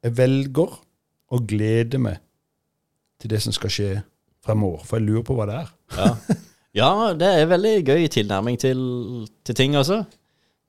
jeg 0.03 0.17
velger 0.17 0.75
å 1.31 1.39
glede 1.47 2.01
meg 2.01 2.19
til 3.21 3.31
det 3.31 3.39
som 3.45 3.55
skal 3.55 3.71
skje 3.71 3.89
fremover, 4.45 4.83
for 4.85 4.99
jeg 4.99 5.07
lurer 5.07 5.25
på 5.25 5.37
hva 5.37 5.47
det 5.49 5.61
er. 5.61 5.71
ja. 5.95 6.09
ja, 6.81 6.91
det 7.17 7.31
er 7.31 7.49
veldig 7.53 7.75
gøy 7.85 8.07
tilnærming 8.13 8.59
til, 8.61 8.81
til 9.45 9.57
ting, 9.57 9.77
altså. 9.79 10.03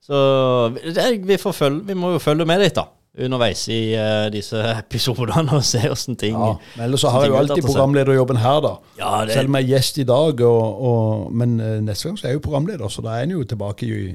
Så 0.06 0.18
det, 0.76 1.08
vi, 1.26 1.36
følge, 1.40 1.82
vi, 1.88 1.96
må 1.98 2.14
jo 2.14 2.22
følge 2.22 2.46
med 2.48 2.62
litt, 2.62 2.76
da. 2.78 2.86
Underveis 3.16 3.62
i 3.72 3.80
uh, 3.96 4.26
disse 4.32 4.60
episodene 4.82 5.56
og 5.56 5.64
se 5.64 5.80
åssen 5.88 6.18
ting 6.20 6.36
ja, 6.36 6.52
Men 6.76 6.86
ellers 6.88 7.04
så 7.06 7.12
har 7.14 7.24
jeg 7.24 7.32
jo 7.32 7.38
alltid 7.40 7.64
programlederjobben 7.64 8.40
her, 8.42 8.60
da. 8.64 8.74
Ja, 8.98 9.12
det... 9.24 9.38
Selv 9.38 9.48
om 9.48 9.56
jeg 9.56 9.68
er 9.68 9.72
gjest 9.76 10.00
i 10.02 10.06
dag. 10.08 10.42
Og, 10.44 10.84
og, 10.90 11.32
men 11.32 11.56
uh, 11.60 11.78
neste 11.84 12.08
gang 12.10 12.20
så 12.20 12.26
er 12.26 12.34
jeg 12.34 12.40
jo 12.40 12.46
programleder, 12.48 12.88
så 12.92 13.04
da 13.04 13.16
er 13.16 13.24
jeg 13.24 13.38
jo 13.38 13.46
tilbake 13.48 13.88
i 13.88 14.14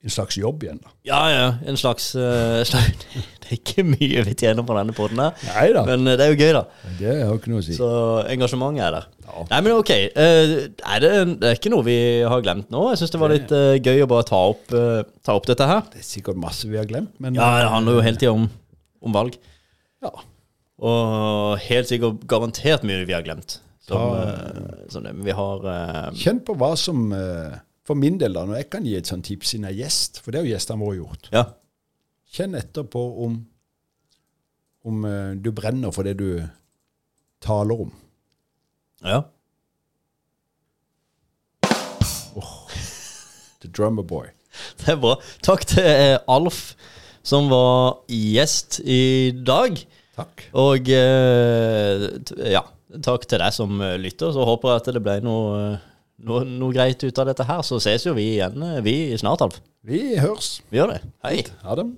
en 0.00 0.12
slags 0.12 0.38
jobb 0.40 0.62
igjen. 0.64 0.78
da. 0.80 0.92
Ja, 1.04 1.20
ja. 1.28 1.48
En 1.68 1.76
slags, 1.76 2.14
uh, 2.16 2.62
slags 2.64 3.04
Det 3.40 3.50
er 3.50 3.58
ikke 3.58 3.82
mye 3.84 4.22
vi 4.24 4.32
tjener 4.38 4.64
på 4.64 4.76
denne 4.76 4.94
poden 4.96 5.20
her, 5.20 5.34
Neida. 5.44 5.82
men 5.88 6.08
uh, 6.08 6.14
det 6.16 6.24
er 6.24 6.32
jo 6.32 6.38
gøy, 6.38 6.52
da. 6.56 6.62
Det 7.00 7.16
har 7.18 7.34
ikke 7.36 7.52
noe 7.52 7.60
å 7.60 7.66
si. 7.66 7.76
Så 7.76 7.90
engasjementet 8.32 8.86
er 8.86 8.96
der. 8.96 9.08
Ja. 9.26 9.44
Nei, 9.50 9.60
men 9.66 9.76
ok. 9.76 9.92
Uh, 10.14 10.54
er 10.94 11.04
det, 11.04 11.12
det, 11.42 11.50
er 11.50 11.60
ikke 11.60 11.74
noe 11.74 11.84
vi 11.84 11.98
har 12.32 12.44
glemt 12.46 12.72
nå. 12.72 12.86
Jeg 12.94 13.02
syns 13.02 13.12
det 13.12 13.22
var 13.22 13.34
litt 13.34 13.52
gøy 13.84 14.04
å 14.06 14.10
bare 14.10 14.28
ta 14.30 14.42
opp, 14.54 14.64
ta 14.72 15.36
opp, 15.36 15.48
dette 15.50 15.68
her. 15.68 15.84
Det 15.92 16.00
er 16.00 16.10
sikkert 16.14 16.40
masse 16.40 16.70
vi 16.70 16.80
har 16.80 16.88
glemt, 16.88 17.12
men 17.20 17.36
Ja, 17.36 17.52
det 17.60 17.72
handler 17.74 18.00
jo 18.00 18.08
hele 18.08 18.20
tida 18.20 18.32
om, 18.32 18.48
om, 19.04 19.16
valg. 19.16 19.36
Ja. 20.00 20.14
Og 20.80 21.66
helt 21.66 21.90
sikkert 21.92 22.24
garantert 22.30 22.88
mye 22.88 23.04
vi 23.04 23.18
har 23.18 23.26
glemt. 23.26 23.60
Som, 23.84 24.14
ja. 24.16 24.84
som 24.92 25.04
det. 25.04 25.12
Men 25.18 25.26
vi 25.26 25.34
har 25.34 25.64
Kjenn 26.16 26.40
på 26.46 26.54
hva 26.56 26.72
som 26.78 27.10
for 27.86 27.98
min 27.98 28.18
del, 28.20 28.36
da, 28.36 28.44
når 28.46 28.60
jeg 28.60 28.68
kan 28.72 28.86
gi 28.86 28.94
et 28.98 29.08
sånt 29.08 29.26
tips 29.26 29.54
siden 29.54 29.66
jeg 29.68 29.78
er 29.78 29.82
gjest, 29.86 30.20
for 30.20 30.32
det 30.32 30.40
har 30.40 30.48
jo 30.48 30.54
gjestene 30.54 30.84
våre 30.84 30.98
gjort 31.00 31.30
ja. 31.34 31.44
Kjenn 32.30 32.54
etterpå 32.54 33.00
om, 33.24 33.40
om 34.86 35.06
uh, 35.08 35.32
du 35.34 35.50
brenner 35.56 35.90
for 35.94 36.06
det 36.06 36.14
du 36.20 36.28
taler 37.42 37.86
om. 37.88 37.90
Ja. 39.02 39.24
Oh, 42.38 42.68
the 43.64 43.66
drummer 43.72 44.06
boy. 44.06 44.28
Det 44.78 44.94
er 44.94 45.00
bra. 45.02 45.16
Takk 45.42 45.66
til 45.72 45.82
eh, 45.82 46.20
Alf, 46.30 46.76
som 47.26 47.50
var 47.50 48.04
gjest 48.06 48.78
i 48.86 49.32
dag. 49.34 49.82
Takk. 50.20 50.46
Og 50.54 50.86
uh, 50.86 52.06
ja, 52.46 52.62
takk 53.02 53.26
til 53.26 53.42
deg 53.42 53.56
som 53.58 53.82
lytter. 53.98 54.30
Så 54.36 54.46
håper 54.46 54.70
jeg 54.70 54.84
at 54.84 54.92
det 54.94 55.02
ble 55.02 55.18
noe 55.26 55.80
noe, 56.26 56.44
noe, 56.44 56.74
greit 56.74 57.02
ut 57.04 57.22
av 57.22 57.30
dette 57.30 57.46
her, 57.48 57.64
så 57.66 57.80
ses 57.82 58.06
jo 58.06 58.14
vi 58.18 58.34
igjen 58.36 58.62
eh, 58.66 58.80
vi 58.84 58.94
snart, 59.20 59.44
Alf. 59.46 59.60
Vi 59.86 60.18
høres. 60.20 60.58
Vi 60.70 60.80
gjør 60.80 60.94
det. 60.94 61.02
Hei. 61.24 61.40
Ha 61.64 61.76
det. 61.78 61.88